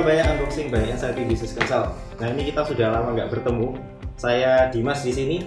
Surabaya 0.00 0.32
Unboxing 0.32 0.72
by 0.72 0.80
Anxiety 0.96 1.28
Business 1.28 1.52
Consult. 1.52 1.92
Nah 2.16 2.32
ini 2.32 2.48
kita 2.48 2.64
sudah 2.64 2.88
lama 2.88 3.12
nggak 3.12 3.36
bertemu. 3.36 3.76
Saya 4.16 4.72
Dimas 4.72 5.04
di 5.04 5.12
sini. 5.12 5.44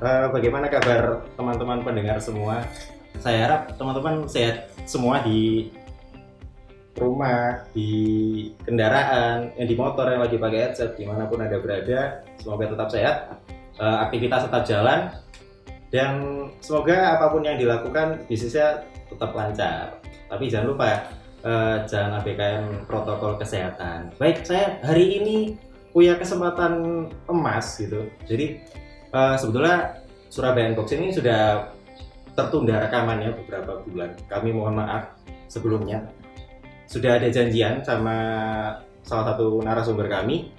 Eh, 0.00 0.26
bagaimana 0.32 0.72
kabar 0.72 1.28
teman-teman 1.36 1.84
pendengar 1.84 2.16
semua? 2.16 2.64
Saya 3.20 3.44
harap 3.44 3.76
teman-teman 3.76 4.24
sehat 4.24 4.72
semua 4.88 5.20
di 5.20 5.68
rumah, 6.96 7.68
di 7.76 7.92
kendaraan, 8.64 9.52
yang 9.60 9.68
di 9.68 9.76
motor 9.76 10.16
yang 10.16 10.24
lagi 10.24 10.40
pakai 10.40 10.72
headset, 10.72 10.96
di 10.96 11.04
mana 11.04 11.28
pun 11.28 11.44
ada 11.44 11.60
berada. 11.60 12.24
Semoga 12.40 12.72
tetap 12.72 12.88
sehat, 12.88 13.16
eh, 13.52 13.96
aktivitas 14.08 14.48
tetap 14.48 14.64
jalan, 14.64 15.12
dan 15.92 16.24
semoga 16.64 17.20
apa 17.20 17.28
pun 17.28 17.44
yang 17.44 17.60
dilakukan 17.60 18.24
bisnisnya 18.32 18.80
tetap 19.12 19.36
lancar. 19.36 20.00
Tapi 20.24 20.48
jangan 20.48 20.72
lupa 20.72 21.04
eh, 21.48 21.76
jangan 21.88 22.20
abaikan 22.20 22.84
protokol 22.84 23.40
kesehatan. 23.40 24.12
Baik, 24.20 24.44
saya 24.44 24.76
hari 24.84 25.16
ini 25.22 25.36
punya 25.96 26.20
kesempatan 26.20 27.08
emas 27.24 27.80
gitu. 27.80 28.04
Jadi 28.28 28.60
eh, 29.12 29.36
sebetulnya 29.40 30.04
Surabaya 30.28 30.68
Unboxing 30.68 31.08
ini 31.08 31.12
sudah 31.16 31.72
tertunda 32.36 32.84
rekamannya 32.84 33.32
beberapa 33.32 33.80
bulan. 33.82 34.12
Kami 34.28 34.52
mohon 34.52 34.76
maaf 34.76 35.16
sebelumnya. 35.48 36.04
Sudah 36.84 37.16
ada 37.16 37.28
janjian 37.32 37.80
sama 37.80 38.16
salah 39.02 39.34
satu 39.34 39.64
narasumber 39.64 40.06
kami. 40.06 40.52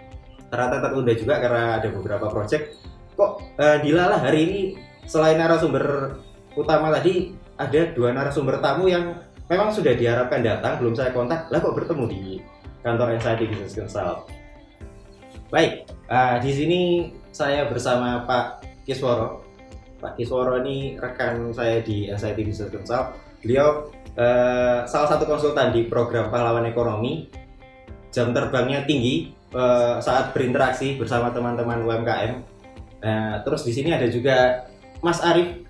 Ternyata 0.49 0.81
tertunda 0.81 1.13
juga 1.13 1.37
karena 1.37 1.77
ada 1.77 1.87
beberapa 1.93 2.25
project. 2.33 2.81
Kok 3.13 3.61
eh, 3.61 3.77
dilalah 3.85 4.19
hari 4.19 4.39
ini 4.49 4.59
selain 5.05 5.37
narasumber 5.37 6.17
utama 6.57 6.89
tadi 6.89 7.37
ada 7.59 7.81
dua 7.93 8.15
narasumber 8.15 8.57
tamu 8.63 8.89
yang 8.89 9.28
memang 9.49 9.73
sudah 9.73 9.97
diharapkan 9.97 10.45
datang 10.45 10.77
belum 10.79 10.93
saya 10.93 11.11
kontak. 11.11 11.49
Lah 11.49 11.59
kok 11.59 11.75
bertemu 11.75 12.05
di 12.07 12.23
kantor 12.85 13.17
Anxiety 13.17 13.49
Business 13.49 13.75
Consult? 13.75 14.29
Baik 15.49 15.89
ah, 16.07 16.37
di 16.37 16.51
sini 16.53 16.81
saya 17.33 17.65
bersama 17.65 18.23
Pak 18.23 18.63
Kisworo. 18.85 19.43
Pak 19.99 20.15
Kisworo 20.15 20.61
ini 20.63 20.95
rekan 20.95 21.51
saya 21.51 21.81
di 21.81 22.07
Anxiety 22.07 22.45
Business 22.45 22.71
Consult. 22.71 23.17
Beliau 23.41 23.89
eh, 24.15 24.85
salah 24.85 25.09
satu 25.09 25.25
konsultan 25.25 25.73
di 25.73 25.89
program 25.89 26.29
pahlawan 26.29 26.69
ekonomi. 26.69 27.27
Jam 28.09 28.33
terbangnya 28.33 28.85
tinggi 28.85 29.33
eh, 29.51 29.95
saat 29.99 30.31
berinteraksi 30.31 30.95
bersama 30.95 31.33
teman-teman 31.33 31.83
UMKM 31.83 32.59
Nah, 32.99 33.39
terus 33.47 33.63
di 33.63 33.71
sini 33.71 33.95
ada 33.95 34.07
juga 34.11 34.67
Mas 34.99 35.23
Arif. 35.23 35.63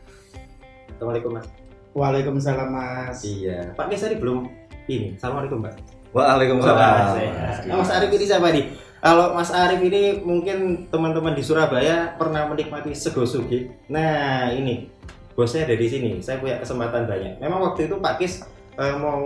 Assalamualaikum 0.97 1.37
Mas. 1.37 1.58
Waalaikumsalam 1.99 2.69
Mas. 2.71 3.19
Iya. 3.27 3.75
Pak 3.75 3.91
Kes 3.91 4.07
tadi 4.07 4.15
belum 4.15 4.47
ini. 4.87 5.19
Assalamualaikum 5.19 5.59
Mbak. 5.59 5.75
Waalaikumsalam. 6.15 7.19
Nah, 7.67 7.75
Mas 7.75 7.91
Arif 7.91 8.09
ini 8.15 8.25
siapa 8.25 8.47
nih? 8.55 8.65
Kalau 9.03 9.35
Mas 9.35 9.51
Arif 9.51 9.83
ini 9.83 10.23
mungkin 10.23 10.87
teman-teman 10.87 11.35
di 11.35 11.43
Surabaya 11.43 12.15
pernah 12.15 12.47
menikmati 12.47 12.95
sego 12.95 13.27
sugi. 13.27 13.67
Nah 13.91 14.47
ini 14.55 14.87
bosnya 15.35 15.67
ada 15.67 15.75
di 15.75 15.87
sini. 15.91 16.11
Saya 16.23 16.39
punya 16.39 16.63
kesempatan 16.63 17.03
banyak. 17.03 17.43
Memang 17.43 17.71
waktu 17.71 17.91
itu 17.91 17.99
Pak 17.99 18.15
Kis 18.15 18.47
eh, 18.79 18.95
mau 18.95 19.19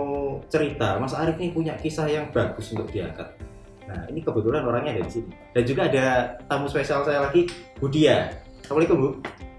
cerita, 0.50 0.98
Mas 0.98 1.14
Arif 1.14 1.38
ini 1.38 1.54
punya 1.54 1.78
kisah 1.78 2.10
yang 2.10 2.34
bagus 2.34 2.74
untuk 2.74 2.90
diangkat. 2.90 3.38
Nah 3.86 4.02
ini 4.10 4.18
kebetulan 4.18 4.66
orangnya 4.66 4.98
ada 4.98 5.02
di 5.06 5.12
sini. 5.22 5.30
Dan 5.54 5.62
juga 5.62 5.86
ada 5.86 6.38
tamu 6.50 6.66
spesial 6.66 7.06
saya 7.06 7.22
lagi, 7.22 7.46
Budia. 7.78 8.34
Assalamualaikum 8.66 8.98
Bu. 8.98 9.08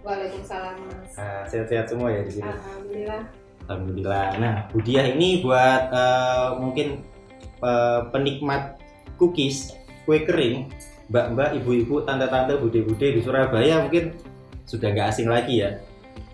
Waalaikumsalam. 0.04 0.95
Nah, 1.16 1.48
sehat-sehat 1.48 1.88
semua 1.88 2.12
ya 2.12 2.22
di 2.24 2.32
sini. 2.32 2.50
Alhamdulillah. 2.52 3.22
Alhamdulillah. 3.66 4.26
Nah, 4.38 4.56
Budia 4.70 5.02
ini 5.10 5.42
buat 5.42 5.82
eh, 5.90 6.48
mungkin 6.60 6.88
eh, 7.64 8.02
penikmat 8.12 8.78
cookies, 9.16 9.74
kue 10.04 10.28
kering, 10.28 10.70
mbak-mbak, 11.08 11.56
ibu-ibu, 11.64 12.04
tante-tante, 12.04 12.60
bude-bude 12.60 13.16
di 13.16 13.22
Surabaya 13.24 13.82
mungkin 13.82 14.12
sudah 14.68 14.92
nggak 14.92 15.08
asing 15.10 15.32
lagi 15.32 15.64
ya. 15.64 15.80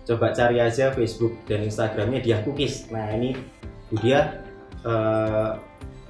Coba 0.02 0.34
cari 0.34 0.58
aja 0.58 0.90
Facebook 0.90 1.46
dan 1.46 1.62
Instagramnya 1.62 2.18
dia 2.18 2.42
cookies. 2.42 2.90
Nah 2.90 3.06
ini 3.14 3.38
Budia 3.86 4.42
eh, 4.82 5.50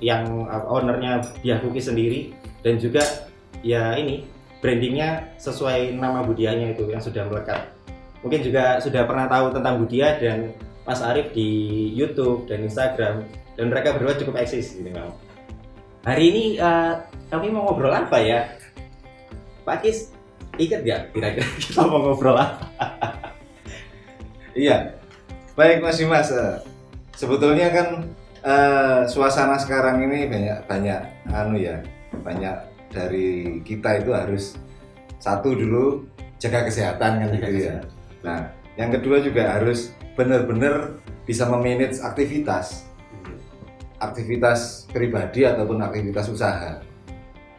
yang 0.02 0.48
ownernya 0.66 1.22
dia 1.44 1.60
cookies 1.62 1.86
sendiri 1.92 2.34
dan 2.66 2.80
juga 2.80 3.04
ya 3.62 3.94
ini 3.94 4.26
brandingnya 4.64 5.38
sesuai 5.38 5.94
nama 5.98 6.24
Budianya 6.24 6.74
itu 6.74 6.88
yang 6.90 7.02
sudah 7.02 7.28
melekat. 7.28 7.71
Mungkin 8.22 8.40
juga 8.46 8.78
sudah 8.78 9.02
pernah 9.04 9.26
tahu 9.26 9.50
tentang 9.50 9.82
Budia 9.82 10.18
dan 10.18 10.54
Mas 10.86 11.02
Arif 11.02 11.30
di 11.34 11.90
YouTube 11.94 12.46
dan 12.46 12.62
Instagram 12.62 13.26
dan 13.54 13.64
mereka 13.70 13.94
berdua 13.94 14.14
cukup 14.18 14.38
eksis 14.38 14.78
gitu 14.78 14.90
kan. 14.94 15.10
Hari 16.02 16.22
ini 16.34 16.44
eh, 16.58 16.92
kami 17.30 17.50
mau 17.50 17.70
ngobrol 17.70 17.94
apa 17.94 18.18
ya? 18.18 18.46
Pak 19.62 19.86
Kis, 19.86 20.10
ingat 20.58 20.82
nggak 20.82 21.00
kira-kira 21.14 21.46
kita 21.62 21.82
mau 21.86 22.02
ngobrol 22.02 22.34
apa? 22.34 22.66
Iya. 24.54 24.98
Baik 25.54 25.84
Mas 25.84 25.98
Dimas. 26.00 26.30
eh, 26.32 26.58
Sebetulnya 27.14 27.68
kan 27.70 27.88
eh, 28.42 29.02
suasana 29.06 29.60
sekarang 29.60 30.02
ini 30.06 30.26
banyak 30.26 30.58
banyak 30.66 31.00
anu 31.30 31.60
ya, 31.60 31.78
banyak 32.24 32.56
dari 32.90 33.60
kita 33.62 34.02
itu 34.02 34.10
harus 34.10 34.56
satu 35.22 35.54
dulu 35.54 36.02
jaga 36.42 36.66
kesehatan 36.66 37.22
kan 37.22 37.28
Jaga 37.30 37.38
gitu 37.38 37.52
ya. 37.70 37.78
Nah, 38.22 38.54
yang 38.78 38.90
kedua 38.94 39.20
juga 39.20 39.58
harus 39.58 39.92
benar-benar 40.18 40.98
bisa 41.26 41.46
memanage 41.46 42.02
aktivitas 42.02 42.92
aktivitas 44.02 44.90
pribadi 44.90 45.46
ataupun 45.46 45.78
aktivitas 45.78 46.26
usaha. 46.26 46.82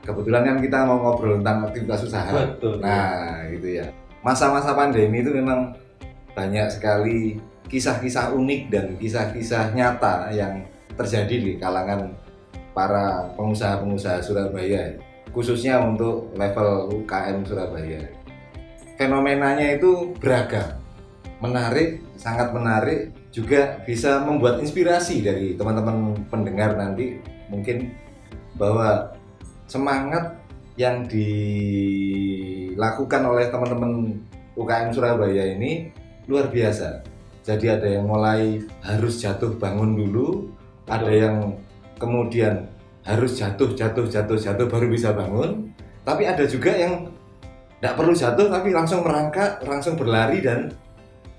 Kebetulan 0.04 0.44
kan 0.44 0.58
kita 0.60 0.84
mau 0.84 1.00
ngobrol 1.00 1.40
tentang 1.40 1.72
aktivitas 1.72 2.04
usaha. 2.04 2.28
Betul. 2.36 2.84
Nah, 2.84 3.48
gitu 3.56 3.80
ya. 3.80 3.88
Masa-masa 4.20 4.76
pandemi 4.76 5.24
itu 5.24 5.32
memang 5.32 5.72
banyak 6.36 6.68
sekali 6.68 7.40
kisah-kisah 7.72 8.36
unik 8.36 8.62
dan 8.68 8.86
kisah-kisah 9.00 9.72
nyata 9.72 10.36
yang 10.36 10.68
terjadi 11.00 11.36
di 11.40 11.52
kalangan 11.56 12.12
para 12.76 13.32
pengusaha-pengusaha 13.40 14.20
Surabaya, 14.20 15.00
khususnya 15.32 15.80
untuk 15.80 16.36
level 16.36 16.92
UKM 17.02 17.48
Surabaya. 17.48 18.04
Fenomenanya 19.04 19.76
itu 19.76 20.16
beragam, 20.16 20.80
menarik, 21.44 22.00
sangat 22.16 22.56
menarik, 22.56 23.12
juga 23.36 23.84
bisa 23.84 24.24
membuat 24.24 24.64
inspirasi 24.64 25.20
dari 25.20 25.60
teman-teman 25.60 26.16
pendengar 26.32 26.80
nanti. 26.80 27.20
Mungkin 27.52 27.92
bahwa 28.56 29.12
semangat 29.68 30.40
yang 30.80 31.04
dilakukan 31.12 31.92
oleh 33.28 33.52
teman-teman 33.52 34.24
UKM 34.56 34.96
Surabaya 34.96 35.52
ini 35.52 35.92
luar 36.32 36.48
biasa. 36.48 37.04
Jadi 37.44 37.76
ada 37.76 37.84
yang 37.84 38.08
mulai 38.08 38.64
harus 38.88 39.20
jatuh 39.20 39.60
bangun 39.60 40.00
dulu, 40.00 40.48
ada 40.88 41.12
yang 41.12 41.60
kemudian 42.00 42.72
harus 43.04 43.36
jatuh 43.36 43.76
jatuh 43.76 44.08
jatuh 44.08 44.40
jatuh 44.40 44.72
baru 44.72 44.88
bisa 44.88 45.12
bangun, 45.12 45.76
tapi 46.08 46.24
ada 46.24 46.48
juga 46.48 46.72
yang 46.72 47.12
tidak 47.84 48.00
perlu 48.00 48.16
jatuh 48.16 48.48
tapi 48.48 48.72
langsung 48.72 49.04
merangkak, 49.04 49.60
langsung 49.68 50.00
berlari 50.00 50.40
dan 50.40 50.72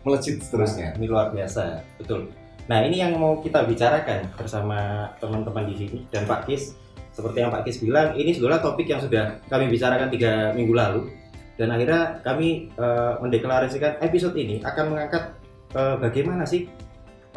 melejit 0.05 0.44
seterusnya. 0.44 0.93
Ini 1.00 1.09
luar 1.09 1.32
biasa, 1.32 1.81
betul. 1.97 2.28
Nah 2.69 2.84
ini 2.84 3.00
yang 3.00 3.16
mau 3.16 3.41
kita 3.41 3.65
bicarakan 3.65 4.28
bersama 4.37 5.09
teman-teman 5.16 5.65
di 5.72 5.81
sini 5.81 5.99
dan 6.12 6.28
Pak 6.28 6.44
Kis. 6.44 6.77
Seperti 7.16 7.41
yang 7.41 7.49
Pak 7.49 7.65
Kis 7.65 7.81
bilang, 7.81 8.12
ini 8.12 8.37
sebetulnya 8.37 8.60
topik 8.60 8.84
yang 8.84 9.00
sudah 9.00 9.41
kami 9.49 9.72
bicarakan 9.72 10.12
tiga 10.12 10.53
minggu 10.53 10.77
lalu 10.77 11.09
dan 11.56 11.72
akhirnya 11.72 12.21
kami 12.21 12.69
eh, 12.76 13.12
mendeklarasikan 13.25 14.05
episode 14.05 14.37
ini 14.37 14.61
akan 14.61 14.85
mengangkat 14.93 15.32
eh, 15.73 15.97
bagaimana 15.97 16.44
sih 16.44 16.69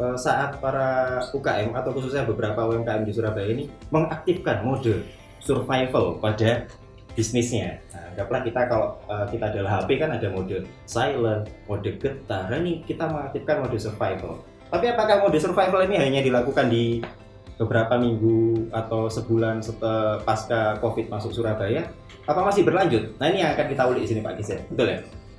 eh, 0.04 0.16
saat 0.20 0.60
para 0.60 1.24
UKM 1.32 1.72
atau 1.72 1.96
khususnya 1.96 2.28
beberapa 2.28 2.60
UMKM 2.60 3.08
di 3.08 3.16
Surabaya 3.16 3.48
ini 3.56 3.72
mengaktifkan 3.88 4.60
mode 4.68 5.00
survival 5.40 6.20
pada 6.20 6.68
bisnisnya. 7.18 7.82
Nah, 7.90 8.14
anggaplah 8.14 8.46
kita 8.46 8.60
kalau 8.70 8.94
eh, 9.10 9.26
kita 9.26 9.50
adalah 9.50 9.82
HP 9.82 9.98
kan 9.98 10.14
ada 10.14 10.30
mode 10.30 10.62
silent, 10.86 11.50
mode 11.66 11.90
getar. 11.98 12.46
Nah, 12.46 12.58
ini 12.62 12.86
kita 12.86 13.10
mengaktifkan 13.10 13.66
mode 13.66 13.74
survival. 13.74 14.38
Tapi 14.70 14.86
apakah 14.86 15.26
mode 15.26 15.38
survival 15.42 15.82
ini 15.90 15.98
hanya 15.98 16.20
dilakukan 16.22 16.70
di 16.70 17.02
beberapa 17.58 17.98
minggu 17.98 18.70
atau 18.70 19.10
sebulan 19.10 19.58
setelah 19.58 20.22
pasca 20.22 20.78
COVID 20.78 21.10
masuk 21.10 21.34
Surabaya? 21.34 21.90
Apa 22.22 22.46
masih 22.46 22.62
berlanjut? 22.62 23.18
Nah 23.18 23.26
ini 23.32 23.42
yang 23.42 23.56
akan 23.58 23.66
kita 23.66 23.82
ulik 23.88 24.06
di 24.06 24.08
sini 24.14 24.20
Pak 24.22 24.38
Kis 24.38 24.54
ya, 24.54 24.60
betul 24.70 24.86
ya? 24.86 24.98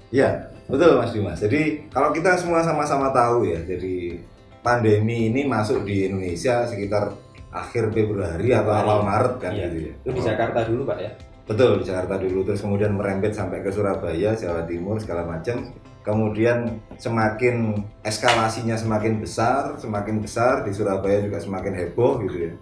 Ya, 0.09 0.29
betul 0.67 0.97
Mas 0.99 1.13
Dimas. 1.15 1.39
Jadi 1.39 1.87
kalau 1.87 2.11
kita 2.11 2.35
semua 2.35 2.59
sama-sama 2.65 3.13
tahu 3.13 3.45
ya, 3.47 3.61
jadi 3.63 4.19
pandemi 4.59 5.29
ini 5.31 5.47
masuk 5.47 5.85
di 5.87 6.09
Indonesia 6.11 6.65
sekitar 6.67 7.13
akhir 7.49 7.93
Februari 7.93 8.49
atau 8.51 8.73
awal 8.73 9.05
Maret 9.05 9.33
kan 9.39 9.51
Iya. 9.53 9.69
gitu 9.69 9.77
ya. 9.79 9.93
Itu 10.03 10.09
di 10.11 10.21
Jakarta 10.25 10.59
dulu 10.65 10.81
Pak 10.83 10.97
ya? 10.99 11.11
Betul 11.49 11.81
Jakarta 11.81 12.21
dulu 12.21 12.45
terus 12.45 12.61
kemudian 12.61 12.93
merembet 12.93 13.33
sampai 13.33 13.65
ke 13.65 13.73
Surabaya, 13.73 14.37
Jawa 14.37 14.69
Timur 14.69 15.01
segala 15.01 15.25
macam. 15.25 15.73
Kemudian 16.05 16.77
semakin 17.01 17.73
eskalasinya 18.05 18.77
semakin 18.77 19.17
besar, 19.17 19.73
semakin 19.81 20.21
besar 20.21 20.61
di 20.61 20.69
Surabaya 20.69 21.25
juga 21.25 21.41
semakin 21.41 21.73
heboh 21.73 22.21
gitu 22.29 22.37
ya. 22.49 22.53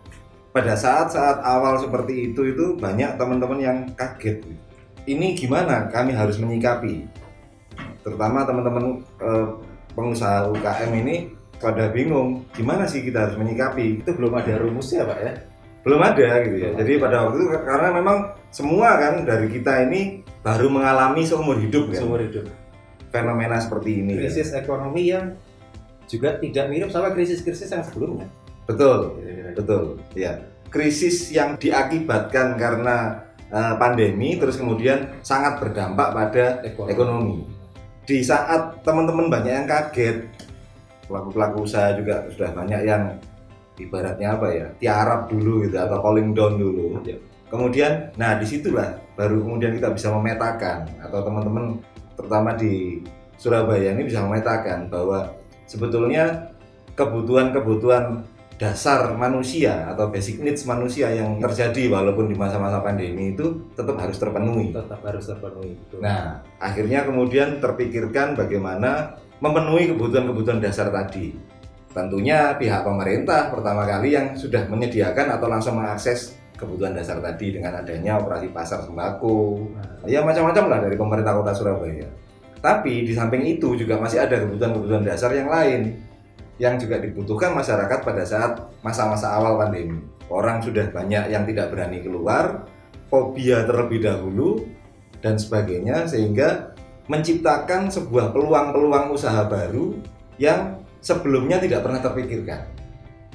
pada 0.55 0.73
saat-saat 0.73 1.45
awal 1.45 1.77
seperti 1.77 2.33
itu 2.33 2.41
itu 2.49 2.79
banyak 2.81 3.13
teman-teman 3.19 3.59
yang 3.61 3.77
kaget. 3.93 4.41
Ini 5.05 5.37
gimana 5.37 5.85
kami 5.91 6.17
harus 6.17 6.41
menyikapi? 6.41 7.05
Terutama 8.01 8.41
teman-teman 8.41 9.03
eh, 9.21 9.47
pengusaha 9.93 10.49
UKM 10.49 10.91
ini 11.05 11.15
pada 11.61 11.93
bingung 11.93 12.41
gimana 12.57 12.89
sih 12.89 13.05
kita 13.05 13.29
harus 13.29 13.37
menyikapi. 13.37 14.01
Itu 14.01 14.17
belum 14.17 14.33
ada 14.33 14.57
rumusnya 14.57 15.05
Pak 15.05 15.19
ya? 15.21 15.33
Belum 15.87 16.01
ada 16.03 16.27
gitu 16.43 16.57
ya. 16.59 16.69
Jadi 16.75 16.91
pada 16.99 17.15
waktu 17.23 17.35
itu 17.39 17.47
karena 17.63 17.89
memang 17.95 18.17
semua 18.51 18.99
kan 18.99 19.23
dari 19.23 19.47
kita 19.47 19.87
ini 19.87 20.19
baru 20.43 20.67
mengalami 20.67 21.23
seumur 21.23 21.55
hidup 21.57 21.87
kan 21.95 22.03
Seumur 22.03 22.19
hidup. 22.19 22.43
fenomena 23.07 23.55
seperti 23.63 24.03
ini. 24.03 24.19
kan. 24.19 24.27
Krisis 24.27 24.51
ekonomi 24.51 25.03
yang 25.07 25.31
juga 26.11 26.35
tidak 26.39 26.67
mirip 26.67 26.91
sama 26.91 27.15
krisis-krisis 27.15 27.71
yang 27.71 27.83
sebelumnya. 27.87 28.27
Betul. 28.67 29.15
Betul, 29.55 29.83
ya. 30.11 30.43
Krisis 30.67 31.31
yang 31.31 31.55
diakibatkan 31.55 32.59
karena 32.59 33.23
eh, 33.47 33.73
pandemi 33.79 34.35
terus 34.35 34.59
kemudian 34.59 35.07
sangat 35.23 35.55
berdampak 35.63 36.11
pada 36.11 36.45
ekonomi. 36.67 37.47
Di 38.03 38.19
saat 38.23 38.83
teman-teman 38.83 39.31
banyak 39.31 39.53
yang 39.63 39.67
kaget, 39.67 40.27
pelaku-pelaku 41.07 41.63
usaha 41.63 41.95
juga 41.95 42.27
sudah 42.31 42.51
banyak 42.51 42.81
yang 42.83 43.03
ibaratnya 43.77 44.35
apa 44.35 44.47
ya, 44.51 44.67
tiarap 44.81 45.29
dulu 45.29 45.65
gitu 45.65 45.77
atau 45.77 45.97
calling 46.01 46.33
down 46.33 46.57
dulu. 46.57 47.01
Ya. 47.05 47.17
Kemudian, 47.47 48.11
nah 48.19 48.35
di 48.35 48.43
situlah 48.43 48.99
baru 49.15 49.39
kemudian 49.39 49.71
kita 49.79 49.95
bisa 49.95 50.11
memetakan 50.11 50.83
atau 50.99 51.19
teman-teman 51.23 51.79
terutama 52.19 52.51
di 52.57 53.01
Surabaya 53.37 53.93
ini 53.93 54.03
bisa 54.03 54.25
memetakan 54.25 54.89
bahwa 54.89 55.31
sebetulnya 55.69 56.51
kebutuhan-kebutuhan 56.97 58.25
dasar 58.57 59.13
manusia 59.13 59.85
atau 59.93 60.09
basic 60.09 60.41
needs 60.41 60.65
manusia 60.65 61.13
yang 61.13 61.37
terjadi 61.37 61.93
walaupun 61.93 62.25
di 62.25 62.33
masa-masa 62.33 62.81
pandemi 62.81 63.37
itu 63.37 63.69
tetap 63.77 64.01
harus 64.01 64.17
terpenuhi. 64.17 64.73
Tetap 64.73 64.97
harus 65.05 65.23
terpenuhi. 65.29 65.77
Betul. 65.77 66.01
Nah, 66.01 66.41
akhirnya 66.57 67.05
kemudian 67.05 67.61
terpikirkan 67.61 68.33
bagaimana 68.33 69.21
memenuhi 69.37 69.93
kebutuhan-kebutuhan 69.93 70.57
dasar 70.57 70.89
tadi. 70.89 71.37
Tentunya 71.97 72.53
pihak 72.61 72.85
pemerintah 72.85 73.49
pertama 73.49 73.81
kali 73.89 74.13
yang 74.13 74.37
sudah 74.37 74.69
menyediakan 74.69 75.33
atau 75.33 75.49
langsung 75.49 75.81
mengakses 75.81 76.37
kebutuhan 76.53 76.93
dasar 76.93 77.17
tadi 77.17 77.57
dengan 77.57 77.81
adanya 77.81 78.21
operasi 78.21 78.53
pasar 78.53 78.85
sembako, 78.85 79.65
Nah, 79.73 80.05
ya 80.05 80.21
macam-macam 80.21 80.65
lah 80.69 80.79
dari 80.85 80.93
pemerintah 80.93 81.33
kota 81.33 81.53
Surabaya. 81.57 82.05
Tapi 82.61 83.05
di 83.05 83.13
samping 83.17 83.45
itu 83.45 83.73
juga 83.73 83.97
masih 83.97 84.21
ada 84.21 84.37
kebutuhan-kebutuhan 84.37 85.05
dasar 85.05 85.33
yang 85.33 85.49
lain 85.49 85.97
yang 86.57 86.77
juga 86.77 86.97
dibutuhkan 86.97 87.53
masyarakat 87.53 88.01
pada 88.01 88.23
saat 88.25 88.61
masa-masa 88.81 89.33
awal 89.33 89.57
pandemi. 89.61 90.01
Orang 90.29 90.61
sudah 90.61 90.89
banyak 90.89 91.33
yang 91.33 91.45
tidak 91.45 91.73
berani 91.73 92.01
keluar, 92.01 92.65
fobia 93.09 93.65
terlebih 93.65 94.05
dahulu 94.05 94.65
dan 95.21 95.37
sebagainya 95.37 96.09
sehingga 96.09 96.77
menciptakan 97.07 97.89
sebuah 97.89 98.33
peluang-peluang 98.33 99.13
usaha 99.13 99.45
baru 99.47 99.97
yang 100.37 100.76
sebelumnya 100.99 101.57
tidak 101.57 101.83
pernah 101.85 102.01
terpikirkan. 102.01 102.61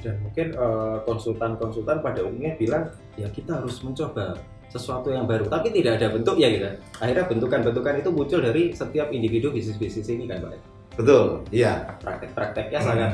dan 0.03 0.19
mungkin 0.19 0.51
eh, 0.51 0.97
konsultan-konsultan 1.07 2.03
pada 2.03 2.27
umumnya 2.27 2.59
bilang 2.59 2.91
ya 3.15 3.23
kita 3.31 3.63
harus 3.63 3.79
mencoba 3.87 4.35
sesuatu 4.67 5.07
yang 5.07 5.23
baru 5.23 5.47
tapi 5.47 5.71
tidak 5.71 5.95
ada 5.95 6.11
bentuk 6.11 6.35
ya 6.35 6.51
gitu 6.51 6.67
akhirnya 6.99 7.23
bentukan-bentukan 7.23 8.03
itu 8.03 8.09
muncul 8.11 8.43
dari 8.43 8.75
setiap 8.75 9.07
individu 9.15 9.55
bisnis-bisnis 9.55 10.11
ini 10.11 10.27
kan 10.27 10.43
Pak 10.43 10.59
Betul, 10.99 11.47
iya. 11.55 11.87
praktek-prakteknya 12.03 12.79
Hmm. 12.83 12.87
sangat 12.91 13.11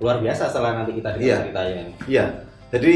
luar 0.00 0.16
biasa 0.24 0.48
setelah 0.48 0.80
nanti 0.80 0.96
kita 0.96 1.08
dengar 1.12 1.28
Iya. 1.28 1.36
ceritanya 1.44 1.74
ini. 1.76 1.92
Iya, 2.08 2.24
jadi 2.72 2.94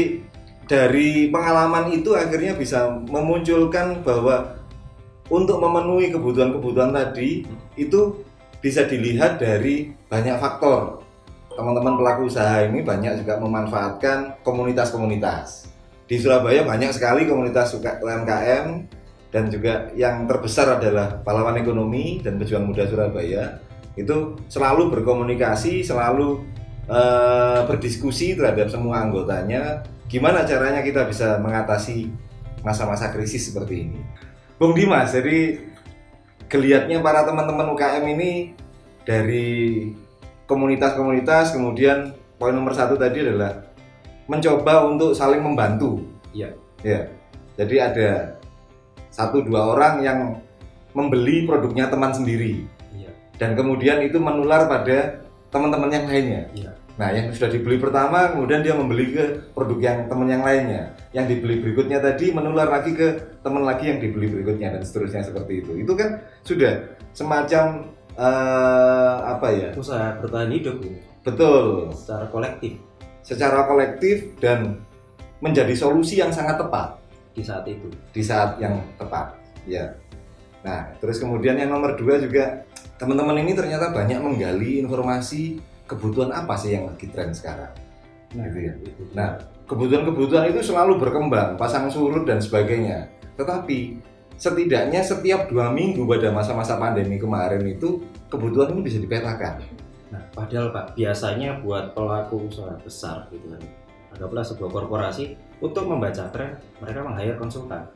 dari 0.65 1.09
pengalaman 1.29 1.85
itu 1.93 2.09
akhirnya 2.17 2.57
bisa 2.57 2.89
memunculkan 3.05 4.01
bahwa 4.01 4.57
untuk 5.29 5.61
memenuhi 5.61 6.09
kebutuhan-kebutuhan 6.09 6.91
tadi 6.91 7.45
itu 7.77 8.01
bisa 8.65 8.89
dilihat 8.89 9.37
dari 9.37 9.93
banyak 10.09 10.41
faktor. 10.41 11.05
Teman-teman 11.53 12.01
pelaku 12.01 12.25
usaha 12.25 12.65
ini 12.65 12.81
banyak 12.81 13.21
juga 13.21 13.37
memanfaatkan 13.37 14.41
komunitas-komunitas. 14.41 15.69
Di 16.09 16.17
Surabaya 16.17 16.65
banyak 16.65 16.89
sekali 16.89 17.29
komunitas 17.29 17.77
UMKM 17.77 18.65
dan 19.29 19.43
juga 19.53 19.93
yang 19.93 20.25
terbesar 20.25 20.81
adalah 20.81 21.21
pahlawan 21.21 21.61
ekonomi 21.61 22.25
dan 22.25 22.41
pejuang 22.41 22.65
muda 22.65 22.89
Surabaya 22.89 23.61
itu 23.93 24.33
selalu 24.49 24.89
berkomunikasi, 24.97 25.85
selalu 25.85 26.41
eh, 26.89 27.61
berdiskusi 27.69 28.33
terhadap 28.33 28.73
semua 28.73 29.05
anggotanya 29.05 29.85
gimana 30.09 30.41
caranya 30.41 30.81
kita 30.81 31.05
bisa 31.05 31.37
mengatasi 31.37 32.09
masa-masa 32.65 33.13
krisis 33.13 33.53
seperti 33.53 33.85
ini. 33.89 34.01
Bung 34.57 34.73
Dimas, 34.73 35.13
jadi 35.13 35.61
geliatnya 36.51 37.01
para 37.01 37.25
teman-teman 37.25 37.73
UKM 37.73 38.05
ini 38.17 38.31
dari 39.05 39.89
komunitas-komunitas 40.45 41.53
kemudian 41.53 42.13
poin 42.37 42.53
nomor 42.53 42.73
satu 42.77 42.97
tadi 42.97 43.25
adalah 43.25 43.65
mencoba 44.25 44.85
untuk 44.89 45.13
saling 45.13 45.41
membantu. 45.41 46.01
Iya. 46.33 46.53
Ya. 46.81 47.09
Jadi 47.55 47.75
ada 47.79 48.09
satu 49.09 49.41
dua 49.41 49.73
orang 49.73 50.03
yang 50.03 50.19
membeli 50.91 51.47
produknya 51.47 51.87
teman 51.87 52.11
sendiri 52.11 52.67
Iya. 52.95 53.11
dan 53.39 53.55
kemudian 53.55 54.03
itu 54.03 54.19
menular 54.19 54.67
pada 54.67 55.23
teman-teman 55.51 55.91
yang 55.91 56.05
lainnya. 56.07 56.41
Iya. 56.51 56.71
Nah, 56.95 57.11
yang 57.11 57.27
sudah 57.35 57.51
dibeli 57.51 57.75
pertama, 57.75 58.31
kemudian 58.31 58.63
dia 58.63 58.71
membeli 58.71 59.11
ke 59.11 59.51
produk 59.51 59.79
yang 59.83 59.97
teman 60.07 60.31
yang 60.31 60.43
lainnya. 60.47 60.95
Yang 61.11 61.35
dibeli 61.35 61.59
berikutnya 61.59 61.99
tadi 61.99 62.31
menular 62.31 62.71
lagi 62.71 62.95
ke 62.95 63.39
teman 63.43 63.67
lagi 63.67 63.91
yang 63.91 63.99
dibeli 63.99 64.31
berikutnya 64.31 64.79
dan 64.79 64.81
seterusnya 64.83 65.27
seperti 65.27 65.59
itu. 65.59 65.75
Itu 65.75 65.93
kan 65.99 66.23
sudah 66.47 66.95
semacam 67.11 67.91
eh, 68.15 69.17
apa 69.27 69.47
ya? 69.51 69.69
Usaha 69.75 70.15
bertahan 70.23 70.55
hidup 70.55 70.79
Betul, 71.25 71.91
secara 71.91 72.31
kolektif 72.31 72.79
secara 73.25 73.65
kolektif 73.65 74.37
dan 74.37 74.85
menjadi 75.41 75.73
solusi 75.73 76.21
yang 76.21 76.29
sangat 76.29 76.61
tepat 76.61 77.01
di 77.33 77.41
saat 77.41 77.65
itu. 77.65 77.89
di 78.13 78.21
saat 78.21 78.61
yang 78.61 78.79
tepat. 79.01 79.33
Ya. 79.65 79.97
Nah, 80.61 80.93
terus 81.01 81.17
kemudian 81.17 81.57
yang 81.57 81.73
nomor 81.73 81.97
dua 81.97 82.21
juga 82.21 82.63
teman-teman 83.01 83.41
ini 83.41 83.57
ternyata 83.57 83.89
banyak 83.91 84.21
menggali 84.21 84.79
informasi 84.85 85.59
kebutuhan 85.85 86.33
apa 86.33 86.53
sih 86.57 86.73
yang 86.77 86.89
lagi 86.89 87.07
tren 87.09 87.31
sekarang. 87.33 87.71
Gitu 88.33 88.59
ya. 88.59 88.73
Nah, 89.15 89.39
kebutuhan-kebutuhan 89.69 90.51
itu 90.51 90.61
selalu 90.61 90.99
berkembang, 90.99 91.55
pasang 91.55 91.87
surut 91.87 92.27
dan 92.27 92.41
sebagainya. 92.41 93.09
Tetapi 93.39 94.01
setidaknya 94.35 94.99
setiap 94.99 95.47
dua 95.47 95.71
minggu 95.71 96.03
pada 96.03 96.29
masa-masa 96.35 96.75
pandemi 96.75 97.15
kemarin 97.15 97.63
itu 97.63 98.03
kebutuhan 98.27 98.75
ini 98.75 98.81
bisa 98.83 98.99
dipetakan. 98.99 99.63
Nah, 100.11 100.21
padahal 100.35 100.75
Pak, 100.75 100.99
biasanya 100.99 101.63
buat 101.63 101.95
pelaku 101.95 102.51
usaha 102.51 102.75
besar 102.83 103.31
gitu 103.31 103.55
kan, 103.55 103.63
anggaplah 104.15 104.43
sebuah 104.43 104.69
korporasi 104.71 105.35
untuk 105.63 105.87
membaca 105.87 106.27
tren, 106.29 106.59
mereka 106.83 106.99
meng-hire 107.03 107.39
konsultan. 107.39 107.87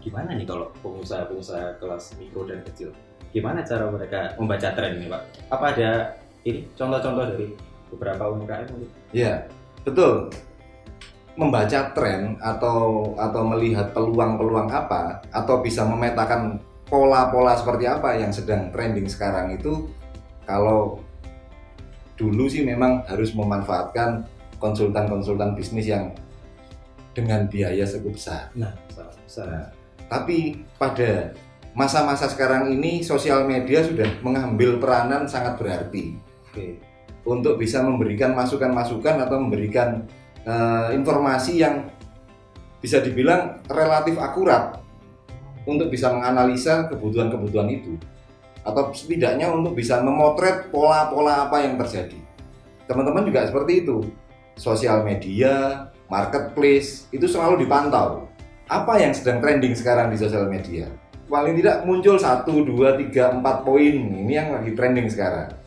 Gimana 0.00 0.32
nih 0.38 0.46
kalau 0.46 0.72
pengusaha-pengusaha 0.80 1.82
kelas 1.82 2.16
mikro 2.16 2.46
dan 2.46 2.62
kecil? 2.62 2.94
Gimana 3.34 3.60
cara 3.66 3.90
mereka 3.90 4.32
membaca 4.38 4.68
tren 4.72 4.96
ini 4.96 5.10
Pak? 5.10 5.22
Apa 5.52 5.64
ada 5.76 5.90
ini 6.46 6.62
contoh-contoh 6.78 7.24
dari 7.34 7.46
beberapa 7.90 8.30
UMKM 8.30 8.66
mungkin? 8.70 8.90
Ya, 9.10 9.50
betul. 9.82 10.30
Membaca 11.36 11.92
tren 11.92 12.38
atau 12.40 13.12
atau 13.18 13.42
melihat 13.44 13.92
peluang-peluang 13.92 14.70
apa 14.72 15.20
atau 15.34 15.60
bisa 15.60 15.84
memetakan 15.84 16.62
pola-pola 16.86 17.58
seperti 17.58 17.84
apa 17.90 18.14
yang 18.16 18.30
sedang 18.30 18.70
trending 18.70 19.10
sekarang 19.10 19.58
itu 19.58 19.90
kalau 20.46 21.02
dulu 22.16 22.48
sih 22.48 22.64
memang 22.64 23.04
harus 23.10 23.34
memanfaatkan 23.36 24.24
konsultan-konsultan 24.56 25.52
bisnis 25.52 25.90
yang 25.90 26.14
dengan 27.12 27.44
biaya 27.50 27.84
cukup 27.84 28.16
besar. 28.16 28.48
Nah, 28.56 28.72
besar. 29.26 29.74
Tapi 30.06 30.62
pada 30.80 31.34
masa-masa 31.76 32.30
sekarang 32.30 32.72
ini 32.72 33.04
sosial 33.04 33.44
media 33.44 33.84
sudah 33.84 34.08
mengambil 34.24 34.80
peranan 34.80 35.28
sangat 35.28 35.60
berarti 35.60 36.16
Oke. 36.56 36.80
untuk 37.28 37.60
bisa 37.60 37.84
memberikan 37.84 38.32
masukan-masukan 38.32 39.28
atau 39.28 39.36
memberikan 39.36 40.08
eh, 40.46 40.88
informasi 40.96 41.60
yang 41.60 41.90
bisa 42.80 43.04
dibilang 43.04 43.60
relatif 43.68 44.16
akurat 44.16 44.80
untuk 45.68 45.92
bisa 45.92 46.08
menganalisa 46.14 46.88
kebutuhan-kebutuhan 46.88 47.68
itu 47.68 47.98
atau 48.64 48.88
setidaknya 48.94 49.52
untuk 49.52 49.76
bisa 49.76 50.00
memotret 50.00 50.72
pola-pola 50.72 51.50
apa 51.50 51.66
yang 51.66 51.76
terjadi. 51.76 52.16
Teman-teman 52.88 53.26
juga 53.26 53.44
seperti 53.44 53.84
itu. 53.84 54.06
Sosial 54.56 55.04
media, 55.04 55.84
marketplace 56.08 57.10
itu 57.12 57.28
selalu 57.28 57.66
dipantau. 57.66 58.30
Apa 58.70 58.96
yang 59.02 59.12
sedang 59.12 59.44
trending 59.44 59.76
sekarang 59.76 60.08
di 60.08 60.16
sosial 60.16 60.48
media? 60.48 60.88
Paling 61.26 61.58
tidak 61.58 61.84
muncul 61.84 62.16
1, 62.16 62.46
2, 62.46 63.12
3, 63.12 63.42
4 63.42 63.66
poin. 63.66 63.94
Ini 63.98 64.32
yang 64.32 64.48
lagi 64.56 64.72
trending 64.72 65.10
sekarang 65.10 65.65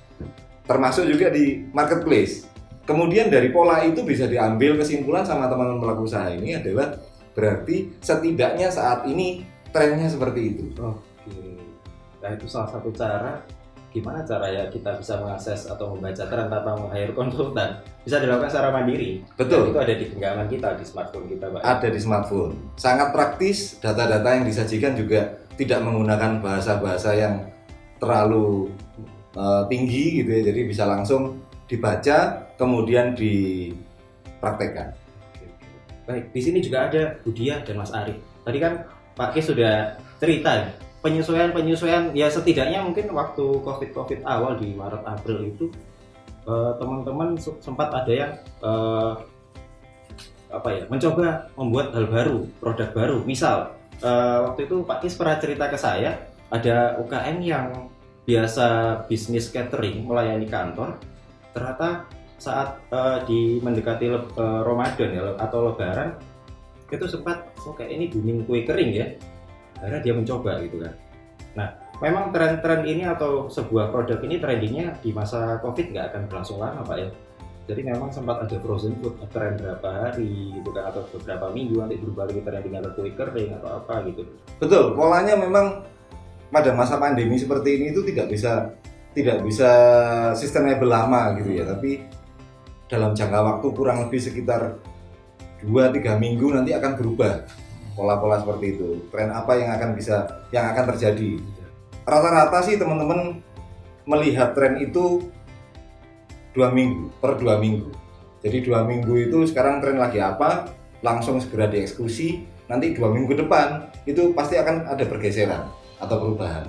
termasuk 0.70 1.10
juga 1.10 1.34
di 1.34 1.66
marketplace. 1.74 2.46
kemudian 2.86 3.30
dari 3.30 3.54
pola 3.54 3.86
itu 3.86 4.02
bisa 4.02 4.26
diambil 4.26 4.74
kesimpulan 4.82 5.22
sama 5.22 5.46
teman-teman 5.46 5.78
pelaku 5.78 6.10
usaha 6.10 6.26
ini 6.34 6.58
adalah 6.58 6.98
berarti 7.38 7.94
setidaknya 8.02 8.74
saat 8.74 9.06
ini 9.06 9.46
trennya 9.70 10.10
seperti 10.10 10.42
itu. 10.58 10.74
Oke. 10.74 11.62
Nah 12.18 12.30
itu 12.34 12.50
salah 12.50 12.74
satu 12.74 12.90
cara 12.90 13.46
gimana 13.90 14.22
cara 14.22 14.46
ya 14.50 14.70
kita 14.70 15.02
bisa 15.02 15.18
mengakses 15.18 15.66
atau 15.66 15.98
membaca 15.98 16.22
tren 16.30 16.46
tanpa 16.46 16.78
meng-hire 16.78 17.14
konsultan 17.14 17.82
bisa 18.06 18.22
dilakukan 18.22 18.50
secara 18.50 18.70
mandiri. 18.74 19.22
Betul. 19.38 19.70
Dan 19.70 19.74
itu 19.74 19.80
ada 19.82 19.94
di 19.94 20.06
genggaman 20.10 20.48
kita 20.50 20.68
di 20.78 20.86
smartphone 20.86 21.26
kita, 21.30 21.46
Pak. 21.50 21.62
Ada 21.62 21.88
di 21.90 22.00
smartphone. 22.02 22.54
Sangat 22.78 23.14
praktis, 23.14 23.78
data-data 23.82 24.30
yang 24.34 24.46
disajikan 24.46 24.94
juga 24.94 25.42
tidak 25.58 25.82
menggunakan 25.82 26.42
bahasa-bahasa 26.42 27.18
yang 27.18 27.50
terlalu 27.98 28.74
uh, 29.36 29.66
tinggi 29.68 30.24
gitu 30.24 30.30
ya. 30.30 30.42
Jadi 30.50 30.62
bisa 30.66 30.88
langsung 30.88 31.44
dibaca 31.70 32.50
kemudian 32.58 33.14
dipraktekkan. 33.14 34.98
Baik, 36.10 36.34
di 36.34 36.42
sini 36.42 36.58
juga 36.66 36.90
ada 36.90 37.22
Budia 37.22 37.62
dan 37.62 37.78
Mas 37.78 37.94
Arif. 37.94 38.18
Tadi 38.42 38.58
kan 38.58 38.82
Pak 39.14 39.38
Kis 39.38 39.54
sudah 39.54 39.94
cerita 40.18 40.74
penyesuaian-penyesuaian 41.00 42.12
ya 42.12 42.28
setidaknya 42.28 42.84
mungkin 42.84 43.14
waktu 43.16 43.46
COVID-COVID 43.64 44.26
awal 44.28 44.60
di 44.60 44.76
Maret 44.76 45.04
April 45.08 45.48
itu 45.48 45.66
eh, 46.44 46.72
teman-teman 46.82 47.40
sempat 47.40 47.94
ada 47.94 48.12
yang 48.12 48.32
eh, 48.64 49.14
apa 50.50 50.70
ya 50.74 50.84
mencoba 50.90 51.54
membuat 51.54 51.94
hal 51.94 52.10
baru, 52.10 52.38
produk 52.58 52.90
baru. 52.92 53.18
Misal 53.24 53.78
eh, 54.02 54.40
waktu 54.50 54.68
itu 54.68 54.84
Pak 54.84 55.06
Kis 55.06 55.16
pernah 55.16 55.38
cerita 55.40 55.70
ke 55.72 55.78
saya 55.78 56.20
ada 56.50 56.98
UKM 57.00 57.38
yang 57.46 57.88
biasa 58.30 58.66
bisnis 59.10 59.50
catering 59.50 60.06
melayani 60.06 60.46
kantor 60.46 61.02
ternyata 61.50 62.06
saat 62.38 62.78
eh, 62.94 63.20
di 63.26 63.40
mendekati 63.58 64.06
le- 64.06 64.32
eh, 64.38 64.62
Ramadan 64.62 65.10
ya 65.10 65.22
atau 65.42 65.74
Lebaran 65.74 66.14
itu 66.90 67.06
sempat 67.06 67.50
oh 67.66 67.74
kayak 67.74 67.92
ini 67.98 68.06
booming 68.10 68.46
kue 68.50 68.66
kering 68.66 68.92
ya. 68.94 69.08
Akhirnya 69.78 70.02
dia 70.02 70.14
mencoba 70.14 70.62
gitu 70.62 70.82
kan. 70.82 70.94
Nah 71.54 71.68
memang 72.02 72.32
tren-tren 72.34 72.82
ini 72.86 73.06
atau 73.06 73.52
sebuah 73.52 73.94
produk 73.94 74.18
ini 74.26 74.42
trendingnya 74.42 74.98
di 75.02 75.14
masa 75.14 75.58
covid 75.62 75.92
nggak 75.92 76.06
akan 76.14 76.22
berlangsung 76.30 76.58
lama 76.62 76.82
pak 76.86 76.98
ya. 76.98 77.10
Jadi 77.70 77.86
memang 77.86 78.10
sempat 78.10 78.42
ada 78.42 78.58
frozen 78.66 78.98
food 78.98 79.22
tren 79.30 79.54
berapa 79.62 79.90
hari 80.10 80.58
gitu 80.58 80.74
kan 80.74 80.90
atau 80.90 81.06
beberapa 81.14 81.54
minggu 81.54 81.78
nanti 81.78 82.02
berubah 82.02 82.26
lagi 82.26 82.42
trending 82.42 82.76
atau 82.82 82.92
kue 82.98 83.14
kering 83.14 83.52
atau 83.62 83.70
apa 83.78 83.94
gitu. 84.10 84.22
Betul, 84.58 84.98
polanya 84.98 85.38
memang 85.38 85.86
pada 86.50 86.74
masa 86.74 86.98
pandemi 86.98 87.38
seperti 87.38 87.78
ini 87.78 87.86
itu 87.94 88.02
tidak 88.06 88.34
bisa 88.34 88.74
tidak 89.14 89.42
bisa 89.42 89.72
sustainable 90.38 90.90
lama 90.90 91.34
gitu 91.38 91.62
ya, 91.62 91.66
tapi 91.66 92.06
dalam 92.90 93.14
jangka 93.14 93.40
waktu 93.42 93.68
kurang 93.74 93.98
lebih 94.06 94.22
sekitar 94.22 94.78
2-3 95.66 96.18
minggu 96.18 96.50
nanti 96.54 96.74
akan 96.74 96.98
berubah 96.98 97.46
pola-pola 97.94 98.42
seperti 98.42 98.66
itu. 98.78 98.90
Tren 99.14 99.30
apa 99.34 99.58
yang 99.58 99.70
akan 99.78 99.90
bisa 99.98 100.46
yang 100.50 100.74
akan 100.74 100.94
terjadi? 100.96 101.42
Rata-rata 102.06 102.60
sih 102.66 102.80
teman-teman 102.82 103.42
melihat 104.10 104.58
tren 104.58 104.82
itu 104.82 105.30
dua 106.58 106.74
minggu 106.74 107.14
per 107.22 107.38
dua 107.38 107.62
minggu. 107.62 107.94
Jadi 108.42 108.66
dua 108.66 108.88
minggu 108.88 109.14
itu 109.30 109.46
sekarang 109.46 109.84
tren 109.84 110.00
lagi 110.00 110.18
apa, 110.24 110.72
langsung 111.06 111.38
segera 111.38 111.70
dieksekusi. 111.70 112.58
Nanti 112.72 112.94
dua 112.94 113.10
minggu 113.10 113.36
depan 113.36 113.90
itu 114.06 114.32
pasti 114.34 114.58
akan 114.58 114.90
ada 114.90 115.04
pergeseran 115.06 115.79
atau 116.00 116.16
perubahan. 116.18 116.66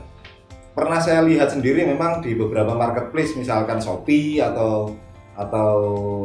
Pernah 0.71 1.01
saya 1.03 1.23
lihat 1.23 1.51
sendiri 1.51 1.83
memang 1.83 2.23
di 2.23 2.35
beberapa 2.35 2.75
marketplace 2.75 3.35
misalkan 3.35 3.83
Shopee 3.83 4.39
atau 4.39 4.95
atau 5.35 5.73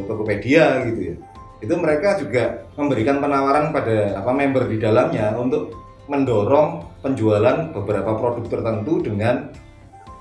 Tokopedia 0.06 0.86
gitu 0.86 1.14
ya. 1.14 1.16
Itu 1.64 1.74
mereka 1.80 2.20
juga 2.20 2.68
memberikan 2.76 3.24
penawaran 3.24 3.72
pada 3.72 4.20
apa 4.20 4.32
member 4.36 4.68
di 4.68 4.78
dalamnya 4.78 5.34
untuk 5.34 5.74
mendorong 6.06 6.86
penjualan 7.02 7.74
beberapa 7.74 8.14
produk 8.18 8.46
tertentu 8.46 9.02
dengan 9.02 9.50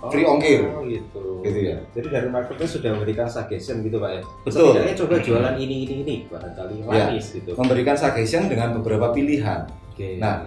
Free 0.05 0.29
ongkir. 0.29 0.69
oh, 0.69 0.85
gitu 0.85 1.41
gitu 1.41 1.61
ya. 1.65 1.77
jadi 1.97 2.09
dari 2.21 2.29
marketplace 2.29 2.77
sudah 2.77 2.93
memberikan 2.93 3.25
suggestion 3.25 3.81
gitu 3.81 3.97
pak 3.97 4.21
ya 4.21 4.23
Betul. 4.45 4.77
setidaknya 4.77 4.95
coba 5.01 5.15
jualan 5.21 5.55
ini 5.57 5.77
ini 5.89 5.95
ini 6.05 6.15
barangkali 6.29 6.75
Ya. 6.93 7.09
laris 7.09 7.27
gitu 7.33 7.57
Memberikan 7.57 7.97
suggestion 7.97 8.49
dengan 8.53 8.77
beberapa 8.77 9.13
pilihan. 9.13 9.65
oke 9.65 10.09
Nah, 10.21 10.45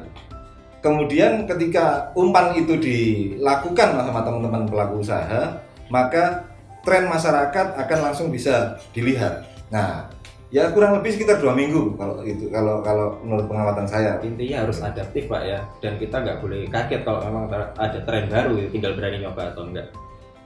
Kemudian 0.78 1.50
ketika 1.50 2.14
umpan 2.14 2.54
itu 2.54 2.78
dilakukan 2.78 3.98
sama 3.98 4.22
teman-teman 4.22 4.70
pelaku 4.70 5.02
usaha, 5.02 5.58
maka 5.90 6.46
tren 6.86 7.10
masyarakat 7.10 7.76
akan 7.76 8.00
langsung 8.00 8.30
bisa 8.30 8.78
dilihat. 8.94 9.42
Nah, 9.74 10.06
ya 10.54 10.70
kurang 10.72 10.96
lebih 11.02 11.18
sekitar 11.18 11.42
dua 11.42 11.58
minggu 11.58 11.98
kalau 11.98 12.24
itu 12.24 12.48
kalau 12.54 12.80
kalau 12.86 13.18
menurut 13.26 13.50
pengamatan 13.50 13.90
saya. 13.90 14.22
intinya 14.22 14.64
harus 14.64 14.80
adaptif 14.86 15.26
pak 15.26 15.44
ya. 15.44 15.60
Dan 15.82 15.98
kita 15.98 16.22
nggak 16.22 16.40
boleh 16.46 16.70
kaget 16.70 17.02
kalau 17.02 17.20
memang 17.26 17.50
ada 17.76 18.00
tren 18.06 18.30
baru 18.30 18.54
ya, 18.62 18.68
tinggal 18.70 18.94
berani 18.94 19.18
nyoba 19.26 19.52
atau 19.52 19.66
enggak. 19.66 19.90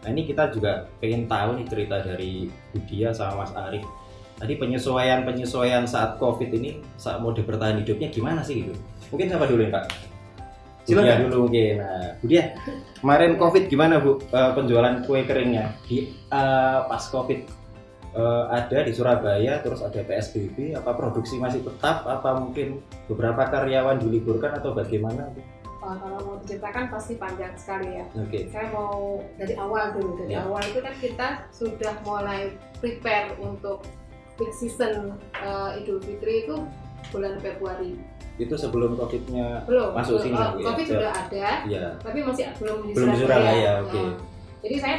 Nah 0.02 0.10
ini 0.10 0.26
kita 0.26 0.50
juga 0.50 0.90
pengen 0.98 1.30
tahu 1.30 1.62
nih 1.62 1.68
cerita 1.70 2.02
dari 2.02 2.50
Budia 2.74 3.14
sama 3.14 3.46
Mas 3.46 3.54
Arif. 3.54 3.86
Tadi 4.42 4.58
penyesuaian 4.58 5.22
penyesuaian 5.22 5.86
saat 5.86 6.18
covid 6.18 6.50
ini 6.50 6.82
saat 6.98 7.22
mode 7.22 7.46
bertahan 7.46 7.78
hidupnya 7.86 8.10
gimana 8.10 8.42
sih 8.42 8.66
gitu? 8.66 8.74
Mungkin 9.14 9.30
siapa 9.30 9.46
dulu 9.46 9.62
ya 9.62 9.70
pak 9.70 10.11
Silakan. 10.84 11.20
dulu 11.26 11.38
mungkin 11.46 11.74
nah 11.78 12.10
Budia 12.18 12.44
kemarin 12.98 13.32
covid 13.36 13.64
gimana 13.68 13.98
bu 13.98 14.18
Eh, 14.24 14.52
penjualan 14.54 14.96
kue 15.04 15.22
keringnya 15.24 15.76
di 15.86 15.98
eh, 16.10 16.80
pas 16.86 17.04
covid 17.08 17.40
eh, 18.12 18.44
ada 18.50 18.78
di 18.82 18.92
Surabaya 18.92 19.60
terus 19.60 19.80
ada 19.80 20.02
PSBB 20.02 20.74
apa 20.74 20.92
produksi 20.92 21.38
masih 21.38 21.62
tetap 21.62 22.04
apa 22.04 22.36
mungkin 22.36 22.80
beberapa 23.06 23.46
karyawan 23.46 24.00
diliburkan 24.00 24.58
atau 24.58 24.72
bagaimana 24.72 25.30
Uh, 25.82 25.98
kalau 25.98 26.22
mau 26.22 26.36
diceritakan 26.38 26.94
pasti 26.94 27.18
panjang 27.18 27.58
sekali 27.58 27.98
ya. 27.98 28.06
oke 28.14 28.54
Saya 28.54 28.70
mau 28.70 29.18
dari 29.34 29.58
awal 29.58 29.98
dulu. 29.98 30.14
Dari 30.14 30.38
Ya. 30.38 30.46
awal 30.46 30.62
itu 30.62 30.78
kan 30.78 30.94
kita 30.94 31.28
sudah 31.50 31.98
mulai 32.06 32.54
prepare 32.78 33.34
untuk 33.42 33.82
peak 34.38 34.54
season 34.54 35.18
uh, 35.42 35.74
Idul 35.74 35.98
Fitri 36.06 36.46
itu 36.46 36.70
bulan 37.10 37.42
Februari. 37.42 37.98
Itu 38.42 38.56
sebelum 38.56 38.96
covidnya 38.96 39.62
Belum. 39.64 39.94
Masuk 39.94 40.18
belum. 40.18 40.26
sini, 40.26 40.36
Uh, 40.36 40.48
Bu, 40.48 40.58
ya? 40.58 40.66
Covid 40.66 40.82
Ya. 40.82 40.92
sudah 40.92 41.12
ada, 41.14 41.48
ya 41.66 41.86
tapi 41.98 42.20
masih 42.22 42.44
belum 42.58 42.78
di 42.82 42.92
belum 42.92 43.08
di 43.08 43.18
Surabaya 43.20 43.72
oke 43.80 43.94
Nah, 43.94 44.14
Jadi 44.62 44.76
saya 44.78 44.96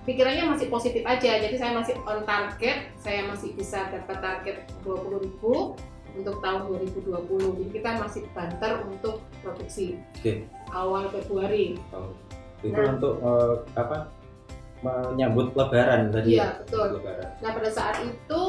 pikirannya 0.00 0.44
masih 0.48 0.66
positif 0.68 1.02
aja. 1.04 1.32
Jadi 1.38 1.54
saya 1.54 1.72
masih 1.72 1.94
on 2.02 2.22
target. 2.22 2.78
Saya 2.96 3.26
masih 3.26 3.52
bisa 3.52 3.86
dapat 3.86 4.16
target 4.18 4.56
20.000 4.80 5.74
untuk 6.10 6.36
tahun 6.38 6.60
2020. 6.68 7.58
Jadi 7.58 7.70
kita 7.72 7.90
masih 7.96 8.22
banter 8.30 8.72
untuk 8.82 9.18
produksi 9.38 9.98
Oke. 10.14 10.46
awal 10.70 11.06
Februari. 11.08 11.74
Oh, 11.90 12.10
itu 12.60 12.70
Nah. 12.72 12.90
untuk 12.92 13.14
eh, 13.18 13.54
apa 13.74 13.96
menyambut 14.80 15.52
Lebaran 15.52 16.08
tadi 16.08 16.34
Iya, 16.34 16.40
ya 16.40 16.48
betul. 16.64 16.86
Lebaran 16.96 17.28
Nah 17.38 17.50
pada 17.52 17.70
saat 17.70 17.96
itu 18.00 18.40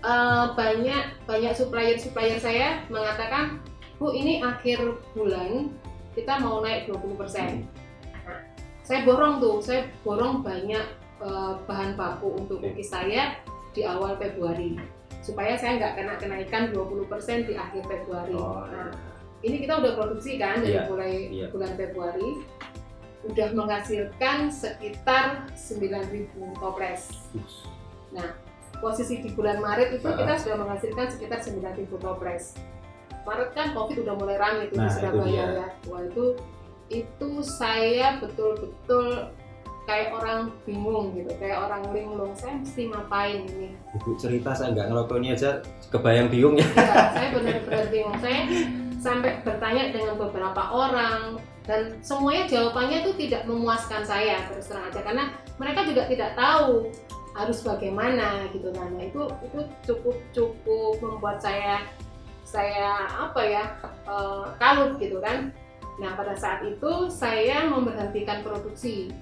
eh, 0.00 0.44
banyak 0.52 1.04
banyak 1.24 1.52
supplier 1.52 1.96
supplier 1.96 2.36
saya 2.36 2.82
mengatakan, 2.86 3.62
Bu 3.98 4.14
ini 4.14 4.38
akhir 4.38 4.78
bulan 5.12 5.74
kita 6.14 6.38
mau 6.38 6.62
naik 6.62 6.86
20%. 6.86 7.18
Nah, 7.18 8.40
saya 8.86 9.02
borong 9.02 9.42
tuh, 9.42 9.58
saya 9.58 9.90
borong 10.06 10.46
banyak 10.46 10.86
eh, 11.18 11.52
bahan 11.66 11.98
baku 11.98 12.38
untuk 12.38 12.62
cookies 12.62 12.94
saya 12.94 13.38
di 13.74 13.82
awal 13.82 14.14
Februari 14.18 14.78
supaya 15.18 15.58
saya 15.58 15.76
nggak 15.76 15.92
kena 15.98 16.14
kenaikan 16.16 16.62
20% 16.72 17.50
di 17.50 17.54
akhir 17.58 17.82
Februari. 17.84 18.32
Oh, 18.32 18.64
Nah, 18.64 18.94
ini 19.44 19.62
kita 19.62 19.78
udah 19.78 19.92
produksi 19.94 20.38
kan 20.40 20.62
dari 20.62 20.74
Iya, 20.74 20.88
mulai 20.90 21.14
iya. 21.30 21.46
bulan 21.50 21.72
Februari 21.78 22.30
udah 23.26 23.48
menghasilkan 23.50 24.46
sekitar 24.50 25.50
9.000 25.52 26.32
toples. 26.62 27.02
Posisi 28.78 29.18
di 29.18 29.34
bulan 29.34 29.58
Maret 29.58 29.98
itu 29.98 30.06
kita 30.06 30.38
sudah 30.38 30.56
menghasilkan 30.62 31.06
sekitar 31.10 31.42
9.000 31.42 31.98
toples. 31.98 32.54
Maret 33.26 33.50
kan 33.56 33.68
Covid 33.74 34.06
udah 34.06 34.14
mulai 34.18 34.36
ramai 34.36 34.66
tuh 34.70 34.76
Nah, 34.78 34.86
di 34.86 34.90
itu 34.90 34.98
Surabaya 34.98 35.44
ya. 35.48 35.66
Wah 35.90 36.00
itu 36.04 36.24
itu 36.88 37.30
saya 37.44 38.16
betul-betul 38.22 39.28
kayak 39.88 40.12
orang 40.12 40.52
bingung 40.68 41.16
gitu, 41.16 41.32
kayak 41.40 41.64
orang 41.64 41.82
linglung. 41.96 42.32
Saya 42.36 42.60
mesti 42.60 42.92
ngapain 42.92 43.40
ini? 43.48 43.72
ibu 43.96 44.10
cerita 44.20 44.52
saya 44.52 44.76
nggak 44.76 44.88
ngelakoni 44.92 45.32
aja 45.32 45.64
kebayang 45.88 46.28
bingung 46.28 46.60
ya 46.60 46.68
Ya, 46.76 47.04
saya 47.16 47.28
benar-benar 47.32 47.86
bingung. 47.88 48.16
Saya 48.20 48.40
sampai 49.00 49.40
bertanya 49.46 49.94
dengan 49.94 50.14
beberapa 50.20 50.62
orang 50.68 51.40
dan 51.64 51.94
semuanya 52.00 52.48
jawabannya 52.48 53.04
itu 53.04 53.12
tidak 53.28 53.44
memuaskan 53.44 54.02
saya 54.02 54.40
terus 54.48 54.72
terang 54.72 54.88
aja 54.88 55.00
karena 55.04 55.24
mereka 55.60 55.84
juga 55.84 56.08
tidak 56.08 56.32
tahu 56.34 56.88
harus 57.36 57.58
bagaimana 57.62 58.50
gitu 58.50 58.68
kan. 58.74 58.88
Nah, 58.98 59.04
itu 59.06 59.20
itu 59.46 59.60
cukup 59.86 60.16
cukup 60.34 60.94
membuat 60.98 61.38
saya 61.38 61.86
saya 62.48 63.04
apa 63.12 63.40
ya 63.44 63.64
eh, 64.08 64.46
kalut 64.56 64.96
gitu 64.96 65.20
kan. 65.20 65.52
Nah 66.00 66.16
pada 66.16 66.32
saat 66.32 66.64
itu 66.64 67.12
saya 67.12 67.68
memberhentikan 67.68 68.40
produksi. 68.40 69.12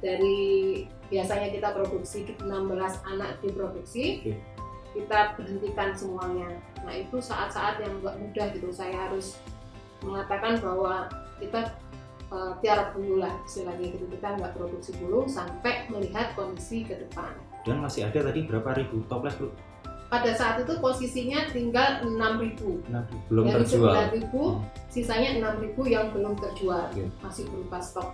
Dari 0.00 0.80
biasanya 1.12 1.52
kita 1.52 1.76
produksi 1.76 2.24
16 2.24 2.48
anak 3.04 3.36
diproduksi 3.44 4.32
kita 4.94 5.38
berhentikan 5.38 5.94
semuanya. 5.94 6.50
Nah 6.82 6.94
itu 6.96 7.22
saat-saat 7.22 7.78
yang 7.82 8.02
nggak 8.02 8.16
mudah 8.18 8.46
gitu. 8.54 8.68
Saya 8.74 9.06
harus 9.06 9.38
mengatakan 10.02 10.58
bahwa 10.58 11.06
kita 11.38 11.76
uh, 12.32 12.56
tiarap 12.58 12.96
dulu 12.98 13.22
lah 13.22 13.30
istilahnya 13.46 13.94
gitu. 13.94 14.06
Kita 14.10 14.40
nggak 14.40 14.52
produksi 14.58 14.90
dulu 14.98 15.30
sampai 15.30 15.86
melihat 15.92 16.34
kondisi 16.34 16.82
ke 16.82 16.98
depan. 17.06 17.30
Dan 17.62 17.84
masih 17.84 18.08
ada 18.08 18.24
tadi 18.24 18.48
berapa 18.48 18.72
ribu 18.74 19.04
toples 19.06 19.36
bu? 19.38 19.52
Pada 20.10 20.34
saat 20.34 20.58
itu 20.58 20.74
posisinya 20.76 21.46
tinggal 21.48 22.02
6.000 22.02 22.90
Nah, 22.90 23.06
belum 23.30 23.44
dari 23.46 23.62
terjual. 23.62 23.94
9.000 24.10 24.26
Hmm. 24.26 24.58
sisanya 24.86 25.30
6.000 25.38 25.86
yang 25.86 26.10
belum 26.10 26.34
terjual 26.36 26.90
Oke. 26.90 27.06
masih 27.22 27.46
berupa 27.46 27.78
stok 27.78 28.10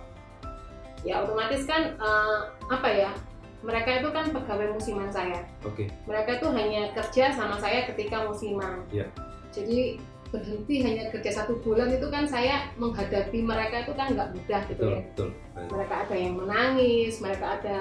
ya 1.01 1.21
otomatis 1.21 1.65
kan 1.65 1.93
eh, 1.93 2.39
apa 2.69 2.89
ya 2.89 3.11
mereka 3.59 3.97
itu 3.97 4.09
kan 4.11 4.29
pegawai 4.29 4.69
musiman 4.71 5.09
saya 5.09 5.41
Oke. 5.61 5.89
mereka 6.05 6.37
itu 6.37 6.47
hanya 6.47 6.93
kerja 6.93 7.33
sama 7.33 7.57
saya 7.57 7.89
ketika 7.89 8.23
musiman 8.23 8.85
Iya. 8.89 9.09
jadi 9.49 9.97
berhenti 10.27 10.83
hanya 10.83 11.07
kerja 11.07 11.31
satu 11.33 11.55
bulan 11.57 11.87
itu 11.87 12.03
kan 12.11 12.27
saya 12.27 12.67
menghadapi 12.75 13.39
mereka 13.41 13.81
itu 13.81 13.95
kan 13.95 14.11
nggak 14.11 14.29
mudah 14.35 14.61
gitu 14.67 14.75
Betul 14.77 14.91
ya 14.91 15.01
betul. 15.07 15.29
Mereka 15.71 15.93
ada 16.03 16.15
yang 16.15 16.33
menangis 16.35 17.13
mereka 17.17 17.45
ada 17.57 17.77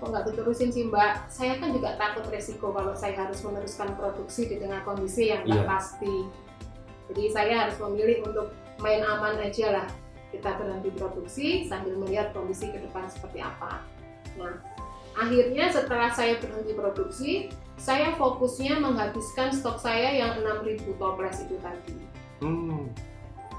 kok 0.00 0.08
nggak 0.08 0.26
diterusin 0.32 0.72
sih 0.72 0.88
mbak? 0.88 1.28
Saya 1.28 1.60
kan 1.60 1.76
juga 1.76 1.94
takut 2.00 2.24
resiko 2.32 2.72
kalau 2.72 2.96
saya 2.96 3.14
harus 3.28 3.44
meneruskan 3.44 3.92
produksi 4.00 4.48
di 4.48 4.56
tengah 4.56 4.80
kondisi 4.82 5.28
yang 5.28 5.44
nggak 5.44 5.62
Iya. 5.62 5.68
pasti. 5.68 6.16
Jadi 7.12 7.24
saya 7.28 7.54
harus 7.68 7.76
memilih 7.76 8.24
untuk 8.24 8.56
main 8.80 9.04
aman 9.04 9.36
aja 9.44 9.76
lah. 9.82 9.86
Kita 10.32 10.56
berhenti 10.56 10.90
produksi 10.96 11.68
sambil 11.68 12.00
melihat 12.00 12.32
kondisi 12.32 12.72
ke 12.72 12.80
depan 12.80 13.04
seperti 13.12 13.44
apa. 13.44 13.84
Nah 14.40 14.56
akhirnya 15.18 15.68
setelah 15.68 16.08
saya 16.08 16.40
berhenti 16.40 16.72
produksi 16.72 17.30
saya 17.76 18.12
fokusnya 18.16 18.76
menghabiskan 18.78 19.50
stok 19.52 19.80
saya 19.80 20.12
yang 20.12 20.40
6000 20.44 20.84
toples 21.00 21.44
itu 21.44 21.56
tadi. 21.60 21.96
Hmm. 22.40 22.88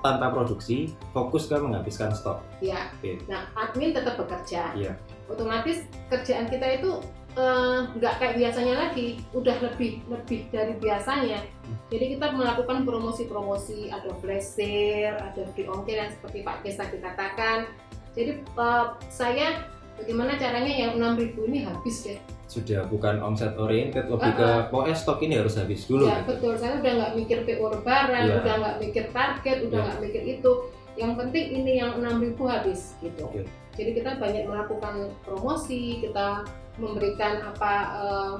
Tanpa 0.02 0.34
produksi, 0.34 0.98
fokus 1.14 1.46
ke 1.46 1.56
menghabiskan 1.58 2.10
stok. 2.14 2.42
Ya, 2.58 2.90
Oke. 2.98 3.22
nah 3.30 3.46
admin 3.54 3.94
tetap 3.94 4.18
bekerja. 4.18 4.74
Iya. 4.74 4.98
Otomatis 5.30 5.86
kerjaan 6.10 6.50
kita 6.50 6.82
itu 6.82 6.98
eh, 7.38 7.80
nggak 7.96 8.14
kayak 8.18 8.36
biasanya 8.42 8.74
lagi, 8.90 9.22
udah 9.32 9.56
lebih 9.62 10.02
lebih 10.10 10.50
dari 10.50 10.74
biasanya. 10.82 11.46
Hmm. 11.46 11.78
Jadi 11.94 12.18
kita 12.18 12.34
melakukan 12.34 12.84
promosi-promosi, 12.84 13.94
ada 13.94 14.10
flash 14.20 14.58
sale, 14.58 15.22
ada 15.22 15.42
free 15.54 15.70
ongkir 15.70 16.02
yang 16.02 16.12
seperti 16.12 16.42
Pak 16.42 16.66
Kes 16.66 16.82
tadi 16.82 16.98
katakan. 16.98 17.70
Jadi 18.18 18.42
eh, 18.42 18.86
saya 19.08 19.70
bagaimana 20.02 20.34
caranya 20.36 20.74
yang 20.74 20.94
6.000 20.98 21.48
ini 21.48 21.60
habis 21.64 21.96
deh. 22.04 22.20
Sudah 22.50 22.84
bukan 22.90 23.22
omset 23.22 23.56
oriented, 23.56 24.12
lebih 24.12 24.32
ke 24.36 24.44
Ah, 24.44 24.68
pokoknya 24.68 24.96
stok 24.98 25.24
ini 25.24 25.40
harus 25.40 25.56
habis 25.56 25.88
dulu. 25.88 26.04
ya 26.04 26.20
gitu. 26.20 26.36
betul, 26.36 26.54
saya 26.60 26.82
udah 26.82 26.92
nggak 27.00 27.14
mikir 27.16 27.38
PO 27.46 27.66
lebaran, 27.72 28.24
Iya. 28.28 28.36
udah 28.44 28.54
nggak 28.60 28.76
mikir 28.82 29.06
target, 29.16 29.58
udah 29.70 29.78
Iya. 29.78 29.86
nggak 29.88 30.00
mikir 30.04 30.24
itu. 30.28 30.52
Yang 31.00 31.12
penting 31.16 31.46
ini 31.56 31.72
yang 31.80 31.92
6.000 31.96 32.44
habis 32.44 33.00
gitu. 33.00 33.24
Oke. 33.24 33.48
Jadi 33.72 33.92
kita 33.96 34.20
banyak 34.20 34.44
melakukan 34.44 34.96
promosi, 35.24 36.04
kita 36.04 36.44
memberikan 36.76 37.40
apa 37.46 37.74
eh, 37.96 38.36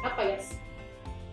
apa 0.00 0.20
ya 0.24 0.38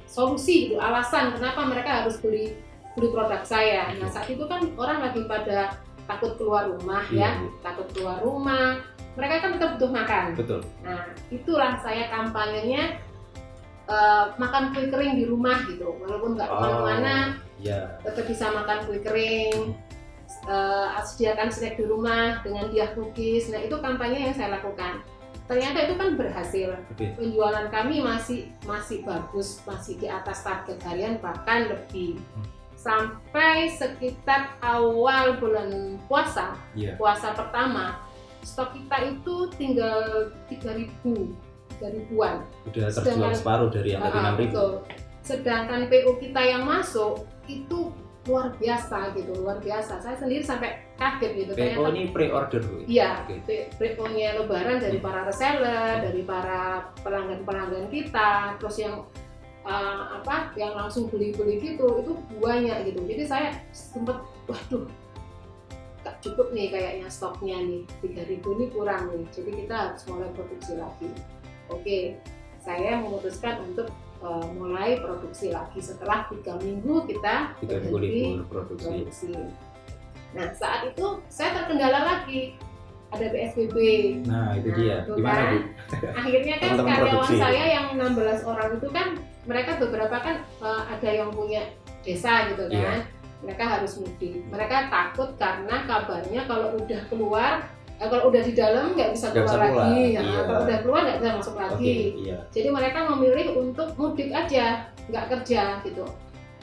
solusi 0.05 0.71
gitu, 0.71 0.79
alasan 0.79 1.31
kenapa 1.31 1.63
mereka 1.63 2.03
harus 2.03 2.19
beli 2.19 2.55
beli 2.95 3.07
produk 3.11 3.43
saya. 3.43 3.91
Nah 3.95 4.07
saat 4.07 4.27
itu 4.27 4.43
kan 4.47 4.63
orang 4.75 4.99
lagi 4.99 5.23
pada 5.27 5.75
takut 6.07 6.35
keluar 6.35 6.67
rumah 6.67 7.03
ya, 7.07 7.39
Iya, 7.39 7.51
takut 7.59 7.87
keluar 7.91 8.19
rumah. 8.19 8.79
Mereka 9.15 9.33
kan 9.39 9.49
tetap 9.55 9.69
butuh 9.75 9.91
makan. 9.91 10.25
Betul. 10.35 10.61
Nah 10.83 11.01
itulah 11.29 11.79
saya 11.79 12.07
kampanyenya 12.09 12.99
eh, 13.85 14.25
makan 14.35 14.73
kue 14.73 14.89
kering 14.89 15.13
di 15.13 15.25
rumah 15.25 15.61
gitu, 15.69 15.93
walaupun 16.01 16.33
nggak 16.33 16.49
Oh. 16.49 16.57
ke 16.57 16.61
mana-mana 16.65 17.15
Ya. 17.55 17.85
tetap 18.01 18.25
bisa 18.25 18.49
makan 18.49 18.81
kue 18.83 18.97
kering 18.97 19.77
eh, 20.49 20.87
sediakan 20.99 21.47
snack 21.47 21.77
di 21.77 21.85
rumah 21.85 22.41
dengan 22.41 22.65
dia 22.69 22.89
cookies 22.91 23.47
nah 23.47 23.61
itu 23.61 23.77
kampanye 23.77 24.25
yang 24.25 24.33
saya 24.33 24.57
lakukan 24.57 25.05
ternyata 25.45 25.85
itu 25.85 25.93
kan 25.95 26.17
berhasil 26.17 26.73
Oke. 26.89 27.13
penjualan 27.13 27.69
kami 27.69 28.01
masih 28.01 28.49
masih 28.65 29.05
bagus 29.05 29.61
masih 29.63 29.93
di 29.95 30.09
atas 30.09 30.41
target 30.41 30.81
harian 30.81 31.21
bahkan 31.21 31.69
lebih 31.69 32.17
Hmm. 32.33 32.45
sampai 32.75 33.69
sekitar 33.69 34.57
awal 34.59 35.37
bulan 35.37 35.69
puasa 36.09 36.57
Iya. 36.73 36.97
puasa 36.97 37.31
pertama 37.31 38.01
stok 38.45 38.69
kita 38.71 38.97
itu 39.09 39.35
tinggal 39.57 40.29
3000 40.47 41.33
3000-an 41.75 42.35
Udah 42.71 42.87
terjual 42.87 42.93
Sedangkan- 42.93 43.35
separuh 43.35 43.69
dari 43.69 43.89
yang 43.91 44.01
tadi 44.01 44.15
Ah, 44.15 44.23
6000. 44.31 44.39
betul. 44.47 44.71
Sedangkan 45.19 45.81
PO 45.89 46.11
kita 46.21 46.41
yang 46.41 46.63
masuk 46.63 47.25
itu 47.49 47.89
luar 48.25 48.53
biasa 48.55 49.13
gitu, 49.13 49.31
luar 49.37 49.57
biasa. 49.59 49.99
Saya 49.99 50.15
sendiri 50.15 50.41
sampai 50.41 50.81
kaget 50.95 51.31
gitu. 51.35 51.51
PO 51.51 51.57
Ternyata 51.59 51.89
ini 51.91 52.03
pre-order 52.09 52.61
Bu. 52.61 52.75
Iya, 52.85 53.21
Oke. 53.21 53.69
PO-nya 53.75 54.39
lebaran 54.39 54.77
dari 54.79 54.97
para 54.97 55.25
reseller, 55.25 56.01
dari 56.01 56.21
para 56.21 56.89
pelanggan-pelanggan 57.01 57.85
kita, 57.89 58.57
terus 58.57 58.77
yang 58.79 59.05
uh, 59.61 60.21
apa, 60.21 60.53
yang 60.55 60.73
langsung 60.73 61.05
beli-beli 61.05 61.57
gitu, 61.59 61.85
itu 62.01 62.13
banyak 62.39 62.77
gitu. 62.87 63.01
Jadi 63.05 63.23
saya 63.25 63.47
sempat, 63.69 64.21
waduh, 64.45 64.85
gak 66.05 66.21
cukup 66.21 66.53
nih 66.53 66.69
kayaknya 66.69 67.09
stoknya 67.09 67.57
nih, 67.57 67.81
3000 68.05 68.45
ini 68.45 68.65
kurang 68.69 69.09
nih. 69.09 69.25
Jadi 69.33 69.51
kita 69.57 69.73
harus 69.75 70.01
mulai 70.05 70.29
produksi 70.31 70.77
lagi. 70.77 71.09
Oke, 71.65 72.21
saya 72.61 73.01
memutuskan 73.01 73.65
untuk 73.65 73.89
uh, 74.21 74.45
mulai 74.53 75.01
produksi 75.01 75.49
lagi 75.49 75.81
setelah 75.81 76.29
tiga 76.29 76.61
minggu 76.61 77.09
kita 77.09 77.57
Tiga 77.57 77.81
minggu 77.81 77.93
berhenti 77.97 78.21
libur 78.37 78.45
produksi. 78.45 78.85
produksi. 78.85 79.33
Nah 80.31 80.45
saat 80.53 80.93
itu 80.93 81.05
saya 81.25 81.57
terkendala 81.57 81.99
lagi 82.05 82.53
ada 83.09 83.25
PSBB. 83.25 83.77
Nah 84.25 84.57
itu 84.57 84.69
Nah, 84.69 84.77
dia. 84.77 84.95
itu 85.01 85.13
Gimana 85.15 85.41
kan. 85.41 85.49
Bu? 85.49 85.57
Akhirnya 86.13 86.55
kan 86.55 86.67
Teman-teman 86.69 86.89
karyawan 86.91 87.09
produksi. 87.17 87.35
saya 87.39 87.63
yang 87.65 87.85
16 87.95 88.43
orang 88.43 88.69
itu 88.75 88.87
kan 88.91 89.07
mereka 89.45 89.71
beberapa 89.79 90.15
kan 90.19 90.35
eh, 90.59 90.83
ada 90.89 91.09
yang 91.09 91.29
punya 91.31 91.61
desa 92.01 92.49
gitu 92.49 92.65
kan. 92.67 92.77
Iya. 92.77 92.93
Mereka 93.45 93.63
harus 93.63 94.01
mudik. 94.01 94.41
Mereka 94.49 94.89
takut 94.89 95.29
karena 95.37 95.85
kabarnya 95.85 96.41
kalau 96.49 96.73
udah 96.81 97.01
keluar 97.13 97.51
eh, 98.01 98.07
kalau 98.09 98.33
udah 98.33 98.41
di 98.41 98.53
dalam 98.57 98.97
nggak 98.97 99.13
bisa 99.13 99.29
keluar 99.31 99.55
bisa 99.55 99.57
lagi, 99.61 100.17
ya. 100.17 100.21
iya. 100.25 100.39
kalau 100.43 100.61
udah 100.65 100.79
keluar 100.81 101.01
nggak 101.05 101.17
bisa 101.21 101.31
masuk 101.37 101.55
lagi. 101.55 101.97
Iya. 102.25 102.37
Jadi 102.49 102.67
mereka 102.73 102.99
memilih 103.13 103.47
untuk 103.55 103.87
mudik 103.95 104.29
aja, 104.33 104.89
nggak 105.07 105.25
kerja 105.31 105.79
gitu. 105.85 106.05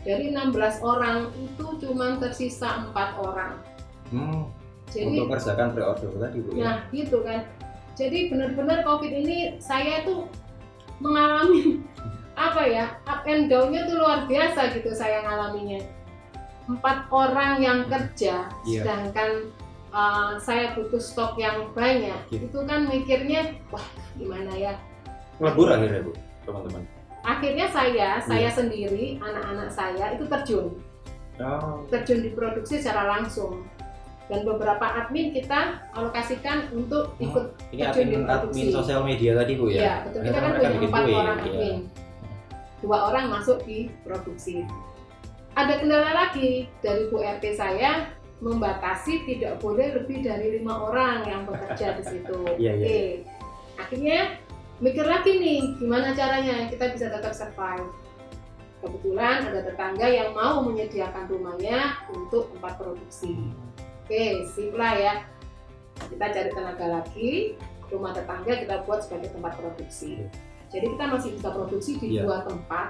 Dari 0.03 0.35
16 0.35 0.83
orang 0.83 1.31
itu 1.38 1.66
cuma 1.79 2.18
tersisa 2.18 2.83
empat 2.83 3.14
orang. 3.23 3.55
Hmm, 4.11 4.51
Jadi 4.90 5.23
untuk 5.23 5.38
kerjakan 5.38 5.73
pre-order 5.73 6.11
tadi 6.18 6.38
Bu 6.42 6.51
ya. 6.59 6.62
Nah, 6.66 6.77
gitu 6.90 7.23
kan. 7.23 7.47
Jadi 7.95 8.35
benar-benar 8.35 8.83
COVID 8.83 9.12
ini 9.14 9.62
saya 9.62 10.03
tuh 10.03 10.27
mengalami 10.99 11.79
apa 12.51 12.62
ya 12.64 12.97
up 13.05 13.23
and 13.29 13.47
down-nya 13.47 13.85
tuh 13.87 14.01
luar 14.03 14.27
biasa 14.27 14.75
gitu 14.75 14.90
saya 14.90 15.23
ngalaminya. 15.23 16.02
Empat 16.70 17.11
orang 17.11 17.59
yang 17.59 17.79
kerja, 17.90 18.46
Iya. 18.62 18.81
sedangkan 18.87 19.51
uh, 19.90 20.38
saya 20.38 20.72
butuh 20.79 21.03
stok 21.03 21.35
yang 21.37 21.68
banyak. 21.75 22.18
Iya. 22.31 22.40
Itu 22.46 22.62
kan 22.64 22.87
mikirnya, 22.87 23.59
wah 23.68 23.83
gimana 24.14 24.53
ya? 24.55 24.75
Ngelebur 25.42 25.68
akhirnya 25.75 26.01
Bu, 26.07 26.12
teman-teman. 26.46 26.83
Akhirnya 27.22 27.66
saya, 27.70 28.18
saya 28.22 28.51
Iya. 28.51 28.57
sendiri, 28.57 29.05
anak-anak 29.18 29.68
saya 29.70 30.14
itu 30.14 30.27
terjun, 30.27 30.66
Oh, 31.40 31.83
terjun 31.88 32.22
di 32.22 32.31
produksi 32.31 32.79
secara 32.79 33.18
langsung. 33.18 33.66
Dan 34.31 34.46
beberapa 34.46 34.87
admin 34.87 35.35
kita 35.35 35.83
alokasikan 35.92 36.70
untuk 36.72 37.18
ikut 37.18 37.59
ini 37.75 37.83
Terjun 37.85 38.22
admin 38.22 38.22
admin 38.22 38.25
produksi. 38.31 38.70
sosial 38.70 39.01
media 39.03 39.31
tadi 39.35 39.53
Bu 39.59 39.66
ya. 39.68 39.81
Iya, 39.83 39.94
betul. 40.07 40.20
Kita 40.25 40.38
kan 40.38 40.51
punya 40.57 40.70
empat 40.79 41.03
orang 41.11 41.38
iya. 41.42 41.51
admin. 41.51 41.77
Dua 42.81 42.98
orang 43.11 43.25
masuk 43.29 43.59
di 43.66 43.90
produksi. 44.07 44.62
Ada 45.53 45.85
kendala 45.85 46.11
lagi 46.17 46.65
dari 46.81 47.12
Bu 47.12 47.21
RT 47.21 47.45
saya 47.53 48.09
membatasi 48.41 49.29
tidak 49.29 49.61
boleh 49.61 49.95
lebih 49.95 50.25
dari 50.25 50.59
lima 50.59 50.88
orang 50.91 51.29
yang 51.29 51.43
bekerja 51.45 52.01
di 52.01 52.05
situ. 52.09 52.41
Iya, 52.61 52.73
iya. 52.75 52.87
Oke. 52.88 53.01
Akhirnya 53.77 54.19
mikir 54.81 55.05
lagi 55.05 55.33
nih 55.38 55.61
gimana 55.77 56.17
caranya 56.17 56.67
kita 56.73 56.97
bisa 56.97 57.12
tetap 57.12 57.37
survive. 57.37 57.87
Kebetulan 58.83 59.47
ada 59.47 59.61
tetangga 59.62 60.07
yang 60.11 60.35
mau 60.35 60.59
menyediakan 60.67 61.31
rumahnya 61.31 62.03
untuk 62.11 62.51
tempat 62.57 62.81
produksi. 62.81 63.38
Oke, 64.03 64.43
sip 64.51 64.75
lah 64.75 64.97
ya. 64.99 65.15
Kita 66.03 66.27
cari 66.35 66.51
tenaga 66.51 66.87
lagi, 66.99 67.55
rumah 67.93 68.11
tetangga 68.11 68.59
kita 68.59 68.83
buat 68.83 69.07
sebagai 69.07 69.31
tempat 69.31 69.55
produksi. 69.55 70.27
Jadi 70.73 70.87
kita 70.99 71.05
masih 71.07 71.31
bisa 71.37 71.49
produksi 71.55 72.01
di 72.01 72.19
Iya. 72.19 72.27
dua 72.27 72.43
tempat 72.43 72.88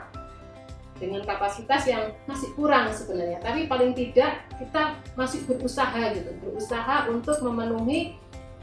dengan 1.03 1.27
kapasitas 1.27 1.83
yang 1.91 2.15
masih 2.31 2.55
kurang 2.55 2.87
sebenarnya. 2.95 3.43
Tapi 3.43 3.67
paling 3.67 3.91
tidak 3.99 4.47
kita 4.63 4.95
masih 5.19 5.43
berusaha 5.51 6.15
gitu, 6.15 6.31
berusaha 6.39 7.11
untuk 7.11 7.43
memenuhi 7.43 8.15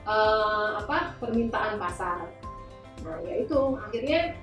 eh, 0.08 0.70
apa 0.80 1.20
permintaan 1.20 1.76
pasar. 1.76 2.32
Nah, 3.04 3.20
ya 3.28 3.44
itu 3.44 3.60
akhirnya 3.76 4.40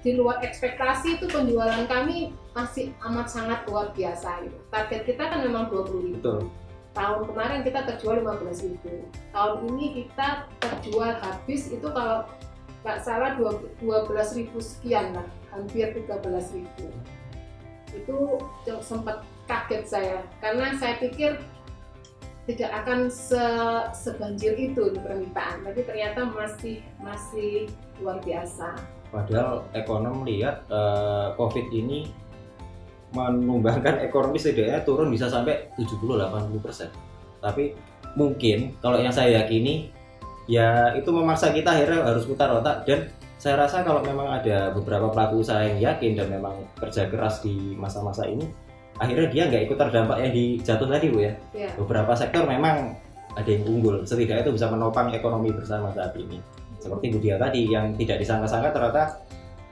di 0.00 0.14
luar 0.14 0.38
ekspektasi 0.40 1.20
itu 1.20 1.26
penjualan 1.26 1.82
kami 1.90 2.30
masih 2.54 2.94
amat 3.10 3.26
sangat 3.26 3.60
luar 3.68 3.92
biasa 3.92 4.48
gitu. 4.48 4.56
Target 4.72 5.02
kita 5.02 5.22
kan 5.28 5.44
memang 5.44 5.68
20 5.68 6.06
ribu. 6.08 6.16
Betul. 6.22 6.40
Tahun 6.96 7.28
kemarin 7.28 7.60
kita 7.60 7.84
terjual 7.84 8.24
15 8.24 8.64
ribu. 8.70 9.04
Tahun 9.34 9.56
ini 9.68 9.86
kita 10.00 10.48
terjual 10.62 11.12
habis 11.20 11.68
itu 11.68 11.84
kalau 11.92 12.24
nggak 12.86 13.02
salah 13.02 13.34
12 13.34 13.82
ribu 14.38 14.62
sekian 14.62 15.10
lah, 15.10 15.26
hampir 15.50 15.90
13 15.90 16.54
ribu. 16.54 16.86
Itu 17.90 18.38
sempat 18.78 19.26
kaget 19.50 19.82
saya 19.90 20.18
karena 20.38 20.70
saya 20.78 20.94
pikir 21.02 21.34
tidak 22.46 22.70
akan 22.86 23.10
se 23.10 23.42
sebanjir 23.90 24.54
itu 24.54 24.94
di 24.94 25.02
permintaan, 25.02 25.66
tapi 25.66 25.82
ternyata 25.82 26.30
masih 26.30 26.78
masih 27.02 27.66
luar 27.98 28.22
biasa. 28.22 28.78
Padahal 29.10 29.66
ekonom 29.74 30.22
lihat 30.22 30.62
eh, 30.70 31.26
COVID 31.34 31.66
ini 31.74 32.06
menumbangkan 33.10 33.98
ekonomi 34.06 34.38
setidaknya 34.38 34.86
turun 34.86 35.10
bisa 35.10 35.26
sampai 35.26 35.74
70-80 35.74 36.62
persen. 36.62 36.90
Tapi 37.42 37.74
mungkin 38.14 38.78
kalau 38.78 39.02
yang 39.02 39.10
saya 39.10 39.42
yakini 39.42 39.90
ya 40.46 40.94
itu 40.94 41.10
memaksa 41.10 41.50
kita 41.50 41.74
akhirnya 41.74 42.06
harus 42.06 42.24
putar 42.26 42.50
otak. 42.54 42.86
Dan 42.86 43.10
saya 43.36 43.60
rasa 43.60 43.84
kalau 43.84 44.00
memang 44.00 44.32
ada 44.32 44.72
beberapa 44.72 45.12
pelaku 45.12 45.44
usaha 45.44 45.60
yang 45.60 45.78
yakin 45.78 46.16
dan 46.16 46.32
memang 46.32 46.56
kerja 46.80 47.06
keras 47.12 47.44
di 47.44 47.76
masa-masa 47.76 48.24
ini 48.24 48.48
akhirnya 48.96 49.28
dia 49.28 49.42
nggak 49.52 49.62
ikut 49.68 49.76
terdampak 49.76 50.16
yang 50.24 50.32
di 50.32 50.56
jatuh 50.64 50.88
tadi 50.88 51.12
bu 51.12 51.20
ya. 51.20 51.32
Ya. 51.52 51.68
beberapa 51.76 52.16
sektor 52.16 52.48
memang 52.48 52.96
ada 53.36 53.50
yang 53.52 53.68
unggul. 53.68 54.00
Setidaknya 54.08 54.48
itu 54.48 54.56
bisa 54.56 54.72
menopang 54.72 55.12
ekonomi 55.12 55.52
bersama 55.52 55.92
saat 55.92 56.16
ini. 56.16 56.40
Seperti 56.80 57.12
Bu 57.12 57.18
Dia 57.20 57.36
tadi 57.36 57.68
yang 57.68 57.92
tidak 58.00 58.24
disangka-sangka 58.24 58.72
ternyata 58.72 59.02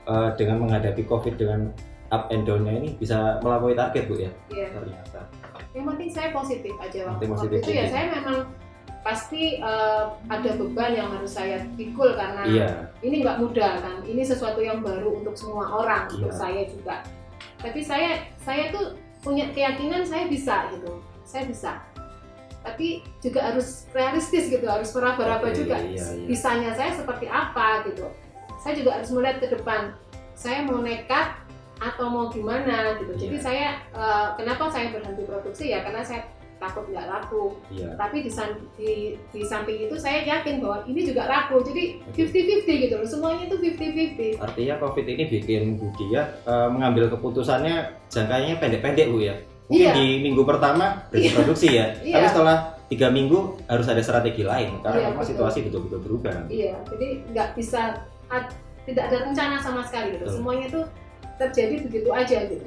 eh, 0.05 0.29
dengan 0.37 0.61
menghadapi 0.61 1.01
COVID 1.09 1.33
dengan 1.41 1.73
up 2.13 2.29
and 2.29 2.45
down-nya 2.45 2.77
ini 2.77 2.93
bisa 3.01 3.41
melampaui 3.41 3.73
target 3.73 4.05
Bu 4.05 4.15
ya 4.21 4.29
Iya. 4.53 4.67
ternyata. 4.77 5.21
Yang 5.73 5.85
penting 5.89 6.09
saya 6.13 6.29
positif 6.29 6.73
aja 6.77 6.99
waktu, 7.09 7.25
waktu 7.25 7.57
itu 7.57 7.71
ya. 7.73 7.89
saya 7.89 8.05
memang 8.13 8.45
pasti 9.05 9.61
eh, 9.61 10.03
ada 10.33 10.51
beban 10.57 10.97
yang 10.97 11.13
harus 11.13 11.37
saya 11.37 11.61
pikul 11.77 12.17
karena 12.17 12.41
iya. 12.49 12.69
ini 13.05 13.21
nggak 13.21 13.37
mudah 13.37 13.77
kan. 13.77 14.01
Ini 14.01 14.25
sesuatu 14.25 14.57
yang 14.65 14.81
baru 14.81 15.21
untuk 15.21 15.37
semua 15.37 15.69
orang 15.77 16.09
untuk 16.09 16.33
Iya. 16.33 16.41
saya 16.41 16.61
juga. 16.65 17.05
Tapi 17.61 17.85
saya 17.85 18.25
saya 18.41 18.73
tuh 18.73 18.97
punya 19.21 19.53
keyakinan 19.53 20.01
saya 20.01 20.25
bisa 20.25 20.73
gitu. 20.73 20.97
Saya 21.21 21.45
bisa. 21.45 21.85
Tapi 22.65 23.05
juga 23.21 23.45
harus 23.53 23.85
realistis 23.93 24.49
gitu 24.49 24.65
harus 24.65 24.89
meraba-raba 24.89 25.53
Oke, 25.53 25.61
juga 25.61 25.77
iya, 25.85 26.01
iya. 26.01 26.25
bisanya 26.25 26.73
saya 26.73 26.97
seperti 26.97 27.29
apa 27.29 27.85
gitu. 27.85 28.09
Saya 28.57 28.73
juga 28.73 28.97
harus 28.97 29.13
melihat 29.13 29.37
ke 29.37 29.53
depan 29.53 29.93
saya 30.33 30.65
mau 30.65 30.81
nekat 30.81 31.45
atau 31.77 32.09
mau 32.09 32.33
gimana 32.33 32.97
gitu. 32.97 33.13
Jadi 33.13 33.37
Iya. 33.37 33.45
saya 33.45 33.67
eh, 33.93 34.27
kenapa 34.41 34.65
saya 34.73 34.89
berhenti 34.89 35.29
produksi? 35.29 35.69
Ya 35.69 35.85
karena 35.85 36.01
saya 36.01 36.25
takut 36.55 36.87
nggak 36.87 37.07
laku 37.07 37.51
iya 37.67 37.91
tapi 37.99 38.23
di, 38.23 38.31
di, 38.79 38.91
di 39.31 39.41
samping 39.43 39.87
itu 39.91 39.95
saya 39.99 40.23
yakin 40.23 40.63
bahwa 40.63 40.87
ini 40.87 41.01
juga 41.03 41.27
laku 41.27 41.59
jadi 41.61 41.99
Oke. 42.07 42.25
50-50 42.31 42.83
gitu 42.87 42.95
loh 42.95 43.07
semuanya 43.07 43.43
itu 43.51 43.55
50-50 43.59 44.39
artinya 44.39 44.75
COVID 44.79 45.05
ini 45.05 45.23
bikin 45.27 45.61
Bu 45.75 45.87
Dia 45.99 46.21
eh, 46.47 46.67
mengambil 46.71 47.11
keputusannya 47.11 47.75
jangkanya 48.07 48.57
pendek-pendek 48.59 49.07
Bu 49.11 49.19
ya 49.19 49.35
mungkin 49.65 49.81
Iya. 49.89 49.93
di 49.97 50.07
minggu 50.21 50.45
pertama 50.45 51.09
berhenti 51.09 51.29
Iya. 51.29 51.35
produksi 51.35 51.67
ya 51.73 51.85
Iya. 52.05 52.13
tapi 52.15 52.25
setelah 52.29 52.57
tiga 52.85 53.07
minggu 53.09 53.37
harus 53.65 53.87
ada 53.89 54.01
strategi 54.05 54.45
lain 54.45 54.77
karena 54.85 54.97
Iya, 55.01 55.07
memang 55.09 55.25
betul. 55.25 55.31
situasi 55.33 55.57
betul-betul 55.65 55.99
berubah 56.05 56.33
iya 56.53 56.77
jadi 56.85 57.07
nggak 57.33 57.49
bisa 57.57 57.97
tidak 58.85 59.03
ada 59.09 59.17
rencana 59.25 59.57
sama 59.57 59.81
sekali 59.81 60.13
gitu 60.13 60.29
Betul. 60.29 60.35
semuanya 60.37 60.65
itu 60.69 60.81
terjadi 61.35 61.75
begitu 61.83 62.09
aja 62.13 62.37
gitu 62.47 62.65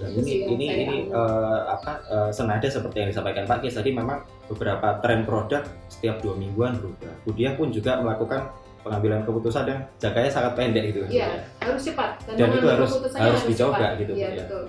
Dan 0.00 0.08
Itu 0.10 0.20
ini 0.22 0.32
ini 0.48 0.64
ini 0.80 0.96
eh, 1.06 1.60
apa 1.68 1.92
eh, 2.02 2.30
senada 2.32 2.64
seperti 2.64 2.96
yang 2.98 3.08
disampaikan 3.12 3.44
Pak 3.44 3.60
Kis 3.60 3.76
tadi 3.76 3.92
memang 3.92 4.18
beberapa 4.48 4.96
tren 4.98 5.22
produk 5.22 5.60
setiap 5.86 6.24
dua 6.24 6.34
mingguan 6.34 6.74
berubah. 6.74 7.12
Budia 7.22 7.52
pun 7.52 7.68
juga 7.68 8.00
melakukan 8.00 8.48
pengambilan 8.80 9.22
keputusan 9.22 9.68
yang 9.68 9.80
jangkanya 10.00 10.32
sangat 10.32 10.56
pendek 10.56 10.88
gitu. 10.88 11.04
iya 11.12 11.44
harus 11.60 11.84
cepat 11.84 12.16
Dan 12.24 12.48
itu 12.48 12.64
mengambil 12.64 12.80
harus- 12.80 13.12
harus 13.12 13.42
dicoba 13.44 13.76
cepat. 13.76 14.00
gitu, 14.00 14.12
iya 14.16 14.28
ya. 14.32 14.36
betul 14.40 14.62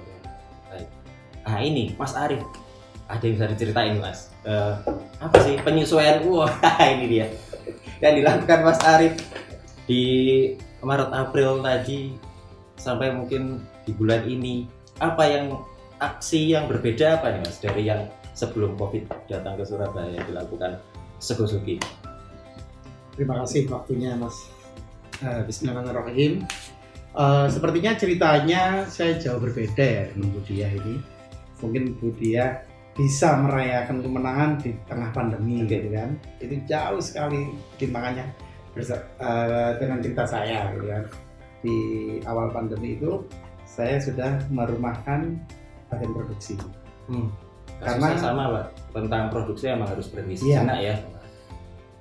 Nah 1.42 1.58
ini 1.58 1.96
Mas 1.96 2.14
Arif 2.14 2.44
ada 3.08 3.24
yang 3.24 3.34
bisa 3.36 3.48
diceritain 3.48 3.96
Mas? 3.98 4.36
Eh, 4.44 4.74
apa 5.16 5.36
sih 5.42 5.56
penyesuaian? 5.60 6.20
Wah 6.28 6.52
ini 6.92 7.06
dia 7.08 7.28
yang 8.00 8.20
dilakukan 8.20 8.60
Mas 8.62 8.80
Arif 8.84 9.16
di 9.86 10.04
Maret 10.82 11.12
April 11.12 11.64
tadi 11.64 12.12
sampai 12.76 13.14
mungkin 13.14 13.62
di 13.84 13.96
bulan 13.96 14.26
ini 14.26 14.66
apa 15.02 15.24
yang 15.26 15.46
aksi 15.98 16.54
yang 16.54 16.70
berbeda 16.70 17.18
apa 17.18 17.34
nih 17.34 17.42
Mas 17.42 17.58
dari 17.58 17.90
yang 17.90 18.06
sebelum 18.38 18.78
COVID 18.78 19.10
datang 19.26 19.58
ke 19.58 19.66
Surabaya 19.66 20.22
dilakukan 20.30 20.78
Segosuki? 21.18 21.82
Terima 23.18 23.42
kasih 23.42 23.66
waktunya 23.74 24.14
Mas. 24.14 24.38
Eh, 25.26 25.42
Bismillahirrahmanirrahim. 25.50 26.46
Eh, 27.18 27.48
sepertinya 27.50 27.98
ceritanya 27.98 28.86
saya 28.86 29.18
jauh 29.18 29.42
berbeda 29.42 29.82
ya 29.82 30.04
dengan 30.14 30.30
Budia 30.38 30.68
ini. 30.70 31.02
Mungkin 31.66 31.98
Budia 31.98 32.62
bisa 32.94 33.42
merayakan 33.42 34.06
kemenangan 34.06 34.52
di 34.62 34.78
tengah 34.86 35.10
pandemi 35.14 35.66
Oke. 35.66 35.82
gitu 35.82 35.90
kan. 35.98 36.10
Itu 36.38 36.56
jauh 36.70 37.02
sekali 37.02 37.50
timbangannya 37.82 38.30
bersa- 38.78 39.10
eh, 39.18 39.82
dengan 39.82 39.98
cerita 39.98 40.30
saya 40.30 40.70
gitu 40.78 40.86
kan. 40.86 41.04
Di 41.62 41.78
awal 42.26 42.54
pandemi 42.54 42.98
itu 42.98 43.26
saya 43.72 43.96
sudah 44.04 44.44
merumahkan 44.52 45.40
bagian 45.88 46.12
produksi. 46.12 46.60
Hmm. 47.08 47.32
Karena- 47.80 48.20
sama 48.20 48.44
Pak 48.52 48.66
tentang 48.92 49.32
produksi 49.32 49.72
emang 49.72 49.88
harus 49.88 50.12
berhenti 50.12 50.52
Iya. 50.52 50.68
ya. 50.76 50.96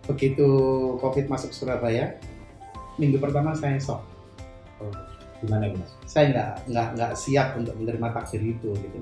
Begitu 0.04 0.48
COVID 0.98 1.30
masuk 1.30 1.54
Surabaya, 1.54 2.18
minggu 2.98 3.22
pertama 3.22 3.54
saya 3.54 3.78
shock. 3.78 4.02
Gimana 5.40 5.72
ini, 5.72 5.80
Mas? 5.80 5.92
saya 6.04 6.24
nggak 6.34 6.50
nggak 6.68 6.88
nggak 7.00 7.12
siap 7.16 7.48
untuk 7.56 7.72
menerima 7.80 8.12
takdir 8.12 8.42
itu 8.44 8.76
gitu 8.76 8.98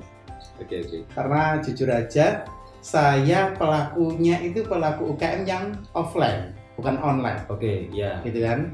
Oke 0.63 0.77
oke. 0.87 0.99
karena 1.11 1.59
jujur 1.59 1.89
aja 1.91 2.47
saya 2.79 3.51
pelakunya 3.59 4.39
itu 4.39 4.63
pelaku 4.63 5.19
UKM 5.19 5.43
yang 5.43 5.75
offline 5.99 6.55
bukan 6.79 6.95
online 7.03 7.43
Oke, 7.51 7.91
ya. 7.91 8.23
gitu 8.23 8.39
kan 8.39 8.71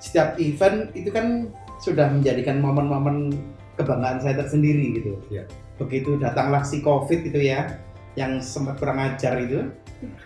setiap 0.00 0.40
event 0.40 0.88
itu 0.96 1.12
kan 1.12 1.52
sudah 1.78 2.10
menjadikan 2.10 2.58
momen-momen 2.58 3.34
kebanggaan 3.78 4.18
saya 4.18 4.34
tersendiri 4.42 4.98
gitu 4.98 5.12
Iya. 5.30 5.46
begitu 5.78 6.18
datanglah 6.18 6.66
si 6.66 6.82
covid 6.82 7.22
itu 7.22 7.38
ya 7.38 7.78
yang 8.18 8.42
sempat 8.42 8.82
kurang 8.82 8.98
ajar 8.98 9.38
itu 9.38 9.70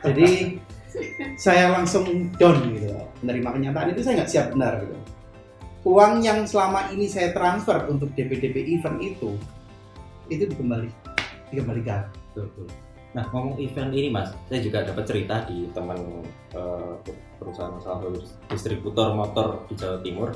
jadi 0.00 0.56
saya 1.44 1.72
langsung 1.72 2.32
down 2.40 2.56
gitu 2.72 2.88
menerima 3.20 3.48
kenyataan 3.60 3.92
itu 3.92 4.00
saya 4.00 4.24
nggak 4.24 4.30
siap 4.32 4.46
benar 4.56 4.80
gitu 4.80 4.96
uang 5.82 6.24
yang 6.24 6.44
selama 6.46 6.88
ini 6.94 7.04
saya 7.10 7.34
transfer 7.36 7.84
untuk 7.90 8.08
DP-DP 8.16 8.80
event 8.80 8.98
itu 9.00 9.36
itu 10.28 10.48
dikembali 10.48 10.88
dikembalikan 11.52 12.08
Betul, 12.32 12.48
betul. 12.56 12.68
Nah 13.12 13.28
ngomong 13.28 13.60
event 13.60 13.92
ini 13.92 14.08
mas, 14.08 14.32
saya 14.48 14.64
juga 14.64 14.88
dapat 14.88 15.04
cerita 15.04 15.44
di 15.44 15.68
teman 15.76 16.00
eh, 16.56 16.92
perusahaan 17.36 17.76
salah 17.76 18.00
satu 18.00 18.24
distributor 18.48 19.12
motor 19.12 19.68
di 19.68 19.76
Jawa 19.76 20.00
Timur. 20.00 20.32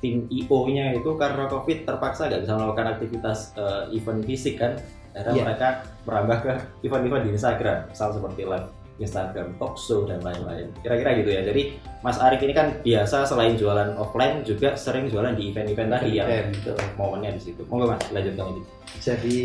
Tim 0.00 0.24
IO-nya 0.32 0.96
itu 0.96 1.12
karena 1.20 1.44
COVID 1.46 1.84
terpaksa 1.84 2.26
nggak 2.32 2.42
bisa 2.48 2.52
melakukan 2.56 2.86
aktivitas 2.96 3.38
eh, 3.54 3.96
event 3.96 4.24
fisik 4.24 4.56
kan, 4.56 4.80
akhirnya 5.12 5.34
Iya. 5.36 5.44
mereka 5.44 5.68
merambah 6.08 6.38
ke 6.40 6.52
event-event 6.88 7.22
di 7.28 7.30
Instagram, 7.36 7.78
misal 7.92 8.08
seperti 8.16 8.42
live 8.48 8.68
Instagram, 9.00 9.56
talk 9.56 9.80
show 9.80 10.04
dan 10.04 10.20
lain-lain. 10.20 10.68
Kira-kira 10.84 11.16
gitu 11.24 11.32
ya. 11.32 11.40
Jadi 11.40 11.80
Mas 12.04 12.20
Arief 12.20 12.44
ini 12.44 12.52
kan 12.52 12.76
biasa 12.84 13.24
selain 13.24 13.56
jualan 13.56 13.96
offline 13.96 14.44
juga 14.44 14.76
sering 14.76 15.08
jualan 15.08 15.32
di 15.40 15.48
event-event 15.48 15.88
tadi 15.96 16.20
yang 16.20 16.28
Event, 16.28 16.52
betul. 16.60 16.76
momennya 17.00 17.32
di 17.32 17.40
situ. 17.40 17.64
Monggo 17.68 17.88
Mas, 17.96 18.04
lanjutkan 18.12 18.52
ini. 18.52 18.62
jadi 19.00 19.40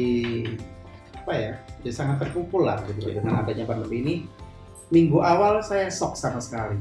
apa 1.25 1.33
ya 1.33 1.51
jadi 1.81 1.89
sangat 1.89 2.21
terkumpul 2.21 2.69
lah 2.69 2.77
gitu 2.85 3.09
dengan 3.09 3.41
adanya 3.41 3.65
pandemi 3.65 3.97
ini 4.05 4.15
minggu 4.93 5.17
awal 5.25 5.57
saya 5.65 5.89
shock 5.89 6.13
sama 6.13 6.37
sekali 6.37 6.77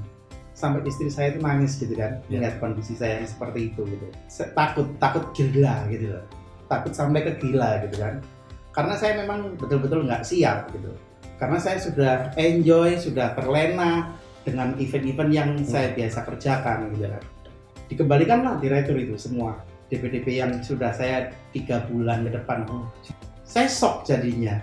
sampai 0.55 0.87
istri 0.87 1.11
saya 1.11 1.35
itu 1.35 1.43
nangis 1.43 1.77
gitu 1.77 1.99
kan 1.99 2.23
Ya. 2.31 2.39
melihat 2.39 2.63
kondisi 2.63 2.95
saya 2.95 3.21
yang 3.21 3.29
seperti 3.29 3.75
itu 3.75 3.83
gitu. 3.85 4.07
Takut 4.55 4.87
takut 5.03 5.25
gila 5.35 5.91
gitu 5.91 6.15
loh. 6.15 6.25
Takut 6.71 6.95
sampai 6.95 7.27
ke 7.27 7.33
gila 7.43 7.83
gitu 7.85 7.99
kan. 8.01 8.23
Karena 8.71 8.95
saya 8.95 9.19
memang 9.23 9.59
betul-betul 9.59 10.07
nggak 10.07 10.23
siap 10.23 10.71
gitu. 10.71 10.95
Karena 11.37 11.59
saya 11.59 11.79
sudah 11.83 12.31
enjoy 12.39 12.97
sudah 12.97 13.35
terlena 13.35 14.15
dengan 14.47 14.79
event-event 14.79 15.31
yang 15.35 15.51
saya 15.67 15.91
biasa 15.93 16.23
kerjakan 16.23 16.95
gitu 16.95 17.11
kan. 17.11 17.23
Dikembalikanlah 17.91 18.63
direktur 18.63 18.97
itu 18.97 19.19
semua. 19.19 19.59
DP-DP 19.93 20.41
yang 20.41 20.51
sudah 20.65 20.95
saya 20.95 21.35
tiga 21.53 21.85
bulan 21.91 22.25
ke 22.25 22.31
depan. 22.33 22.65
Saya 23.45 23.69
shock 23.69 24.09
jadinya. 24.09 24.59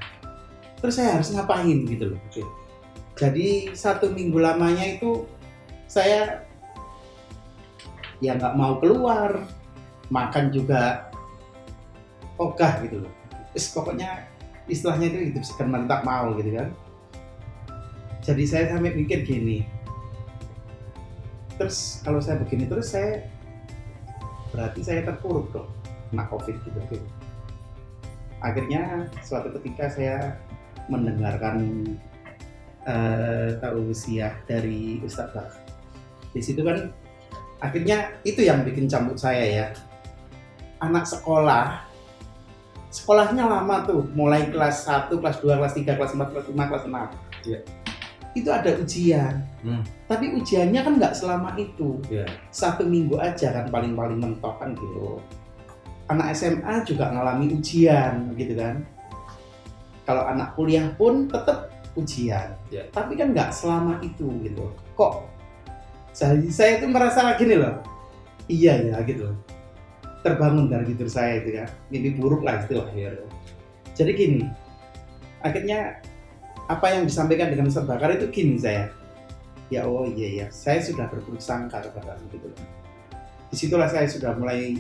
Terus 0.82 0.98
saya 0.98 1.20
harus 1.20 1.30
ngapain 1.30 1.86
gitu 1.86 2.16
loh 2.16 2.20
jadi 3.22 3.70
satu 3.78 4.10
minggu 4.10 4.42
lamanya 4.42 4.98
itu 4.98 5.30
saya 5.92 6.48
ya 8.24 8.40
nggak 8.40 8.56
mau 8.56 8.80
keluar 8.80 9.44
makan 10.08 10.56
juga 10.56 11.12
ogah 12.40 12.80
gitu 12.88 13.04
loh. 13.04 13.14
Terus 13.52 13.68
pokoknya 13.76 14.24
istilahnya 14.72 15.12
itu 15.12 15.20
hidup 15.36 15.44
sekedar 15.44 15.84
tak 15.92 16.08
mau 16.08 16.32
gitu 16.40 16.56
kan. 16.56 16.72
Jadi 18.24 18.44
saya 18.48 18.72
sampai 18.72 18.96
mikir 18.96 19.28
gini 19.28 19.82
terus 21.62 22.02
kalau 22.02 22.18
saya 22.18 22.42
begini 22.42 22.66
terus 22.66 22.90
saya 22.90 23.22
berarti 24.50 24.82
saya 24.82 25.06
terpuruk 25.06 25.54
dong 25.54 25.70
kena 26.10 26.26
covid 26.26 26.58
gitu 26.66 26.80
gitu 26.90 27.08
akhirnya 28.42 29.06
suatu 29.22 29.54
ketika 29.62 29.86
saya 29.94 30.42
mendengarkan 30.90 31.86
uh, 32.90 33.54
tausiah 33.62 34.34
dari 34.50 34.98
Ustadz 35.06 35.38
Bak 35.38 35.61
di 36.32 36.42
situ 36.42 36.62
kan 36.64 36.92
akhirnya 37.60 38.18
itu 38.24 38.42
yang 38.42 38.64
bikin 38.64 38.88
cambuk 38.88 39.16
saya 39.16 39.44
ya 39.46 39.68
anak 40.82 41.06
sekolah 41.06 41.86
sekolahnya 42.92 43.48
lama 43.48 43.88
tuh 43.88 44.04
mulai 44.12 44.52
kelas 44.52 44.84
1, 44.84 45.08
kelas 45.16 45.40
2, 45.40 45.56
kelas 45.56 45.74
3, 45.80 45.96
kelas 45.96 46.12
4, 46.12 46.28
kelas 46.36 46.48
5, 46.52 46.70
kelas 46.70 46.84
6 46.86 47.08
Iya. 47.42 47.60
itu 48.32 48.48
ada 48.48 48.72
ujian 48.78 49.34
Hmm. 49.62 49.84
tapi 50.08 50.32
ujiannya 50.34 50.82
kan 50.82 50.94
nggak 50.98 51.14
selama 51.14 51.54
itu 51.56 52.00
Iya. 52.08 52.26
satu 52.50 52.84
minggu 52.84 53.20
aja 53.20 53.52
kan 53.52 53.66
paling-paling 53.68 54.18
mentok 54.18 54.56
kan 54.58 54.72
gitu 54.76 55.20
anak 56.08 56.32
SMA 56.36 56.84
juga 56.84 57.12
ngalami 57.12 57.56
ujian 57.56 58.32
gitu 58.36 58.56
kan 58.56 58.84
kalau 60.04 60.28
anak 60.28 60.52
kuliah 60.56 60.92
pun 60.96 61.28
tetap 61.28 61.72
ujian 61.94 62.56
Ya. 62.72 62.84
tapi 62.92 63.16
kan 63.20 63.32
nggak 63.32 63.52
selama 63.52 64.00
itu 64.02 64.28
gitu 64.44 64.66
kok 64.96 65.28
jadi 66.12 66.48
saya 66.52 66.72
itu 66.80 66.86
merasa 66.92 67.32
gini 67.40 67.56
loh. 67.56 67.80
Iya 68.52 68.92
ya 68.92 69.00
gitu 69.08 69.32
terbangun 70.22 70.70
dari 70.70 70.94
tidur 70.94 71.10
saya 71.10 71.42
itu 71.42 71.58
kan 71.58 71.70
mimpi 71.90 72.14
buruk 72.22 72.46
lah 72.46 72.62
istilahnya 72.62 73.26
jadi 73.98 74.12
gini 74.14 74.46
akhirnya 75.42 75.98
apa 76.70 76.94
yang 76.94 77.04
disampaikan 77.10 77.50
dengan 77.50 77.68
Ustaz 77.68 77.84
Bakar 77.84 78.16
itu 78.16 78.32
gini 78.32 78.56
saya. 78.56 78.88
Ya 79.72 79.88
oh 79.88 80.04
iya 80.04 80.44
ya 80.44 80.48
saya 80.52 80.84
sudah 80.84 81.08
berburuk 81.08 81.40
sangka 81.40 81.80
kepada 81.80 82.20
gitu 82.32 82.52
di 83.52 83.56
situlah 83.60 83.88
saya 83.88 84.08
sudah 84.08 84.36
mulai 84.36 84.80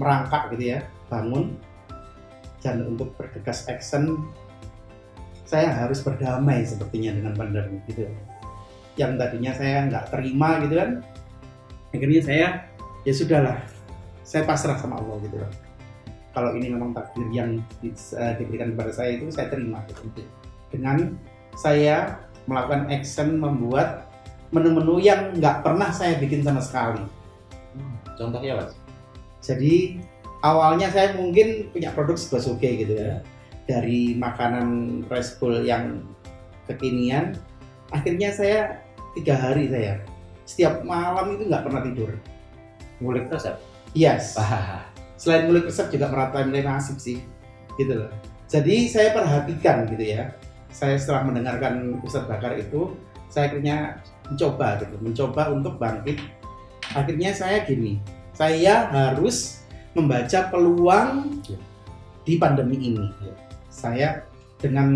merangkak 0.00 0.52
gitu 0.56 0.76
ya 0.76 0.80
bangun. 1.12 1.56
Dan 2.62 2.86
untuk 2.86 3.18
bergegas 3.18 3.66
action 3.66 4.30
saya 5.42 5.74
harus 5.74 5.98
berdamai 6.00 6.62
sepertinya 6.62 7.10
dengan 7.12 7.34
pandemi 7.34 7.82
gitu 7.90 8.06
yang 9.00 9.16
tadinya 9.16 9.52
saya 9.56 9.88
nggak 9.88 10.12
terima 10.12 10.60
gitu 10.64 10.74
kan 10.76 10.90
akhirnya 11.92 12.22
saya 12.24 12.46
ya 13.04 13.12
sudahlah 13.12 13.58
saya 14.22 14.42
pasrah 14.44 14.76
sama 14.76 15.00
Allah 15.00 15.16
gitu 15.24 15.36
loh 15.40 15.52
kalau 16.32 16.56
ini 16.56 16.72
memang 16.72 16.96
takdir 16.96 17.28
yang 17.28 17.60
di- 17.84 17.92
eh, 17.92 18.34
diberikan 18.40 18.72
kepada 18.72 18.92
saya 18.92 19.20
itu 19.20 19.28
saya 19.28 19.52
terima 19.52 19.84
gitu. 19.88 20.24
dengan 20.72 21.16
saya 21.56 22.24
melakukan 22.48 22.88
action 22.88 23.36
membuat 23.36 24.08
menu-menu 24.52 25.00
yang 25.00 25.36
nggak 25.36 25.60
pernah 25.64 25.92
saya 25.92 26.16
bikin 26.20 26.44
sama 26.44 26.60
sekali 26.60 27.00
Hmm. 27.72 27.96
Contohnya 28.20 28.60
mas? 28.60 28.76
jadi 29.40 29.96
awalnya 30.44 30.92
saya 30.92 31.16
mungkin 31.16 31.72
punya 31.72 31.88
produk 31.96 32.20
sebasoge 32.20 32.84
gitu 32.84 32.92
ya 32.92 33.24
dari 33.64 34.12
makanan 34.12 35.00
rice 35.08 35.40
bowl 35.40 35.64
yang 35.64 36.04
kekinian 36.68 37.32
akhirnya 37.94 38.28
saya 38.28 38.81
tiga 39.14 39.34
hari 39.36 39.68
saya 39.68 40.00
setiap 40.44 40.82
malam 40.82 41.36
itu 41.38 41.46
nggak 41.48 41.64
pernah 41.64 41.82
tidur 41.84 42.10
Ngulik 43.02 43.26
resep? 43.30 43.56
yes 43.92 44.38
Wah. 44.38 44.86
selain 45.18 45.46
ngulik 45.46 45.68
resep 45.68 45.90
juga 45.90 46.08
meratain 46.10 46.48
nilai 46.50 46.64
nasib 46.66 46.96
sih 46.98 47.20
gitu 47.76 47.92
loh 48.04 48.10
jadi 48.48 48.76
saya 48.88 49.08
perhatikan 49.16 49.88
gitu 49.88 50.04
ya 50.16 50.32
saya 50.72 50.96
setelah 50.96 51.28
mendengarkan 51.28 52.00
Ustadz 52.00 52.28
Bakar 52.28 52.56
itu 52.56 52.96
saya 53.28 53.48
akhirnya 53.52 54.00
mencoba 54.28 54.80
gitu 54.80 54.96
mencoba 55.00 55.42
untuk 55.52 55.76
bangkit 55.76 56.20
akhirnya 56.92 57.32
saya 57.32 57.64
gini 57.64 58.00
saya 58.32 58.88
harus 58.92 59.62
membaca 59.92 60.48
peluang 60.48 61.40
Ya. 61.48 61.58
di 62.24 62.38
pandemi 62.40 62.76
ini 62.80 63.06
Ya. 63.20 63.34
saya 63.68 64.08
dengan 64.62 64.88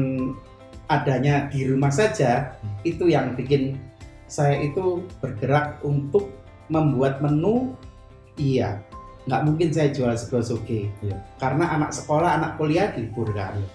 adanya 0.87 1.51
di 1.51 1.67
rumah 1.67 1.91
saja 1.91 2.55
Hmm. 2.63 2.77
itu 2.87 3.05
yang 3.11 3.35
bikin 3.35 3.77
saya 4.27 4.59
itu 4.61 5.03
bergerak 5.23 5.79
untuk 5.83 6.31
membuat 6.67 7.23
menu 7.23 7.75
iya 8.37 8.83
nggak 9.27 9.43
mungkin 9.43 9.69
saya 9.75 9.91
jual 9.91 10.15
segosoge 10.15 10.87
Iya. 11.03 11.19
karena 11.39 11.75
anak 11.75 11.91
sekolah 11.91 12.39
anak 12.39 12.59
kuliah 12.59 12.91
libur 12.95 13.27
kan 13.35 13.55
Iya. 13.59 13.69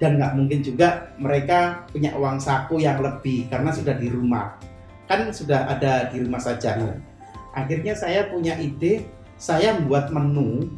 dan 0.00 0.10
nggak 0.16 0.32
mungkin 0.36 0.58
juga 0.64 0.88
mereka 1.16 1.84
punya 1.92 2.12
uang 2.16 2.40
saku 2.40 2.80
yang 2.80 3.00
lebih 3.00 3.48
karena 3.48 3.68
sudah 3.72 3.96
di 3.96 4.08
rumah 4.08 4.56
kan 5.08 5.28
sudah 5.32 5.68
ada 5.68 6.08
di 6.08 6.20
rumah 6.24 6.40
saja 6.40 6.76
Iya. 6.76 6.94
akhirnya 7.52 7.94
saya 7.96 8.28
punya 8.28 8.56
ide 8.56 9.04
saya 9.40 9.76
membuat 9.76 10.12
menu 10.12 10.68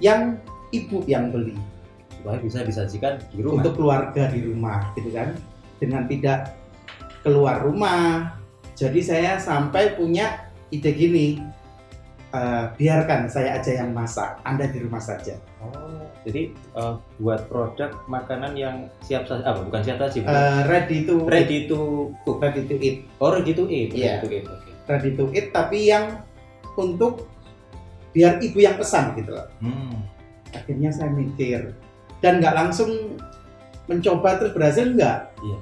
yang 0.00 0.36
ibu 0.72 1.00
yang 1.08 1.32
beli 1.32 1.56
Supaya 2.16 2.42
bisa 2.42 2.66
disajikan 2.66 3.22
di 3.30 3.38
rumah. 3.38 3.62
untuk 3.62 3.78
keluarga 3.78 4.26
di 4.28 4.40
rumah 4.44 4.90
gitu 4.98 5.12
kan 5.14 5.30
dengan 5.78 6.08
tidak 6.10 6.56
keluar 7.26 7.58
rumah 7.60 8.38
jadi 8.72 9.00
saya 9.02 9.32
sampai 9.36 9.98
punya 9.98 10.46
ide 10.68 10.90
gini 10.90 11.42
eh, 12.28 12.64
biarkan 12.72 13.26
saya 13.26 13.58
aja 13.58 13.82
yang 13.82 13.90
masak 13.90 14.38
anda 14.42 14.64
di 14.64 14.78
rumah 14.78 15.02
saja 15.02 15.34
Oh, 15.58 16.06
jadi 16.22 16.54
eh, 16.54 16.94
buat 17.18 17.50
produk 17.50 17.90
makanan 18.06 18.54
yang 18.54 18.76
siap 19.02 19.26
saji, 19.26 19.42
apa 19.42 19.66
bukan 19.66 19.82
siap 19.82 19.98
saji, 19.98 20.22
bukan 20.22 20.30
Eh, 20.30 20.60
ready 20.64 20.98
to 21.02 21.14
ready 21.26 21.58
to 21.66 21.78
cook. 22.22 22.38
ready 22.38 22.62
to 22.62 22.78
eat 22.78 23.02
Oh, 23.18 23.34
ready 23.34 23.50
to 23.50 23.66
eat. 23.66 23.90
Iya. 23.90 24.22
Ready 24.22 24.22
to 24.22 24.28
eat. 24.30 24.44
Oke. 24.46 24.70
ready 24.86 25.10
to 25.12 25.24
eat 25.32 25.46
tapi 25.50 25.90
yang 25.90 26.22
untuk 26.78 27.26
biar 28.14 28.38
ibu 28.38 28.62
yang 28.62 28.78
pesan 28.78 29.18
gitu 29.18 29.34
loh 29.34 29.50
Hmm. 29.58 30.06
akhirnya 30.52 30.88
saya 30.88 31.10
mikir 31.10 31.74
dan 32.16 32.38
nggak 32.38 32.54
langsung 32.54 33.18
mencoba 33.84 34.38
terus 34.38 34.54
berhasil 34.54 34.86
nggak 34.86 35.18
Iya. 35.36 35.58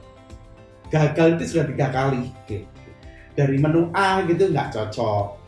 Gagal 0.94 1.26
itu 1.34 1.44
sudah 1.58 1.66
tiga 1.74 1.90
kali 1.90 2.30
Oke. 2.30 2.62
dari 3.34 3.58
menu 3.58 3.90
A 3.90 4.22
gitu 4.30 4.54
nggak 4.54 4.70
cocok. 4.70 5.42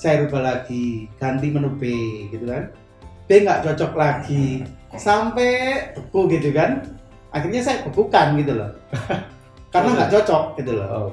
Saya 0.00 0.24
rubah 0.24 0.40
lagi 0.40 1.12
ganti 1.20 1.52
menu 1.52 1.76
B 1.76 1.84
gitu 2.32 2.48
kan. 2.48 2.72
B 3.28 3.44
nggak 3.44 3.68
cocok 3.68 3.92
lagi. 4.00 4.64
Sampai 4.96 5.50
beku 5.92 6.24
gitu 6.32 6.56
kan. 6.56 6.80
Akhirnya 7.36 7.60
saya 7.60 7.84
bekukan 7.84 8.40
gitu 8.40 8.56
loh. 8.56 8.72
Karena 9.76 9.88
nggak 10.00 10.10
cocok 10.16 10.44
gitu 10.56 10.72
loh. 10.80 10.88
Oh. 10.88 11.10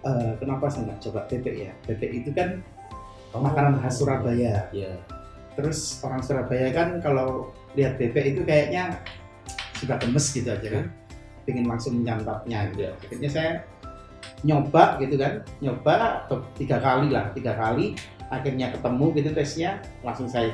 Eh, 0.00 0.32
kenapa 0.38 0.70
saya 0.70 0.86
nggak 0.88 1.00
coba 1.02 1.20
bebek 1.28 1.54
ya? 1.66 1.72
Bebek 1.84 2.10
itu 2.22 2.30
kan 2.30 2.62
Oh. 3.30 3.38
makanan 3.38 3.78
khas 3.78 4.02
Surabaya. 4.02 4.66
Iya. 4.74 4.94
terus 5.54 6.00
orang 6.02 6.18
Surabaya 6.18 6.72
kan 6.72 6.98
kalau 6.98 7.52
lihat 7.76 7.94
bebek 7.94 8.32
itu 8.34 8.42
kayaknya 8.42 8.96
sudah 9.76 9.98
gemes 10.02 10.30
gitu 10.32 10.46
aja 10.50 10.66
kan 10.66 10.84
pengen 11.44 11.66
langsung 11.66 12.00
menyantapnya 12.00 12.70
gitu 12.72 12.80
Iya. 12.86 12.92
akhirnya 12.96 13.30
saya 13.30 13.52
nyoba 14.40 14.96
gitu 15.00 15.14
kan 15.20 15.32
nyoba 15.60 16.24
tiga 16.56 16.80
kali 16.80 17.12
lah 17.12 17.28
tiga 17.32 17.52
kali 17.56 17.92
akhirnya 18.28 18.72
ketemu 18.72 19.06
gitu 19.16 19.30
tesnya 19.34 19.70
langsung 20.00 20.28
saya 20.28 20.48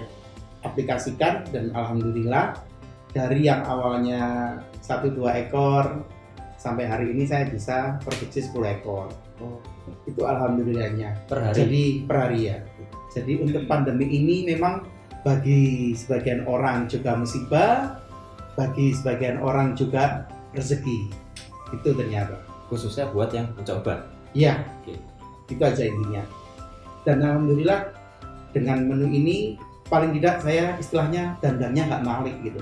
aplikasikan 0.62 1.46
dan 1.54 1.70
alhamdulillah 1.70 2.58
dari 3.14 3.46
yang 3.46 3.62
awalnya 3.62 4.54
satu 4.82 5.08
dua 5.08 5.38
ekor 5.38 6.02
sampai 6.56 6.88
hari 6.88 7.14
ini 7.14 7.22
saya 7.24 7.46
bisa 7.46 8.00
produksi 8.02 8.42
10 8.42 8.76
ekor 8.80 9.08
Oh, 9.36 9.60
itu 10.08 10.24
alhamdulillahnya 10.24 11.28
per 11.28 11.44
hari. 11.44 11.54
jadi 11.60 11.82
per 12.08 12.16
hari 12.16 12.40
ya. 12.48 12.56
Jadi 13.12 13.36
untuk 13.36 13.68
pandemi 13.68 14.08
ini 14.08 14.48
memang 14.48 14.88
bagi 15.20 15.92
sebagian 15.92 16.48
orang 16.48 16.88
juga 16.88 17.12
musibah, 17.20 18.00
bagi 18.56 18.96
sebagian 18.96 19.36
orang 19.36 19.76
juga 19.76 20.24
rezeki. 20.56 21.12
Itu 21.76 21.92
ternyata. 21.94 22.40
khususnya 22.66 23.06
buat 23.14 23.30
yang 23.30 23.46
mencoba. 23.54 24.02
Iya. 24.34 24.58
Oke. 24.82 24.98
Itu 25.46 25.62
aja 25.62 25.86
intinya. 25.86 26.18
Dan 27.06 27.22
alhamdulillah 27.22 27.94
dengan 28.50 28.90
menu 28.90 29.06
ini 29.06 29.54
paling 29.86 30.10
tidak 30.18 30.42
saya 30.42 30.74
istilahnya 30.74 31.38
dandangnya 31.38 31.86
nggak 31.86 32.02
malik 32.02 32.34
gitu. 32.42 32.58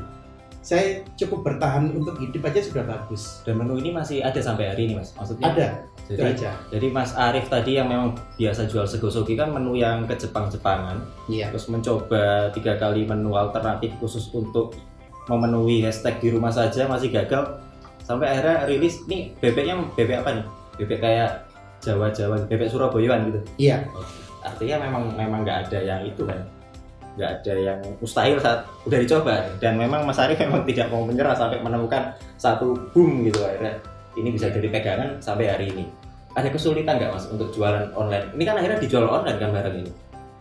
Saya 0.61 1.01
cukup 1.17 1.45
bertahan 1.45 1.93
untuk 1.97 2.21
hidup 2.21 2.45
aja 2.53 2.61
sudah 2.61 2.85
bagus. 2.85 3.41
Dan 3.49 3.61
menu 3.61 3.81
ini 3.81 3.97
masih 3.97 4.21
ada 4.21 4.37
sampai 4.41 4.73
hari 4.73 4.89
ini, 4.89 5.01
Mas. 5.01 5.13
Maksudnya 5.17 5.45
Ada, 5.45 5.69
itu 6.09 6.21
Jadi, 6.21 6.33
aja. 6.37 6.51
jadi 6.69 6.87
Mas 6.93 7.13
Arif 7.17 7.47
tadi 7.49 7.77
yang 7.81 7.89
memang 7.89 8.17
biasa 8.41 8.69
jual 8.69 8.85
segosogi 8.85 9.37
kan 9.41 9.53
menu 9.53 9.77
yang 9.77 10.05
ke 10.05 10.17
Jepang-Jepangan. 10.21 11.01
Iya. 11.33 11.49
Terus 11.53 11.69
mencoba 11.73 12.53
tiga 12.53 12.77
kali 12.81 13.09
menu 13.09 13.37
alternatif 13.37 13.93
khusus 14.01 14.29
untuk 14.37 14.77
memenuhi 15.29 15.81
hashtag 15.81 16.21
di 16.21 16.29
rumah 16.33 16.53
saja 16.53 16.85
masih 16.85 17.09
gagal. 17.09 17.64
Sampai 18.05 18.27
akhirnya 18.31 18.69
rilis 18.69 19.01
nih 19.09 19.33
bebeknya 19.41 19.75
bebek 19.97 20.17
apa 20.21 20.31
nih? 20.37 20.45
Bebek 20.79 20.99
kayak 21.01 21.31
Jawa 21.81 22.09
Jawa 22.13 22.37
bebek 22.45 22.69
Surabayaan 22.69 23.33
gitu. 23.33 23.41
Iya. 23.59 23.85
artinya 24.45 24.77
memang 24.85 25.17
memang 25.17 25.41
nggak 25.41 25.59
ada 25.69 25.79
yang 25.81 26.01
itu 26.05 26.21
kan? 26.29 26.37
Nggak 27.17 27.31
ada 27.41 27.55
yang 27.57 27.79
mustahil 27.97 28.37
saat 28.37 28.69
udah 28.85 28.99
dicoba. 29.01 29.41
Dan 29.57 29.81
memang 29.81 30.05
Mas 30.05 30.21
Arif 30.21 30.37
memang 30.37 30.69
tidak 30.69 30.93
mau 30.93 31.01
menyerah 31.01 31.33
sampai 31.33 31.65
menemukan 31.65 32.13
satu 32.37 32.77
boom 32.93 33.25
gitu 33.25 33.41
akhirnya. 33.41 33.81
Ini 34.15 34.29
bisa 34.31 34.53
jadi 34.53 34.69
pegangan 34.69 35.17
sampai 35.19 35.49
hari 35.49 35.73
ini. 35.73 35.89
Ada 36.37 36.53
kesulitan 36.53 36.99
nggak 37.01 37.15
mas 37.15 37.25
untuk 37.31 37.55
jualan 37.57 37.89
online? 37.97 38.37
Ini 38.37 38.43
kan 38.45 38.55
akhirnya 38.61 38.79
dijual 38.83 39.07
online 39.09 39.39
kan 39.41 39.51
barang 39.55 39.77
ini? 39.81 39.93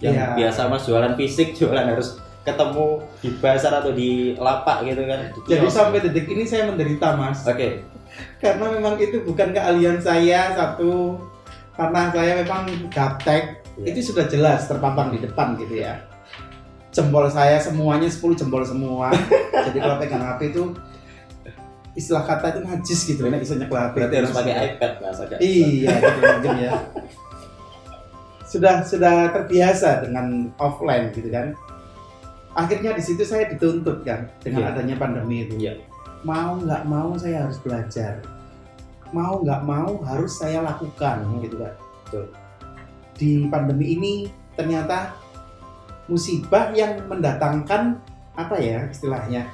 Yang 0.04 0.13
Iya. 0.19 0.26
biasa 0.36 0.62
mas 0.67 0.84
jualan 0.84 1.13
fisik 1.15 1.47
jualan 1.62 1.86
harus 1.88 2.19
ketemu 2.43 2.88
di 3.23 3.29
pasar 3.39 3.79
atau 3.79 3.91
di 3.95 4.36
lapak 4.36 4.84
gitu 4.84 5.03
kan 5.08 5.32
di 5.32 5.39
Jadi 5.47 5.63
kios. 5.63 5.73
sampai 5.73 6.03
detik 6.03 6.27
ini 6.27 6.43
saya 6.43 6.67
menderita 6.67 7.15
mas. 7.15 7.43
oke 7.47 7.93
Karena 8.38 8.69
memang 8.69 8.99
itu 9.01 9.23
bukan 9.25 9.56
keahlian 9.56 9.97
saya 10.03 10.53
satu. 10.53 11.17
Karena 11.73 12.13
saya 12.13 12.45
memang 12.45 12.69
gaptek. 12.93 13.65
Iya. 13.82 13.86
Itu 13.89 14.13
sudah 14.13 14.29
jelas 14.29 14.69
terpampang 14.69 15.10
di 15.17 15.23
depan 15.23 15.58
gitu 15.58 15.82
ya. 15.82 15.97
Jempol 16.93 17.25
saya 17.34 17.58
semuanya 17.58 18.06
10 18.06 18.38
jempol 18.38 18.62
semua. 18.62 19.10
Jadi 19.65 19.77
kalau 19.82 19.97
pegang 19.97 20.21
HP 20.21 20.53
itu 20.53 20.77
istilah 21.97 22.21
kata 22.21 22.53
itu 22.53 22.60
najis 22.62 22.99
gitu. 23.10 23.25
Enak 23.25 23.41
bisa 23.41 23.58
nyekel 23.58 23.77
HP. 23.82 23.93
berarti 23.97 24.15
harus 24.21 24.32
pakai 24.36 24.53
iPad 24.77 24.91
mas 25.01 25.19
Iya, 25.41 25.89
gitu 25.97 26.19
mungkin 26.21 26.56
ya. 26.62 26.71
Sudah 28.45 28.86
sudah 28.86 29.34
terbiasa 29.34 30.06
dengan 30.06 30.53
offline 30.62 31.10
gitu 31.10 31.34
kan. 31.34 31.58
Akhirnya 32.54 32.94
di 32.94 33.02
situ 33.02 33.26
saya 33.26 33.50
dituntut 33.50 34.06
kan 34.06 34.30
dengan 34.39 34.66
Iya. 34.66 34.70
adanya 34.78 34.96
pandemi 34.96 35.44
itu. 35.44 35.58
Iya. 35.58 35.74
Mau 36.22 36.62
nggak 36.62 36.84
mau 36.86 37.18
saya 37.18 37.46
harus 37.46 37.58
belajar. 37.60 38.22
Mau 39.10 39.42
nggak 39.42 39.62
mau 39.66 40.02
harus 40.06 40.38
saya 40.38 40.62
lakukan 40.62 41.22
gitu 41.42 41.58
kan. 41.58 41.74
Betul. 42.06 42.26
Di 43.13 43.32
pandemi 43.50 43.98
ini 43.98 44.13
ternyata 44.54 45.18
musibah 46.06 46.70
yang 46.72 47.02
mendatangkan 47.08 47.98
apa 48.34 48.56
ya 48.58 48.86
istilahnya 48.89 49.50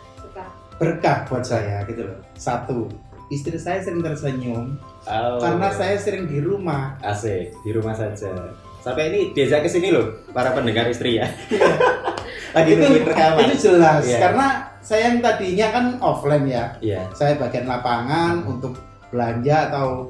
berkah 0.80 1.28
buat 1.28 1.44
saya 1.44 1.84
gitu 1.84 2.08
loh. 2.08 2.20
Satu, 2.36 2.88
istri 3.28 3.60
saya 3.60 3.84
sering 3.84 4.00
tersenyum 4.02 4.80
Oh. 5.08 5.40
karena 5.40 5.72
saya 5.72 5.96
sering 5.96 6.28
di 6.28 6.44
rumah 6.44 7.00
asik 7.00 7.56
di 7.64 7.72
rumah 7.72 7.96
saja 7.96 8.52
sampai 8.80 9.10
ini 9.10 9.22
diajak 9.32 9.64
ke 9.64 9.70
sini 9.72 9.90
loh 9.90 10.12
para 10.30 10.52
pendengar 10.52 10.86
istri 10.86 11.18
ya 11.18 11.26
lagi 12.52 12.72
itu, 12.74 12.86
rekaman. 13.04 13.40
itu 13.46 13.56
jelas 13.70 14.04
Iya. 14.04 14.18
karena 14.20 14.48
saya 14.80 15.02
yang 15.08 15.18
tadinya 15.20 15.68
kan 15.70 15.86
offline 16.00 16.46
ya. 16.46 16.66
Iya. 16.80 17.02
Saya 17.12 17.36
bagian 17.36 17.68
lapangan 17.68 18.42
Hmm. 18.42 18.52
untuk 18.58 18.74
belanja 19.10 19.70
atau 19.70 20.10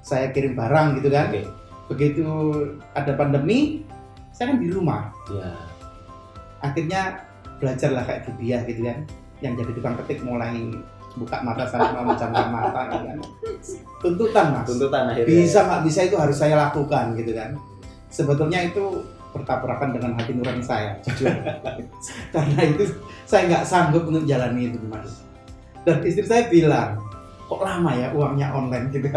saya 0.00 0.30
kirim 0.30 0.54
barang 0.54 0.98
gitu 0.98 1.08
kan. 1.08 1.28
Oke. 1.32 1.42
Begitu 1.88 2.26
ada 2.92 3.12
pandemi 3.14 3.82
saya 4.30 4.52
kan 4.52 4.58
di 4.58 4.68
rumah. 4.68 5.10
Iya. 5.28 5.50
Akhirnya 6.60 7.02
belajarlah 7.58 8.04
kayak 8.04 8.22
Budia 8.26 8.58
gitu 8.64 8.80
kan. 8.84 8.98
Yang 9.40 9.52
jadi 9.64 9.70
tukang 9.74 9.96
ketik 10.04 10.20
mulai 10.20 10.54
buka 11.10 11.42
mata 11.42 11.64
sampai 11.66 11.90
memejamkan 11.98 12.46
mata 12.48 12.80
gitu 12.88 13.04
kan. 13.04 13.18
Tuntutan 13.98 14.46
mas. 14.54 14.64
Tuntutan 14.64 15.02
akhirnya. 15.10 15.26
Bisa 15.28 15.58
nggak 15.64 15.82
bisa 15.84 16.00
itu 16.06 16.16
harus 16.16 16.36
saya 16.36 16.54
lakukan 16.56 17.16
gitu 17.16 17.32
kan. 17.34 17.50
Sebetulnya 18.08 18.60
itu 18.64 18.84
bertabrakan 19.30 19.94
dengan 19.94 20.10
hati 20.18 20.32
nurani 20.34 20.62
saya 20.62 20.98
jujur. 21.06 21.30
Karena 22.34 22.60
itu 22.66 22.84
saya 23.24 23.46
nggak 23.46 23.64
sanggup 23.66 24.04
untuk 24.10 24.26
jalani 24.26 24.70
itu 24.70 24.78
mas. 24.90 25.22
Dan 25.86 26.02
istri 26.04 26.26
saya 26.26 26.50
bilang 26.50 26.98
kok 27.46 27.62
lama 27.62 27.90
ya 27.96 28.08
uangnya 28.14 28.54
online 28.54 28.86
gitu? 28.94 29.08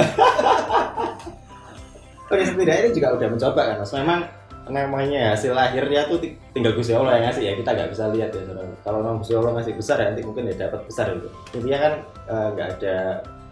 Oke 2.34 2.44
setidaknya 2.50 2.90
ini 2.90 2.98
juga 2.98 3.14
udah 3.14 3.28
mencoba 3.30 3.62
kan 3.62 3.76
mas. 3.82 3.94
Memang 3.94 4.22
namanya 4.64 5.36
hasil 5.36 5.52
akhirnya 5.52 6.08
tuh 6.08 6.24
ti- 6.24 6.40
tinggal 6.56 6.72
Gusti 6.74 6.96
Allah 6.96 7.20
yang 7.20 7.26
ngasih 7.30 7.44
ya. 7.44 7.54
Kita 7.60 7.70
nggak 7.74 7.90
bisa 7.94 8.04
lihat 8.14 8.30
ya 8.32 8.42
saudara. 8.48 8.70
kalau 8.82 8.98
memang 9.04 9.18
Gusti 9.22 9.34
Allah 9.36 9.52
ngasih 9.60 9.74
besar 9.76 9.98
ya 10.00 10.06
nanti 10.14 10.24
mungkin 10.24 10.50
ya 10.50 10.56
dapat 10.70 10.82
besar 10.88 11.06
gitu. 11.14 11.28
Intinya 11.58 11.80
kan 11.84 11.94
eh, 12.32 12.48
nggak 12.56 12.68
ada 12.80 12.96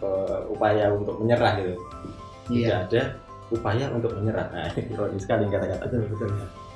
eh, 0.01 0.39
upaya 0.49 0.85
untuk 0.93 1.15
menyerah 1.19 1.51
gitu. 1.59 1.73
Tidak 2.49 2.75
ada 2.89 3.01
upaya 3.51 3.91
untuk 3.91 4.15
menyerah 4.15 4.47
nah 4.49 4.65
ini 4.79 4.95
ironis 4.95 5.21
sekali 5.27 5.45
kata-kata 5.51 5.85
betul 5.85 6.07
betul 6.15 6.29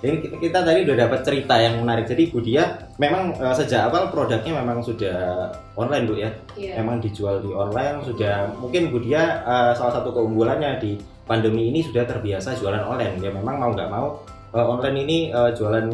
Jadi 0.04 0.22
kita, 0.22 0.36
kita 0.38 0.60
tadi 0.62 0.80
udah 0.86 0.98
dapat 1.08 1.20
cerita 1.26 1.56
yang 1.58 1.82
menarik. 1.82 2.06
Jadi 2.06 2.30
Bu 2.30 2.38
Dia 2.44 2.78
memang 3.02 3.34
eh, 3.42 3.56
sejak 3.58 3.90
awal 3.90 4.14
produknya 4.14 4.54
memang 4.62 4.84
sudah 4.84 5.50
online 5.74 6.06
Bu 6.06 6.14
ya. 6.20 6.30
Iya. 6.54 6.84
Memang 6.84 7.02
dijual 7.02 7.42
di 7.42 7.50
online 7.50 8.04
sudah 8.06 8.54
mungkin 8.60 8.94
Bu 8.94 9.02
Dia 9.02 9.42
eh, 9.42 9.74
salah 9.74 9.98
satu 9.98 10.14
keunggulannya 10.14 10.78
di 10.78 11.00
pandemi 11.26 11.74
ini 11.74 11.82
sudah 11.82 12.06
terbiasa 12.06 12.54
jualan 12.60 12.86
online. 12.86 13.18
Ya 13.18 13.34
memang 13.34 13.58
mau 13.58 13.72
nggak 13.74 13.90
mau 13.90 14.22
eh, 14.54 14.62
online 14.62 14.98
ini 15.10 15.18
eh, 15.34 15.52
jualan 15.58 15.90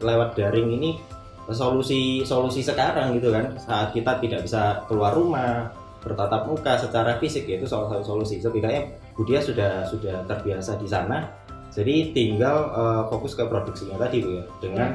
lewat 0.00 0.40
daring 0.40 0.70
ini 0.80 0.96
solusi 1.50 2.22
solusi 2.24 2.64
sekarang 2.64 3.12
gitu 3.18 3.28
kan. 3.34 3.60
Saat 3.60 3.92
kita 3.92 4.16
tidak 4.24 4.48
bisa 4.48 4.86
keluar 4.88 5.12
rumah 5.12 5.68
bertatap 6.00 6.48
muka 6.48 6.80
secara 6.80 7.20
fisik 7.20 7.44
ya 7.44 7.60
itu 7.60 7.68
salah 7.68 7.92
satu 7.92 8.16
solusi. 8.16 8.40
Setidaknya 8.40 8.88
Bu 9.16 9.26
Dia 9.26 9.42
sudah 9.42 9.84
sudah 9.86 10.24
terbiasa 10.24 10.80
di 10.80 10.88
sana 10.88 11.28
jadi 11.70 12.10
tinggal 12.10 12.56
eh, 12.74 13.02
fokus 13.06 13.38
ke 13.38 13.46
produksinya 13.46 13.94
tadi 13.94 14.26
bu 14.26 14.42
ya, 14.42 14.44
dengan 14.58 14.90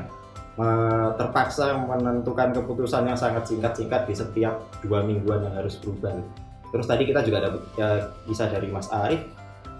eh, 0.59 1.07
terpaksa 1.15 1.79
menentukan 1.87 2.51
keputusan 2.51 3.07
yang 3.07 3.15
sangat 3.15 3.47
singkat-singkat 3.47 4.07
di 4.07 4.13
setiap 4.15 4.59
dua 4.83 5.01
mingguan 5.07 5.47
yang 5.47 5.55
harus 5.55 5.79
berubah. 5.79 6.19
Terus 6.75 6.85
tadi 6.91 7.07
kita 7.07 7.23
juga 7.23 7.47
dapat 7.47 7.61
ya, 7.79 8.11
kisah 8.27 8.51
dari 8.51 8.67
Mas 8.67 8.91
Arif 8.91 9.23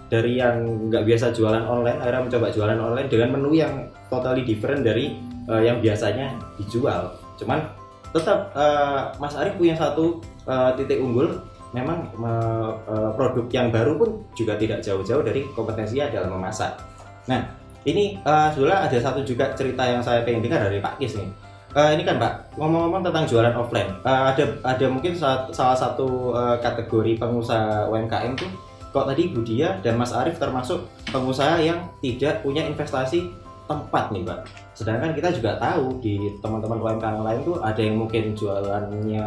dari 0.06 0.38
yang 0.38 0.88
nggak 0.90 1.04
biasa 1.04 1.34
jualan 1.34 1.66
online, 1.66 1.98
akhirnya 1.98 2.24
mencoba 2.30 2.48
jualan 2.54 2.78
online 2.78 3.10
dengan 3.10 3.30
menu 3.36 3.58
yang 3.58 3.90
totally 4.08 4.46
different 4.46 4.86
dari 4.86 5.18
eh, 5.50 5.62
yang 5.66 5.82
biasanya 5.82 6.38
dijual. 6.62 7.18
Cuman 7.36 7.66
tetap 8.14 8.54
eh, 8.54 9.02
Mas 9.18 9.34
Arif 9.36 9.58
punya 9.58 9.76
satu 9.76 10.22
eh, 10.46 10.72
titik 10.78 11.02
unggul 11.02 11.42
memang 11.76 12.08
me- 12.16 12.76
eh, 12.88 13.12
produk 13.20 13.46
yang 13.52 13.68
baru 13.70 14.00
pun 14.00 14.24
juga 14.32 14.56
tidak 14.56 14.80
jauh-jauh 14.80 15.22
dari 15.22 15.44
kompetensinya 15.52 16.08
dalam 16.08 16.40
memasak. 16.40 16.80
Nah, 17.28 17.44
ini 17.84 18.16
eh, 18.24 18.48
sebenarnya 18.56 18.88
ada 18.88 18.98
satu 19.04 19.20
juga 19.28 19.52
cerita 19.52 19.84
yang 19.84 20.00
saya 20.00 20.24
pengen 20.24 20.48
dengar 20.48 20.64
dari 20.64 20.80
Pak 20.80 20.96
Kis 21.04 21.20
nih. 21.20 21.30
Eh, 21.76 21.90
ini 22.00 22.08
kan 22.08 22.16
Pak, 22.16 22.56
ngomong-ngomong 22.56 23.04
tentang 23.04 23.28
jualan 23.28 23.52
offline, 23.52 23.92
eh, 24.08 24.24
ada 24.32 24.44
ada 24.64 24.86
mungkin 24.88 25.12
salah 25.12 25.76
satu 25.76 26.32
eh, 26.32 26.58
kategori 26.64 27.20
pengusaha 27.20 27.92
UMKM 27.92 28.40
tuh 28.40 28.48
kok 28.96 29.12
tadi 29.12 29.28
Budia 29.28 29.76
dan 29.84 30.00
Mas 30.00 30.16
Arif 30.16 30.40
termasuk 30.40 30.88
pengusaha 31.12 31.60
yang 31.60 31.92
tidak 32.00 32.40
punya 32.48 32.64
investasi 32.64 33.28
tempat 33.68 34.16
nih 34.16 34.24
Pak. 34.24 34.40
Sedangkan 34.72 35.12
kita 35.12 35.36
juga 35.36 35.60
tahu 35.60 36.00
di 36.00 36.32
teman-teman 36.40 36.80
UMKM 36.80 37.20
lain 37.20 37.42
tuh 37.44 37.60
ada 37.60 37.82
yang 37.84 38.00
mungkin 38.00 38.32
jualannya 38.32 39.26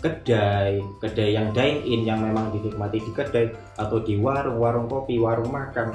kedai, 0.00 0.80
kedai 0.98 1.36
yang 1.36 1.52
dine 1.52 1.84
in 1.84 2.08
yang 2.08 2.24
memang 2.24 2.50
dinikmati 2.56 2.98
di 3.04 3.12
kedai 3.12 3.52
atau 3.76 4.00
di 4.00 4.16
warung, 4.16 4.56
warung 4.56 4.86
kopi, 4.88 5.20
warung 5.20 5.52
makan 5.52 5.94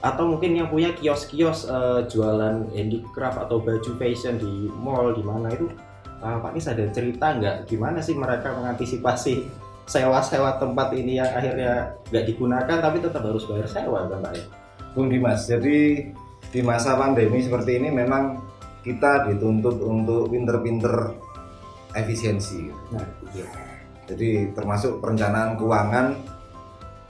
atau 0.00 0.24
mungkin 0.24 0.56
yang 0.56 0.68
punya 0.72 0.96
kios-kios 0.96 1.68
eh, 1.68 2.08
jualan 2.08 2.72
handicraft 2.72 3.36
atau 3.36 3.60
baju 3.60 3.90
fashion 4.00 4.40
di 4.40 4.72
mall 4.80 5.12
di 5.12 5.20
mana 5.20 5.52
itu 5.52 5.68
eh, 6.24 6.38
Pak 6.40 6.50
Nis 6.56 6.72
ada 6.72 6.88
cerita 6.88 7.36
nggak 7.36 7.68
gimana 7.68 8.00
sih 8.00 8.16
mereka 8.16 8.56
mengantisipasi 8.56 9.44
sewa-sewa 9.84 10.56
tempat 10.56 10.94
ini 10.96 11.20
yang 11.20 11.28
akhirnya 11.28 12.00
nggak 12.08 12.24
digunakan 12.32 12.76
tapi 12.80 12.96
tetap 13.02 13.20
harus 13.26 13.44
bayar 13.44 13.68
sewa 13.68 14.08
kan 14.08 14.24
Pak 14.24 14.32
ya? 14.32 14.44
Bung 14.90 15.06
Dimas, 15.06 15.46
jadi 15.46 16.10
di 16.50 16.60
masa 16.66 16.98
pandemi 16.98 17.44
seperti 17.44 17.78
ini 17.78 17.94
memang 17.94 18.42
kita 18.82 19.30
dituntut 19.30 19.78
untuk 19.84 20.32
pinter-pinter 20.32 21.14
efisiensi. 21.94 22.70
Nah, 22.90 23.04
iya. 23.34 23.48
Jadi 24.10 24.50
termasuk 24.52 24.98
perencanaan 24.98 25.54
keuangan 25.54 26.18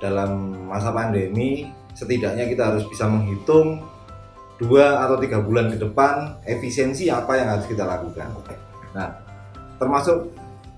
dalam 0.00 0.52
masa 0.68 0.92
pandemi, 0.92 1.68
setidaknya 1.96 2.44
kita 2.44 2.72
harus 2.72 2.84
bisa 2.88 3.08
menghitung 3.08 3.80
dua 4.60 5.00
atau 5.08 5.16
tiga 5.16 5.40
bulan 5.40 5.72
ke 5.72 5.80
depan 5.80 6.36
efisiensi 6.44 7.08
apa 7.08 7.40
yang 7.40 7.48
harus 7.56 7.64
kita 7.64 7.88
lakukan. 7.88 8.28
Nah, 8.92 9.16
termasuk 9.80 10.28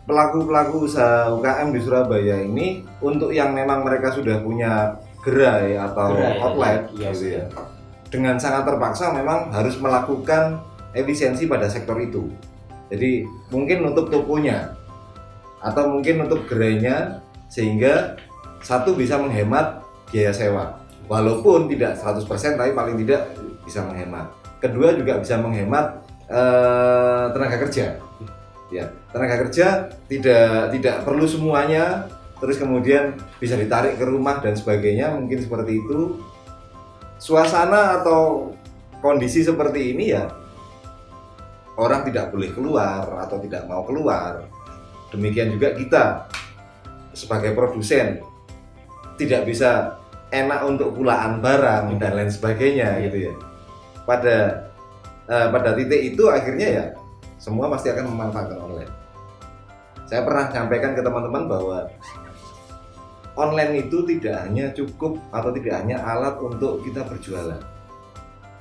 pelaku-pelaku 0.07 0.87
usaha 0.87 1.31
UKM 1.35 1.75
di 1.75 1.81
Surabaya 1.83 2.39
ini 2.43 2.87
untuk 3.03 3.35
yang 3.35 3.51
memang 3.51 3.83
mereka 3.83 4.15
sudah 4.15 4.39
punya 4.39 4.99
gerai 5.23 5.79
atau 5.79 6.15
Gerai, 6.15 6.39
outlet 6.39 6.81
iya, 6.95 7.11
gitu 7.11 7.27
iya. 7.27 7.43
ya. 7.51 7.63
Dengan 8.11 8.39
sangat 8.39 8.67
terpaksa 8.67 9.11
memang 9.11 9.51
harus 9.51 9.75
melakukan 9.83 10.63
efisiensi 10.95 11.51
pada 11.51 11.67
sektor 11.67 11.99
itu. 11.99 12.31
Jadi 12.93 13.27
mungkin 13.51 13.89
nutup 13.89 14.13
tokonya 14.13 14.82
atau 15.63 15.89
mungkin 15.89 16.27
nutup 16.27 16.45
gerainya 16.51 17.23
sehingga 17.47 18.19
satu 18.61 18.99
bisa 18.99 19.17
menghemat 19.17 19.83
biaya 20.11 20.35
sewa. 20.35 20.83
Walaupun 21.07 21.71
tidak 21.71 21.99
100% 21.99 22.27
tapi 22.59 22.75
paling 22.75 22.99
tidak 23.07 23.31
bisa 23.63 23.87
menghemat. 23.87 24.27
Kedua 24.59 24.95
juga 24.95 25.23
bisa 25.23 25.39
menghemat 25.39 26.03
eh, 26.27 27.25
tenaga 27.31 27.57
kerja. 27.69 27.87
Ya, 28.73 28.89
tenaga 29.13 29.37
kerja 29.47 29.93
tidak 30.09 30.73
tidak 30.73 31.05
perlu 31.05 31.29
semuanya 31.29 32.09
terus 32.43 32.59
kemudian 32.59 33.15
bisa 33.39 33.55
ditarik 33.55 34.01
ke 34.01 34.05
rumah 34.09 34.43
dan 34.43 34.59
sebagainya 34.59 35.15
mungkin 35.15 35.39
seperti 35.39 35.79
itu 35.79 36.19
suasana 37.23 38.03
atau 38.03 38.51
kondisi 38.99 39.47
seperti 39.47 39.95
ini 39.95 40.11
ya 40.11 40.27
orang 41.79 42.03
tidak 42.03 42.35
boleh 42.35 42.51
keluar 42.51 43.07
atau 43.23 43.39
tidak 43.39 43.63
mau 43.71 43.87
keluar 43.87 44.43
demikian 45.13 45.55
juga 45.55 45.77
kita 45.77 46.05
sebagai 47.13 47.53
produsen 47.53 48.25
tidak 49.21 49.45
bisa 49.45 50.01
enak 50.33 50.65
untuk 50.65 50.97
pulaan 50.97 51.45
barang 51.45 52.01
dan 52.01 52.17
lain 52.17 52.33
sebagainya 52.33 52.99
Iya. 52.99 53.05
gitu 53.09 53.17
ya. 53.29 53.35
Pada 54.09 54.37
eh, 55.29 55.49
pada 55.53 55.71
titik 55.77 56.17
itu 56.17 56.25
akhirnya 56.33 56.69
ya 56.69 56.85
semua 57.37 57.69
pasti 57.69 57.93
akan 57.93 58.09
memanfaatkan 58.09 58.59
online. 58.59 58.93
Saya 60.09 60.25
pernah 60.25 60.49
sampaikan 60.49 60.97
ke 60.97 61.01
teman-teman 61.05 61.45
bahwa 61.49 61.79
online 63.37 63.89
itu 63.89 64.05
tidak 64.17 64.45
hanya 64.45 64.73
cukup 64.77 65.17
atau 65.33 65.51
tidak 65.57 65.81
hanya 65.85 66.01
alat 66.05 66.37
untuk 66.41 66.85
kita 66.85 67.01
berjualan 67.05 67.61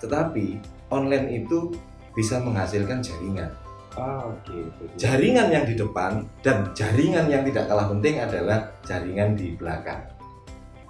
tetapi 0.02 0.58
online 0.90 1.46
itu 1.46 1.72
bisa 2.18 2.42
menghasilkan 2.42 3.00
jaringan 3.06 3.54
Oke. 3.92 4.72
jaringan 4.96 5.52
yang 5.52 5.68
di 5.68 5.76
depan 5.76 6.24
dan 6.40 6.72
jaringan 6.72 7.28
yang 7.28 7.44
tidak 7.44 7.68
kalah 7.68 7.92
penting 7.92 8.24
adalah 8.24 8.72
jaringan 8.88 9.36
di 9.36 9.52
belakang. 9.60 10.00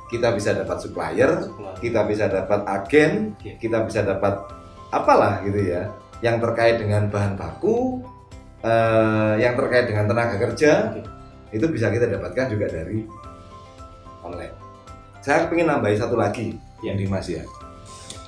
Kita 0.05 0.35
bisa 0.35 0.53
dapat 0.53 0.77
supplier, 0.77 1.49
kita 1.81 2.05
bisa 2.05 2.29
dapat 2.29 2.61
agen, 2.67 3.33
Oke. 3.33 3.57
kita 3.57 3.81
bisa 3.87 4.05
dapat 4.05 4.37
apalah 4.93 5.41
gitu 5.41 5.71
ya, 5.71 5.89
yang 6.21 6.37
terkait 6.37 6.77
dengan 6.77 7.09
bahan 7.09 7.33
baku, 7.39 8.05
eh, 8.61 9.33
yang 9.41 9.57
terkait 9.57 9.89
dengan 9.89 10.05
tenaga 10.05 10.37
kerja, 10.37 10.93
itu 11.49 11.65
bisa 11.71 11.89
kita 11.89 12.05
dapatkan 12.05 12.53
juga 12.53 12.69
dari 12.69 13.07
online. 14.21 14.55
Saya 15.25 15.49
ingin 15.49 15.69
nambahin 15.69 15.97
satu 15.97 16.17
lagi 16.17 16.53
yang 16.85 16.97
Dimas 16.97 17.25
ya. 17.29 17.41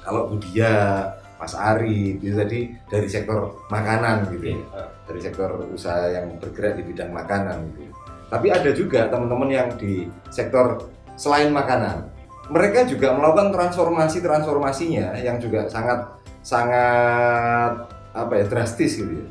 Kalau 0.02 0.30
Budia, 0.30 1.08
Mas 1.44 1.60
Ari, 1.60 2.24
itu 2.24 2.32
tadi 2.40 2.72
dari 2.88 3.08
sektor 3.12 3.68
makanan 3.68 4.32
gitu 4.32 4.56
ya 4.56 4.64
eh, 4.80 4.90
dari 5.04 5.20
sektor 5.20 5.68
usaha 5.68 6.08
yang 6.08 6.40
bergerak 6.40 6.80
di 6.80 6.88
bidang 6.88 7.12
makanan 7.12 7.68
gitu. 7.76 7.92
Tapi 8.32 8.48
ada 8.48 8.72
juga 8.72 9.12
teman-teman 9.12 9.52
yang 9.52 9.68
di 9.76 10.08
sektor 10.32 10.88
selain 11.20 11.52
makanan. 11.52 12.08
Mereka 12.48 12.88
juga 12.88 13.12
melakukan 13.12 13.52
transformasi 13.52 14.24
transformasinya 14.24 15.20
yang 15.20 15.36
juga 15.44 15.68
sangat 15.68 16.16
sangat 16.40 17.92
apa 18.16 18.34
ya 18.40 18.46
drastis 18.48 18.96
gitu 18.96 19.12
ya. 19.12 19.28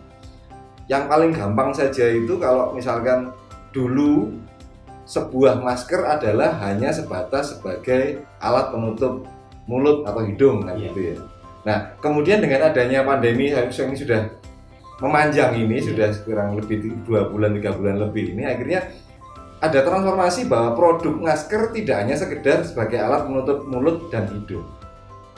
Yang 0.93 1.05
paling 1.09 1.31
gampang 1.33 1.73
saja 1.73 2.13
itu 2.13 2.37
kalau 2.37 2.77
misalkan 2.77 3.33
dulu 3.73 4.37
sebuah 5.09 5.65
masker 5.65 6.05
adalah 6.05 6.61
hanya 6.61 6.93
sebatas 6.93 7.57
sebagai 7.57 8.21
alat 8.37 8.69
penutup 8.69 9.25
mulut 9.65 10.05
atau 10.05 10.21
hidung 10.29 10.69
kan 10.69 10.77
Iya. 10.77 10.93
gitu 10.93 11.01
ya. 11.01 11.17
Nah, 11.63 11.95
kemudian 11.99 12.43
dengan 12.43 12.67
adanya 12.67 13.03
pandemi 13.03 13.49
yang 13.49 13.71
sudah 13.71 14.27
memanjang 14.99 15.55
ini 15.57 15.79
Iya. 15.79 15.87
sudah 15.91 16.09
kurang 16.23 16.55
lebih 16.55 16.91
dua 17.03 17.27
bulan 17.27 17.55
tiga 17.55 17.75
bulan 17.75 17.99
lebih 17.99 18.35
ini 18.35 18.43
akhirnya 18.43 18.87
ada 19.59 19.79
transformasi 19.81 20.47
bahwa 20.47 20.75
produk 20.75 21.15
masker 21.19 21.71
tidak 21.73 21.97
hanya 22.03 22.15
sekedar 22.15 22.63
sebagai 22.63 22.99
alat 22.99 23.27
menutup 23.27 23.67
mulut 23.67 24.11
dan 24.11 24.27
hidung 24.27 24.63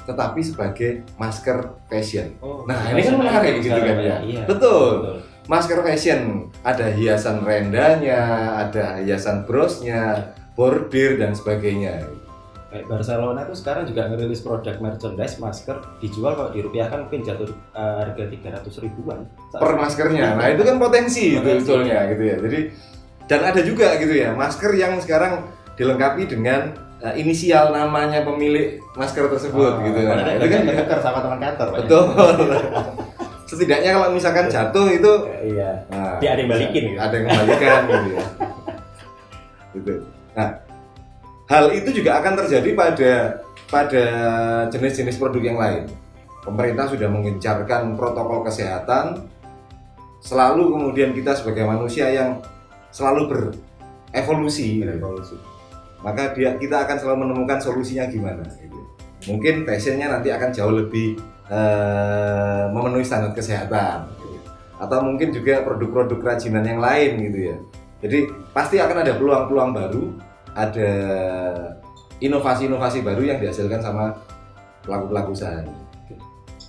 tetapi 0.05 0.41
sebagai 0.41 0.91
masker 1.17 1.65
fashion 1.89 2.37
Oh, 2.41 2.65
Nah, 2.65 2.77
ini 2.89 3.01
kan 3.01 3.17
menarik 3.17 3.61
gitu 3.61 3.77
kan 3.77 3.97
ya. 3.97 4.17
Iya. 4.21 4.43
Betul. 4.45 5.25
masker 5.45 5.81
fashion 5.81 6.21
ada 6.61 6.89
hiasan 6.89 7.45
rendanya 7.45 8.21
ada 8.59 9.01
hiasan 9.01 9.45
brosnya 9.45 10.33
bordir 10.53 11.17
dan 11.17 11.33
sebagainya 11.33 12.05
Kayak 12.75 12.91
Barcelona 12.91 13.47
tuh 13.47 13.55
sekarang 13.55 13.87
juga 13.87 14.11
ngerilis 14.11 14.43
produk 14.43 14.75
merchandise 14.77 15.39
masker 15.39 15.79
dijual 16.03 16.35
kalau 16.35 16.51
dirupiahkan 16.51 17.07
mungkin 17.07 17.23
jatuh 17.23 17.47
eh, 17.71 17.95
harga 18.03 18.25
300 18.27 18.67
ribuan. 18.83 19.31
per 19.55 19.79
maskernya 19.79 20.35
nah 20.35 20.51
itu 20.51 20.59
kan 20.61 20.77
potensi 20.77 21.33
itu 21.33 21.39
Potensi. 21.39 21.63
sebetulnya 21.63 21.99
gitu 22.11 22.23
ya 22.25 22.37
jadi 22.43 22.59
dan 23.25 23.41
ada 23.47 23.61
juga 23.63 23.95
gitu 23.95 24.11
ya 24.11 24.35
masker 24.35 24.75
yang 24.75 24.99
sekarang 24.99 25.47
dilengkapi 25.75 26.27
dengan 26.27 26.75
uh, 26.99 27.15
inisial 27.15 27.71
namanya 27.71 28.21
pemilik 28.21 28.83
masker 28.93 29.27
tersebut 29.29 29.71
Oh, 29.71 29.79
gitu 29.81 29.99
nah, 30.03 30.35
itu 30.35 30.45
kan 30.45 30.61
ketukar 30.67 30.99
sama 30.99 31.19
teman 31.23 31.39
kantor. 31.39 31.69
Betul 31.79 32.05
setidaknya 33.49 33.91
kalau 33.93 34.09
misalkan 34.11 34.51
jatuh 34.51 34.87
itu 34.89 35.13
Iya. 35.47 35.87
nah, 35.87 36.19
Dia 36.19 36.35
ada 36.35 36.41
yang 36.43 36.51
balikin 36.51 36.83
gitu. 36.91 36.99
ada 36.99 37.15
yang 37.15 37.27
kembalikan 37.31 37.81
gitu 37.87 38.09
ya 38.11 38.25
gitu 39.75 39.95
nah 40.35 40.49
hal 41.49 41.73
itu 41.77 42.01
juga 42.01 42.21
akan 42.21 42.33
terjadi 42.45 42.71
pada 42.73 43.13
pada 43.69 44.05
jenis-jenis 44.73 45.21
produk 45.21 45.43
yang 45.45 45.59
lain 45.61 45.85
pemerintah 46.45 46.89
sudah 46.89 47.09
mengencarkan 47.09 47.97
protokol 47.97 48.45
kesehatan 48.45 49.29
selalu 50.25 50.73
kemudian 50.73 51.13
kita 51.13 51.37
sebagai 51.37 51.69
manusia 51.69 52.09
yang 52.09 52.41
selalu 52.89 53.29
berevolusi 53.29 54.81
gitu. 54.81 54.89
Revolusi. 54.89 55.37
maka 56.05 56.37
dia 56.37 56.53
kita 56.61 56.85
akan 56.85 56.97
selalu 57.01 57.19
menemukan 57.29 57.61
solusinya 57.65 58.05
gimana 58.09 58.45
gitu. 58.61 58.81
mungkin 59.29 59.65
fashionnya 59.65 60.13
nanti 60.13 60.29
akan 60.29 60.53
jauh 60.53 60.73
lebih 60.73 61.17
eh, 61.49 62.65
memenuhi 62.73 63.05
standar 63.05 63.33
kesehatan 63.33 64.13
gitu. 64.21 64.37
atau 64.81 64.99
mungkin 65.01 65.33
juga 65.33 65.65
produk-produk 65.65 66.21
kerajinan 66.21 66.65
yang 66.65 66.81
lain 66.81 67.21
gitu 67.25 67.39
ya 67.53 67.57
jadi 68.05 68.29
pasti 68.53 68.77
akan 68.81 69.01
ada 69.01 69.17
peluang-peluang 69.17 69.73
baru 69.73 70.05
ada 70.55 70.91
inovasi-inovasi 72.23 73.03
baru 73.03 73.23
yang 73.35 73.39
dihasilkan 73.43 73.83
sama 73.83 74.15
pelaku-pelaku 74.87 75.35
usaha 75.35 75.61
ini. 75.61 75.85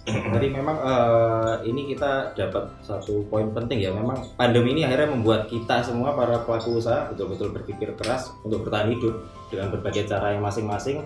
Jadi 0.05 0.53
memang 0.53 0.77
eh, 0.86 1.53
ini 1.65 1.89
kita 1.89 2.38
dapat 2.38 2.69
satu 2.86 3.25
poin 3.25 3.49
penting 3.49 3.81
ya. 3.81 3.89
Memang 3.89 4.21
pandemi 4.38 4.77
ini 4.77 4.86
akhirnya 4.86 5.09
membuat 5.17 5.49
kita 5.49 5.81
semua 5.81 6.13
para 6.13 6.45
pelaku 6.45 6.77
usaha 6.77 7.09
betul-betul 7.09 7.49
berpikir 7.49 7.89
keras 7.97 8.29
untuk 8.45 8.69
bertahan 8.69 8.93
hidup 8.93 9.25
dengan 9.49 9.73
berbagai 9.73 10.05
cara 10.05 10.38
yang 10.38 10.45
masing-masing. 10.45 11.01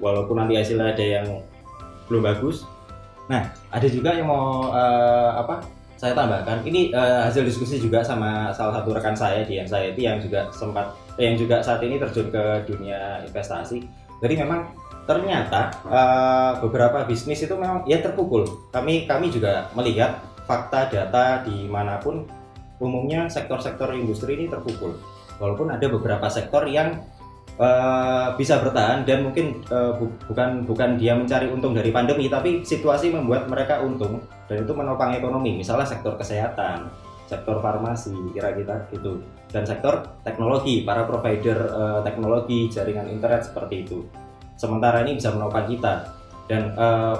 Walaupun 0.00 0.40
nanti 0.40 0.56
hasilnya 0.56 0.96
ada 0.96 1.04
yang 1.04 1.26
belum 2.08 2.24
bagus. 2.24 2.64
Nah, 3.28 3.52
ada 3.68 3.86
juga 3.92 4.16
yang 4.16 4.32
mau 4.32 4.72
eh, 4.72 5.30
apa? 5.36 5.79
Saya 6.00 6.16
tambahkan. 6.16 6.64
Ini 6.64 6.96
eh, 6.96 7.20
hasil 7.28 7.44
diskusi 7.44 7.76
juga 7.76 8.00
sama 8.00 8.48
salah 8.56 8.80
satu 8.80 8.96
rekan 8.96 9.12
saya 9.12 9.44
di 9.44 9.60
Anxiety 9.60 10.08
yang 10.08 10.16
juga 10.16 10.48
sempat 10.48 10.96
eh, 11.20 11.28
yang 11.28 11.36
juga 11.36 11.60
saat 11.60 11.84
ini 11.84 12.00
terjun 12.00 12.32
ke 12.32 12.64
dunia 12.64 13.20
investasi. 13.28 13.84
Jadi 14.24 14.34
memang 14.40 14.72
ternyata 15.04 15.68
eh, 15.84 16.52
beberapa 16.64 17.04
bisnis 17.04 17.44
itu 17.44 17.52
memang 17.52 17.84
ya 17.84 18.00
terpukul. 18.00 18.48
Kami 18.72 19.04
kami 19.04 19.28
juga 19.28 19.68
melihat 19.76 20.24
fakta 20.48 20.88
data 20.88 21.44
di 21.44 21.68
mana 21.68 22.00
pun 22.00 22.24
umumnya 22.80 23.28
sektor-sektor 23.28 23.92
industri 23.92 24.40
ini 24.40 24.48
terpukul. 24.48 24.96
Walaupun 25.36 25.68
ada 25.68 25.84
beberapa 25.84 26.32
sektor 26.32 26.64
yang 26.64 27.04
eh, 27.60 28.28
bisa 28.40 28.64
bertahan 28.64 29.04
dan 29.04 29.28
mungkin 29.28 29.60
eh, 29.68 29.92
bu- 30.00 30.16
bukan 30.26 30.64
bukan 30.64 30.96
dia 30.96 31.12
mencari 31.12 31.52
untung 31.52 31.76
dari 31.76 31.92
pandemi, 31.92 32.32
tapi 32.32 32.64
situasi 32.64 33.12
membuat 33.12 33.46
mereka 33.52 33.84
untung 33.84 34.24
dan 34.48 34.64
itu 34.64 34.72
menopang 34.72 35.12
ekonomi. 35.12 35.60
Misalnya 35.60 35.84
sektor 35.84 36.16
kesehatan, 36.16 36.88
sektor 37.28 37.60
farmasi, 37.60 38.16
kira-kira 38.32 38.88
gitu, 38.90 39.20
dan 39.52 39.68
sektor 39.68 40.08
teknologi, 40.24 40.82
para 40.88 41.04
provider 41.04 41.58
eh, 41.68 42.00
teknologi, 42.00 42.72
jaringan 42.72 43.12
internet 43.12 43.44
seperti 43.46 43.84
itu 43.84 44.00
sementara 44.60 45.00
ini 45.08 45.16
bisa 45.16 45.32
menopang 45.32 45.64
kita 45.64 46.04
dan 46.44 46.76
eh, 46.76 47.16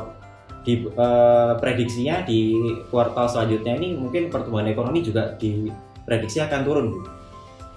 di 0.61 0.85
eh, 0.85 1.53
prediksinya 1.57 2.21
di 2.29 2.53
kuartal 2.93 3.25
selanjutnya 3.25 3.81
ini 3.81 3.97
mungkin 3.97 4.29
pertumbuhan 4.29 4.69
ekonomi 4.69 5.01
juga 5.01 5.33
diprediksi 5.41 6.45
akan 6.45 6.61
turun 6.61 6.87
Bu. 6.93 7.01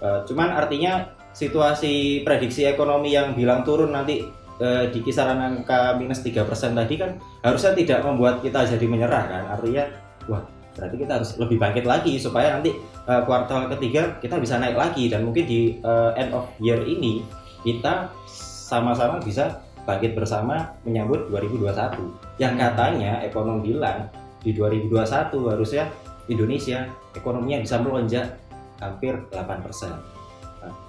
Eh, 0.04 0.20
cuman 0.28 0.52
artinya 0.52 1.08
situasi 1.34 2.22
prediksi 2.22 2.70
ekonomi 2.70 3.12
yang 3.12 3.34
bilang 3.34 3.66
turun 3.66 3.92
nanti 3.92 4.22
eh, 4.62 4.86
di 4.94 5.00
kisaran 5.02 5.42
angka 5.42 5.98
minus 5.98 6.22
3% 6.22 6.46
tadi 6.78 6.96
kan 6.96 7.18
harusnya 7.42 7.74
tidak 7.74 8.00
membuat 8.06 8.40
kita 8.46 8.70
jadi 8.70 8.86
menyerah 8.86 9.24
kan 9.26 9.44
artinya 9.58 9.84
wah 10.30 10.46
berarti 10.74 10.96
kita 10.98 11.12
harus 11.22 11.32
lebih 11.38 11.58
bangkit 11.62 11.86
lagi 11.86 12.18
supaya 12.22 12.54
nanti 12.54 12.74
eh, 13.10 13.22
kuartal 13.26 13.68
ketiga 13.74 14.22
kita 14.22 14.38
bisa 14.38 14.62
naik 14.62 14.78
lagi 14.78 15.10
dan 15.10 15.26
mungkin 15.26 15.46
di 15.50 15.82
eh, 15.82 16.12
end 16.22 16.32
of 16.38 16.48
year 16.62 16.80
ini 16.86 17.26
kita 17.66 18.14
sama-sama 18.30 19.18
bisa 19.20 19.62
bangkit 19.84 20.16
bersama 20.16 20.72
menyambut 20.88 21.28
2021 21.28 22.40
yang 22.40 22.56
katanya 22.56 23.20
ekonom 23.26 23.60
bilang 23.60 24.08
di 24.40 24.56
2021 24.56 25.52
harusnya 25.52 25.92
Indonesia 26.32 26.88
ekonominya 27.16 27.60
bisa 27.64 27.76
melonjak 27.84 28.40
hampir 28.80 29.16
8%. 29.32 30.23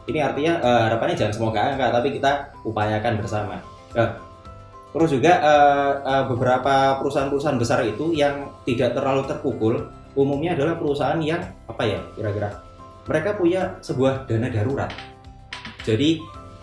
Ini 0.04 0.18
artinya 0.20 0.52
eh, 0.60 0.80
harapannya 0.90 1.16
jangan 1.16 1.34
semoga 1.34 1.60
angka 1.72 1.86
tapi 1.90 2.08
kita 2.14 2.52
upayakan 2.62 3.14
bersama. 3.18 3.56
Nah, 3.94 4.20
terus 4.94 5.10
juga 5.10 5.32
eh, 5.42 5.92
eh, 6.02 6.24
beberapa 6.30 7.02
perusahaan-perusahaan 7.02 7.58
besar 7.58 7.82
itu 7.82 8.14
yang 8.14 8.50
tidak 8.62 8.94
terlalu 8.94 9.26
terpukul 9.26 9.74
umumnya 10.14 10.54
adalah 10.54 10.78
perusahaan 10.78 11.18
yang 11.18 11.42
apa 11.66 11.82
ya 11.82 11.98
kira-kira 12.14 12.54
mereka 13.04 13.36
punya 13.36 13.76
sebuah 13.82 14.24
dana 14.30 14.48
darurat 14.48 14.88
Jadi 15.84 16.16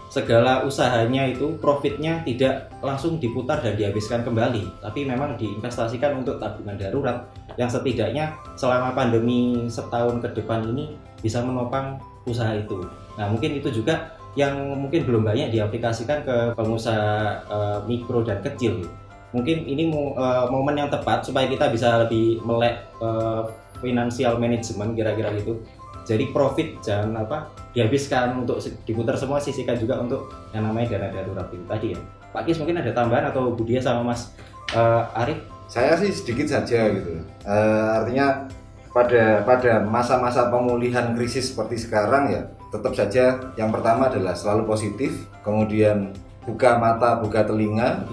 segala 0.10 0.66
usahanya 0.66 1.30
itu 1.30 1.56
profitnya 1.62 2.26
tidak 2.26 2.74
langsung 2.84 3.16
diputar 3.22 3.64
dan 3.64 3.80
dihabiskan 3.80 4.26
kembali, 4.26 4.84
tapi 4.84 5.06
memang 5.06 5.38
diinvestasikan 5.38 6.20
untuk 6.20 6.42
tabungan 6.42 6.76
darurat 6.76 7.30
yang 7.56 7.70
setidaknya 7.70 8.34
selama 8.58 8.92
pandemi 8.92 9.70
setahun 9.70 10.20
ke 10.20 10.42
depan 10.42 10.68
ini 10.74 10.98
bisa 11.22 11.40
menopang 11.46 12.02
usaha 12.26 12.54
itu. 12.58 12.86
Nah 13.18 13.30
mungkin 13.32 13.58
itu 13.58 13.70
juga 13.72 14.18
yang 14.40 14.56
mungkin 14.80 15.04
belum 15.04 15.28
banyak 15.28 15.52
diaplikasikan 15.52 16.24
ke 16.24 16.36
pengusaha 16.56 17.44
eh, 17.46 17.80
mikro 17.88 18.24
dan 18.24 18.40
kecil. 18.40 18.88
Mungkin 19.32 19.64
ini 19.68 19.92
eh, 19.92 20.46
momen 20.48 20.76
yang 20.80 20.90
tepat 20.92 21.28
supaya 21.28 21.48
kita 21.48 21.68
bisa 21.72 22.08
lebih 22.08 22.40
melek 22.44 22.88
eh, 23.04 23.44
financial 23.84 24.40
management 24.40 24.96
kira-kira 24.96 25.34
gitu. 25.36 25.60
Jadi 26.02 26.34
profit 26.34 26.82
jangan 26.82 27.24
apa 27.28 27.38
dihabiskan 27.72 28.42
untuk 28.42 28.58
diputar 28.84 29.16
semua 29.16 29.38
sisihkan 29.38 29.78
juga 29.78 30.02
untuk 30.02 30.34
yang 30.52 30.68
namanya 30.68 30.98
dana 30.98 31.08
darurat 31.14 31.48
itu 31.54 31.66
tadi 31.68 31.88
ya. 31.96 32.00
Pak 32.32 32.48
Kis 32.48 32.58
mungkin 32.64 32.80
ada 32.80 32.96
tambahan 32.96 33.28
atau 33.28 33.52
Budia 33.52 33.84
sama 33.84 34.16
Mas 34.16 34.32
eh, 34.72 35.20
Arif? 35.20 35.40
Saya 35.72 35.96
sih 36.00 36.12
sedikit 36.12 36.48
saja 36.52 36.92
gitu. 36.92 37.20
Eh, 37.48 37.88
artinya 37.96 38.48
pada 38.92 39.44
pada 39.48 39.80
masa-masa 39.84 40.52
pemulihan 40.52 41.16
krisis 41.16 41.56
seperti 41.56 41.80
sekarang 41.80 42.28
ya 42.32 42.42
tetap 42.72 42.92
saja 42.96 43.40
yang 43.60 43.72
pertama 43.72 44.08
adalah 44.08 44.32
selalu 44.36 44.64
positif, 44.68 45.28
kemudian 45.44 46.16
buka 46.48 46.80
mata, 46.80 47.20
buka 47.20 47.44
telinga, 47.44 48.08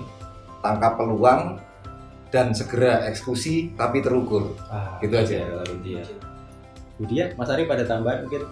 tangkap 0.62 0.98
peluang 0.98 1.62
dan 2.34 2.50
segera 2.52 3.06
eksekusi 3.06 3.72
tapi 3.78 4.02
terukur. 4.02 4.54
Ah, 4.68 4.98
Gitu 4.98 5.14
aja. 5.14 5.34
ya, 5.42 5.46
kalau 5.46 5.66
Budia. 5.78 6.02
Budia, 6.98 7.24
Mas 7.38 7.48
Arif 7.54 7.70
ada 7.70 7.86
tambahan 7.86 8.26
mungkin? 8.26 8.42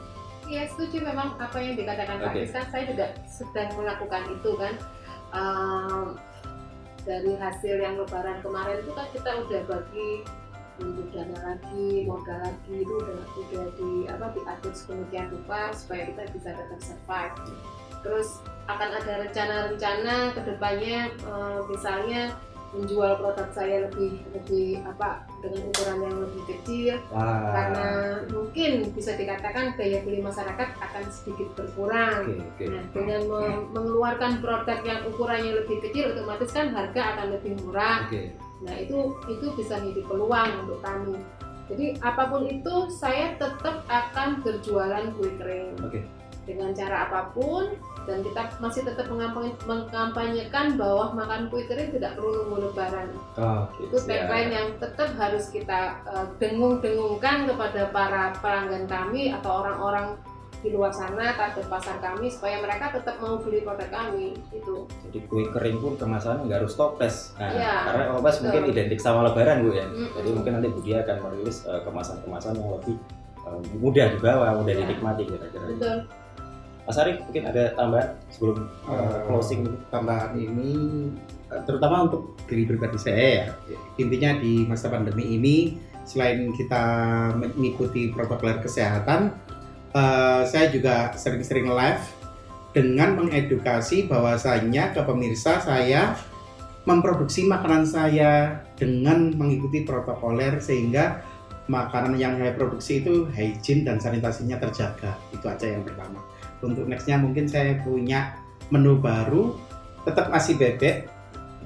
Iya 0.46 0.62
setuju 0.70 1.02
memang 1.02 1.34
apa 1.42 1.58
yang 1.58 1.74
dikatakan 1.74 2.22
Pak 2.22 2.30
Oke. 2.30 2.38
Kis 2.46 2.54
kan 2.54 2.64
saya 2.70 2.84
juga 2.86 3.06
sedang 3.26 3.68
melakukan 3.74 4.22
itu 4.30 4.50
kan 4.54 4.74
Ehm, 5.34 6.16
dari 7.02 7.34
hasil 7.38 7.76
yang 7.78 7.98
lebaran 7.98 8.38
kemarin 8.42 8.82
itu 8.82 8.92
kan 8.94 9.06
kita 9.14 9.30
udah 9.46 9.60
bagi 9.66 10.08
untuk 10.80 11.08
dana 11.12 11.38
lagi 11.54 12.04
modal 12.04 12.38
lagi 12.44 12.74
itu 12.84 12.94
udah 12.94 13.20
udah 13.38 13.66
di 13.80 13.90
apa 14.08 14.26
diatur 14.36 14.72
sedemikian 14.76 15.26
rupa 15.32 15.72
supaya 15.72 16.02
kita 16.12 16.22
bisa 16.36 16.48
tetap 16.52 16.80
survive 16.80 17.36
terus 18.04 18.28
akan 18.68 18.88
ada 19.02 19.12
rencana-rencana 19.26 20.16
ke 20.36 20.40
depannya 20.44 21.10
eh, 21.10 21.60
misalnya 21.66 22.22
menjual 22.76 23.16
produk 23.22 23.48
saya 23.56 23.88
lebih 23.88 24.20
lebih 24.36 24.84
apa 24.84 25.24
dengan 25.40 25.70
ukuran 25.72 25.98
yang 26.02 26.16
lebih 26.18 26.42
kecil 26.44 26.94
Wah. 27.08 27.54
karena 27.54 27.88
mungkin 28.28 28.72
bisa 28.92 29.16
dikatakan 29.16 29.78
daya 29.80 30.04
beli 30.04 30.20
masyarakat 30.20 30.68
akan 30.76 31.04
sedikit 31.08 31.48
berkurang. 31.56 32.26
Oke, 32.26 32.42
oke. 32.42 32.64
Nah, 32.68 32.82
dengan 32.92 33.20
me- 33.30 33.64
mengeluarkan 33.72 34.32
produk 34.44 34.78
yang 34.84 35.00
ukurannya 35.08 35.52
lebih 35.62 35.78
kecil, 35.88 36.12
otomatis 36.12 36.50
kan 36.52 36.74
harga 36.74 37.00
akan 37.16 37.26
lebih 37.38 37.52
murah. 37.64 38.10
Oke. 38.10 38.34
Nah, 38.64 38.74
itu 38.80 39.12
itu 39.28 39.46
bisa 39.52 39.80
menjadi 39.80 40.02
peluang 40.08 40.50
untuk 40.64 40.80
kami. 40.80 41.16
Jadi 41.66 41.98
apa 41.98 42.30
pun 42.30 42.46
itu, 42.46 42.74
saya 42.94 43.34
tetap 43.36 43.82
akan 43.90 44.40
berjualan 44.46 45.10
kue 45.18 45.34
kering 45.34 45.74
Oke. 45.82 46.06
dengan 46.46 46.70
cara 46.70 47.10
apa 47.10 47.34
pun 47.34 47.74
dan 48.06 48.22
kita 48.22 48.54
masih 48.62 48.86
tetap 48.86 49.10
mengkampanyekan 49.66 50.78
bahwa 50.78 51.10
makan 51.10 51.50
kue 51.50 51.66
kering 51.66 51.90
tidak 51.90 52.14
perlu 52.14 52.46
nunggu 52.46 52.70
lebaran 52.70 53.10
Oke, 53.34 53.90
itu 53.90 53.96
tagline 54.06 54.54
yang 54.54 54.68
tetap 54.78 55.10
harus 55.18 55.50
kita 55.50 55.98
eh, 56.06 56.26
dengung-dengungkan 56.38 57.50
kepada 57.50 57.90
para 57.90 58.30
pelanggan 58.38 58.86
kami 58.86 59.34
atau 59.34 59.66
orang-orang 59.66 60.14
di 60.66 60.74
luar 60.74 60.90
sana 60.90 61.30
target 61.38 61.70
pasar 61.70 62.02
kami 62.02 62.26
supaya 62.26 62.58
mereka 62.58 62.90
tetap 62.90 63.22
mau 63.22 63.38
beli 63.38 63.62
produk 63.62 63.86
kami 63.86 64.34
itu 64.50 64.82
Jadi 65.06 65.18
kue 65.30 65.46
kering 65.46 65.78
pun 65.78 65.94
kemasannya 65.94 66.50
nggak 66.50 66.58
harus 66.66 66.74
toples. 66.74 67.30
Nah, 67.38 67.54
Iya, 67.54 67.74
karena 67.86 68.02
toples 68.18 68.36
mungkin 68.42 68.62
identik 68.66 68.98
sama 68.98 69.30
lebaran 69.30 69.62
bu 69.62 69.70
ya. 69.70 69.86
Mm-mm. 69.86 70.10
Jadi 70.18 70.28
mungkin 70.34 70.52
nanti 70.58 70.68
Budia 70.74 71.06
akan 71.06 71.16
merilis 71.22 71.62
eh, 71.62 71.80
kemasan-kemasan 71.86 72.58
yang 72.58 72.70
lebih 72.74 72.96
eh, 73.46 73.60
mudah 73.78 74.06
dibawa, 74.10 74.46
mudah 74.58 74.74
Iya. 74.74 74.80
dinikmati 74.82 75.22
kira-kira. 75.22 75.64
betul 75.70 75.98
Mas 76.86 76.98
Arif 76.98 77.18
mungkin 77.22 77.42
ada 77.46 77.62
tambahan 77.74 78.08
sebelum 78.30 78.58
Eh, 78.90 79.18
closing 79.26 79.62
tambahan 79.90 80.34
ini 80.34 80.70
terutama 81.62 82.10
untuk 82.10 82.34
diri 82.50 82.66
pribadi 82.66 82.98
saya 82.98 83.22
ya 83.38 83.46
intinya 83.98 84.34
di 84.42 84.66
masa 84.66 84.90
pandemi 84.90 85.38
ini 85.38 85.56
selain 86.02 86.50
kita 86.50 86.82
mengikuti 87.38 88.10
protokol 88.10 88.58
kesehatan 88.58 89.30
eh, 89.96 90.42
saya 90.44 90.66
juga 90.68 91.16
sering-sering 91.16 91.72
live 91.72 92.04
dengan 92.76 93.16
mengedukasi 93.16 94.04
bahwasanya 94.04 94.92
ke 94.92 95.00
pemirsa 95.00 95.64
saya 95.64 96.12
memproduksi 96.84 97.48
makanan 97.48 97.88
saya 97.88 98.62
dengan 98.76 99.32
mengikuti 99.34 99.82
protokoler 99.82 100.60
sehingga 100.60 101.24
makanan 101.66 102.14
yang 102.14 102.38
saya 102.38 102.54
produksi 102.54 103.02
itu 103.02 103.26
hygiene 103.34 103.82
dan 103.82 103.98
sanitasinya 103.98 104.60
terjaga. 104.62 105.18
Itu 105.34 105.50
aja 105.50 105.66
yang 105.66 105.82
pertama. 105.82 106.22
Untuk 106.62 106.86
nextnya 106.86 107.18
mungkin 107.18 107.50
saya 107.50 107.80
punya 107.82 108.38
menu 108.70 109.02
baru 109.02 109.58
tetap 110.06 110.30
masih 110.30 110.54
bebek 110.54 111.10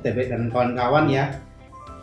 bebek 0.00 0.32
dan 0.32 0.48
kawan-kawan 0.48 1.12
ya 1.12 1.28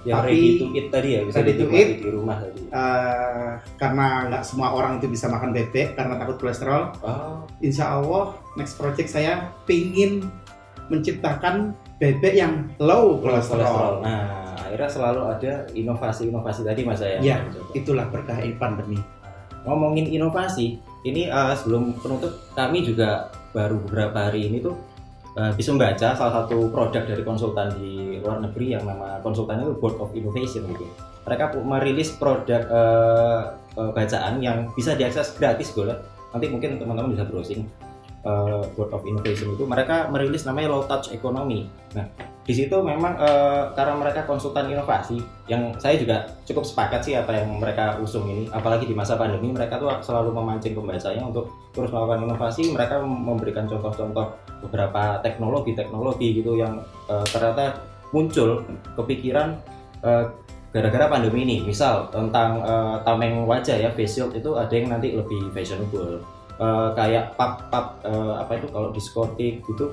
Yang 0.05 0.17
Tapi- 0.17 0.29
ready 0.29 0.49
to 0.53 0.65
eat 0.71 0.87
tadi 0.87 1.09
ya, 1.09 1.21
bisa 1.21 1.37
Ready 1.37 1.51
to 1.51 1.57
dinikmati 1.63 1.81
eat. 1.81 1.99
di 1.99 2.09
rumah 2.09 2.35
tadi. 2.37 2.61
Eh, 2.67 3.51
karena 3.75 4.05
nggak 4.27 4.43
semua 4.43 4.69
orang 4.71 4.91
itu 4.97 5.07
bisa 5.07 5.25
makan 5.27 5.49
bebek 5.51 5.95
karena 5.95 6.13
takut 6.15 6.37
kolesterol 6.37 6.83
Oh, 6.99 7.43
insya 7.59 7.95
Allah 7.95 8.35
next 8.55 8.75
project 8.75 9.07
saya 9.07 9.51
pingin 9.63 10.27
menciptakan 10.87 11.75
bebek 11.97 12.33
yang 12.33 12.69
low 12.77 13.19
kolesterol 13.19 13.99
Nah, 13.99 14.55
akhirnya 14.55 14.87
selalu 14.87 15.21
ada 15.27 15.53
inovasi-inovasi 15.73 16.61
tadi 16.63 16.81
mas 16.83 16.99
saya. 16.99 17.19
Ya. 17.19 17.43
itulah 17.73 18.07
berkah 18.07 18.37
pandemi 18.55 18.99
ngomongin 19.63 20.07
inovasi, 20.07 20.79
ini 21.03 21.27
eh, 21.27 21.53
sebelum 21.53 21.99
penutup 21.99 22.31
kami 22.55 22.87
juga 22.87 23.27
baru 23.51 23.83
beberapa 23.83 24.31
hari 24.31 24.47
ini 24.47 24.63
tuh 24.63 24.79
eh, 25.37 25.51
bisa 25.53 25.69
membaca 25.71 26.17
salah 26.17 26.33
satu 26.43 26.67
produk 26.73 27.05
dari 27.05 27.21
konsultan 27.21 27.69
di 27.77 28.17
luar 28.19 28.41
negeri 28.41 28.73
yang 28.73 28.83
nama 28.89 29.21
konsultannya 29.21 29.69
itu 29.69 29.75
Board 29.77 29.97
of 30.01 30.09
Innovation 30.17 30.65
gitu. 30.67 30.85
Mereka 31.29 31.53
merilis 31.61 32.09
produk 32.17 32.61
eh, 32.65 33.41
eh, 33.77 33.91
bacaan 33.93 34.41
yang 34.41 34.73
bisa 34.73 34.97
diakses 34.97 35.37
gratis 35.37 35.69
boleh. 35.71 35.95
Nanti 36.33 36.45
mungkin 36.51 36.81
teman-teman 36.81 37.13
bisa 37.13 37.23
browsing 37.29 37.61
eh, 38.25 38.63
Board 38.73 38.91
of 38.91 39.05
Innovation 39.05 39.53
itu. 39.53 39.63
Mereka 39.63 40.09
merilis 40.09 40.43
namanya 40.43 40.73
Low 40.73 40.83
Touch 40.89 41.13
Economy. 41.13 41.69
Nah, 41.93 42.09
di 42.47 42.55
situ 42.55 42.79
memang 42.79 43.19
eh, 43.19 43.63
karena 43.75 43.99
mereka 43.99 44.23
konsultan 44.23 44.71
inovasi 44.71 45.19
yang 45.51 45.75
saya 45.75 45.99
juga 45.99 46.31
cukup 46.47 46.63
sepakat 46.63 47.03
sih 47.03 47.13
apa 47.19 47.35
yang 47.35 47.59
mereka 47.59 47.99
usung 47.99 48.23
ini. 48.23 48.47
Apalagi 48.47 48.87
di 48.87 48.95
masa 48.95 49.19
pandemi 49.19 49.51
mereka 49.51 49.75
tuh 49.75 49.91
selalu 49.99 50.31
memancing 50.31 50.71
pembacanya 50.71 51.27
untuk 51.27 51.51
terus 51.75 51.91
melakukan 51.91 52.23
inovasi. 52.23 52.71
Mereka 52.71 53.03
memberikan 53.03 53.67
contoh-contoh 53.67 54.31
beberapa 54.63 55.19
teknologi-teknologi 55.19 56.39
gitu 56.39 56.55
yang 56.55 56.79
eh, 57.11 57.27
ternyata 57.27 57.83
muncul 58.15 58.63
kepikiran 58.95 59.59
eh, 60.07 60.31
gara-gara 60.71 61.11
pandemi 61.11 61.43
ini. 61.43 61.67
Misal 61.67 62.07
tentang 62.15 62.63
tameng 63.03 63.43
wajah 63.43 63.75
ya 63.75 63.91
face 63.91 64.23
shield 64.23 64.31
itu 64.31 64.55
ada 64.55 64.71
yang 64.71 64.87
nanti 64.95 65.11
lebih 65.11 65.51
fashionable. 65.51 66.23
Kayak 66.95 67.35
pub-pub 67.35 68.07
eh, 68.07 68.33
apa 68.39 68.51
itu 68.55 68.71
kalau 68.71 68.95
diskotik 68.95 69.59
gitu 69.67 69.91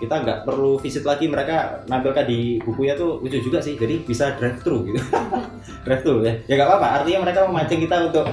kita 0.00 0.26
nggak 0.26 0.38
perlu 0.42 0.76
visit 0.82 1.06
lagi 1.06 1.30
mereka 1.30 1.86
nampilkan 1.86 2.26
di 2.26 2.58
bukunya 2.60 2.98
tuh 2.98 3.22
lucu 3.22 3.38
juga 3.38 3.62
sih. 3.62 3.78
Jadi 3.78 4.02
bisa 4.02 4.34
drive 4.34 4.58
thru 4.60 4.82
gitu. 4.88 5.00
Drive 5.84 6.02
thru 6.02 6.24
ya. 6.24 6.32
Ya 6.48 6.58
nggak 6.58 6.68
apa-apa. 6.68 6.88
Artinya 7.02 7.28
mereka 7.28 7.46
memancing 7.46 7.80
kita 7.84 7.96
untuk 8.10 8.26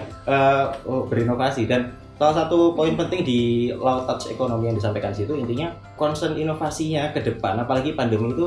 oh, 0.88 1.04
berinovasi. 1.06 1.68
Dan 1.68 1.94
salah 2.22 2.46
satu 2.46 2.78
poin 2.78 2.94
penting 2.94 3.26
di 3.26 3.74
low 3.74 4.06
touch 4.06 4.30
ekonomi 4.30 4.70
yang 4.70 4.78
disampaikan 4.78 5.10
situ 5.10 5.34
intinya 5.34 5.74
concern 5.98 6.38
inovasinya 6.38 7.10
ke 7.10 7.26
depan 7.26 7.58
apalagi 7.58 7.98
pandemi 7.98 8.30
itu 8.30 8.46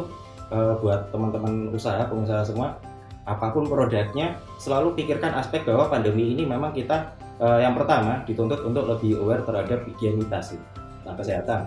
eh, 0.54 0.78
buat 0.78 1.10
teman-teman 1.10 1.74
usaha 1.74 2.06
pengusaha 2.06 2.46
semua 2.46 2.78
apa 3.26 3.50
pun 3.50 3.66
produknya 3.66 4.38
selalu 4.62 4.94
pikirkan 4.94 5.34
aspek 5.34 5.66
bahwa 5.66 5.90
pandemi 5.90 6.38
ini 6.38 6.46
memang 6.46 6.70
kita 6.70 7.18
eh, 7.42 7.66
yang 7.66 7.74
pertama 7.74 8.22
dituntut 8.22 8.62
untuk 8.62 8.86
lebih 8.86 9.18
aware 9.18 9.42
terhadap 9.42 9.82
higienitas 9.90 10.54
gitu, 10.54 10.66
nah, 11.02 11.18
kesehatan 11.18 11.66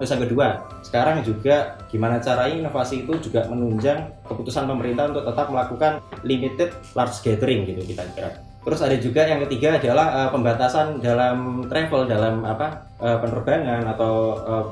Terus 0.00 0.16
yang 0.16 0.24
kedua, 0.24 0.46
sekarang 0.80 1.20
juga 1.20 1.76
gimana 1.92 2.16
caranya 2.24 2.56
inovasi 2.64 3.04
itu 3.04 3.20
juga 3.20 3.44
menunjang 3.52 4.08
keputusan 4.24 4.64
pemerintah 4.64 5.12
untuk 5.12 5.28
tetap 5.28 5.52
melakukan 5.52 6.00
limited 6.24 6.72
large 6.96 7.20
gathering 7.20 7.68
gitu 7.68 7.84
kita 7.84 8.08
kira. 8.16 8.32
Terus 8.64 8.80
ada 8.80 8.96
juga 8.96 9.28
yang 9.28 9.44
ketiga 9.44 9.76
adalah 9.76 10.06
eh, 10.24 10.30
pembatasan 10.32 11.04
dalam 11.04 11.68
travel 11.68 12.08
dalam 12.08 12.48
apa 12.48 12.88
eh, 12.96 13.18
penerbangan 13.20 13.92
atau 13.92 14.40
eh, 14.40 14.66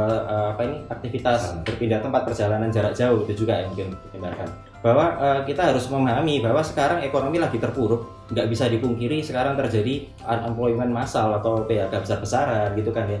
eh, 0.00 0.20
eh, 0.32 0.46
apa 0.56 0.62
ini 0.64 0.76
aktivitas 0.88 1.60
berpindah 1.68 2.00
tempat 2.00 2.24
perjalanan 2.24 2.72
jarak 2.72 2.96
jauh 2.96 3.20
itu 3.28 3.44
juga 3.44 3.60
yang 3.60 3.68
mungkin 3.68 3.92
dipertimbangkan. 3.92 4.48
Bahwa 4.80 5.06
eh, 5.20 5.40
kita 5.44 5.76
harus 5.76 5.84
memahami 5.92 6.40
bahwa 6.40 6.64
sekarang 6.64 7.04
ekonomi 7.04 7.36
lagi 7.36 7.60
terpuruk, 7.60 8.32
nggak 8.32 8.48
bisa 8.48 8.64
dipungkiri 8.72 9.20
sekarang 9.20 9.60
terjadi 9.60 10.08
unemployment 10.24 10.88
massal 10.88 11.36
atau 11.36 11.68
PHK 11.68 12.00
besar-besaran 12.00 12.72
gitu 12.80 12.88
kan 12.88 13.12
ya 13.12 13.20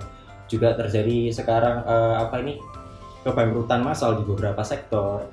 juga 0.50 0.76
terjadi 0.76 1.32
sekarang 1.32 1.84
eh, 1.84 2.16
apa 2.20 2.36
ini 2.44 2.60
kebangkrutan 3.24 3.80
massal 3.80 4.20
di 4.20 4.24
beberapa 4.28 4.60
sektor. 4.60 5.24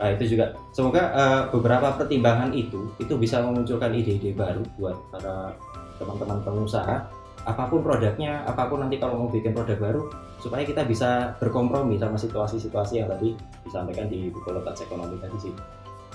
Nah, 0.00 0.08
itu 0.16 0.32
juga 0.36 0.56
semoga 0.72 1.02
eh, 1.12 1.42
beberapa 1.52 1.92
pertimbangan 1.98 2.54
itu 2.56 2.94
itu 2.96 3.14
bisa 3.20 3.42
memunculkan 3.44 3.92
ide-ide 3.92 4.32
baru 4.32 4.62
buat 4.80 4.96
para 5.12 5.52
teman-teman 6.00 6.40
pengusaha 6.40 6.96
apa 7.40 7.72
pun 7.72 7.80
produknya, 7.80 8.44
apa 8.44 8.68
pun 8.68 8.84
nanti 8.84 9.00
kalau 9.00 9.16
mau 9.24 9.28
bikin 9.32 9.56
produk 9.56 9.76
baru 9.80 10.02
supaya 10.40 10.64
kita 10.64 10.84
bisa 10.84 11.36
berkompromi 11.40 11.96
sama 11.96 12.16
situasi-situasi 12.16 13.00
yang 13.00 13.08
tadi 13.08 13.32
disampaikan 13.64 14.08
di 14.08 14.28
buku 14.28 14.52
letak 14.52 14.76
ekonomi 14.80 15.16
tadi 15.20 15.36
sih. 15.48 15.52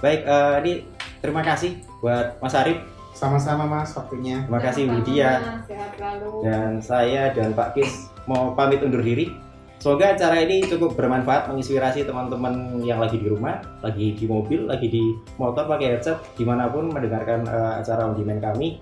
Baik, 0.01 0.21
eh, 0.21 0.55
ini 0.65 0.73
terima 1.21 1.41
kasih 1.41 1.81
buat 2.01 2.37
Mas 2.41 2.53
Arif, 2.53 2.77
Sama-sama 3.15 3.63
Mas 3.63 3.95
waktunya. 3.95 4.43
terima 4.43 4.59
kasih 4.59 4.83
Sama-sama, 4.85 5.07
Widya 5.07 5.29
sehat 5.65 5.91
selalu 5.95 6.31
dan 6.43 6.71
saya 6.83 7.23
dan 7.31 7.55
Pak 7.55 7.69
Kis 7.79 8.11
mau 8.25 8.53
pamit 8.53 8.81
undur 8.81 9.01
diri. 9.01 9.31
Semoga 9.75 10.17
acara 10.17 10.41
ini 10.41 10.65
cukup 10.65 10.97
bermanfaat, 10.97 11.51
menginspirasi 11.51 12.09
teman-teman 12.09 12.81
yang 12.81 12.97
lagi 12.97 13.21
di 13.21 13.27
rumah, 13.29 13.61
lagi 13.85 14.17
di 14.17 14.25
mobil, 14.25 14.65
lagi 14.65 14.87
di 14.89 15.13
motor 15.37 15.69
pakai 15.69 15.99
headset, 15.99 16.17
di 16.33 16.41
mana 16.41 16.71
pun 16.71 16.89
mendengarkan 16.89 17.45
eh, 17.45 17.73
acara 17.83 18.09
on 18.09 18.17
demand 18.17 18.41
kami. 18.41 18.81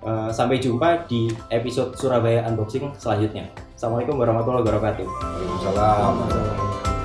Eh, 0.00 0.30
sampai 0.32 0.56
jumpa 0.56 1.04
di 1.06 1.28
episode 1.52 1.92
Surabaya 1.94 2.48
Unboxing 2.48 2.96
selanjutnya. 2.96 3.52
Assalamualaikum 3.76 4.16
warahmatullahi 4.16 4.64
wabarakatuh. 4.64 5.06
Waalaikumsalam. 5.06 6.99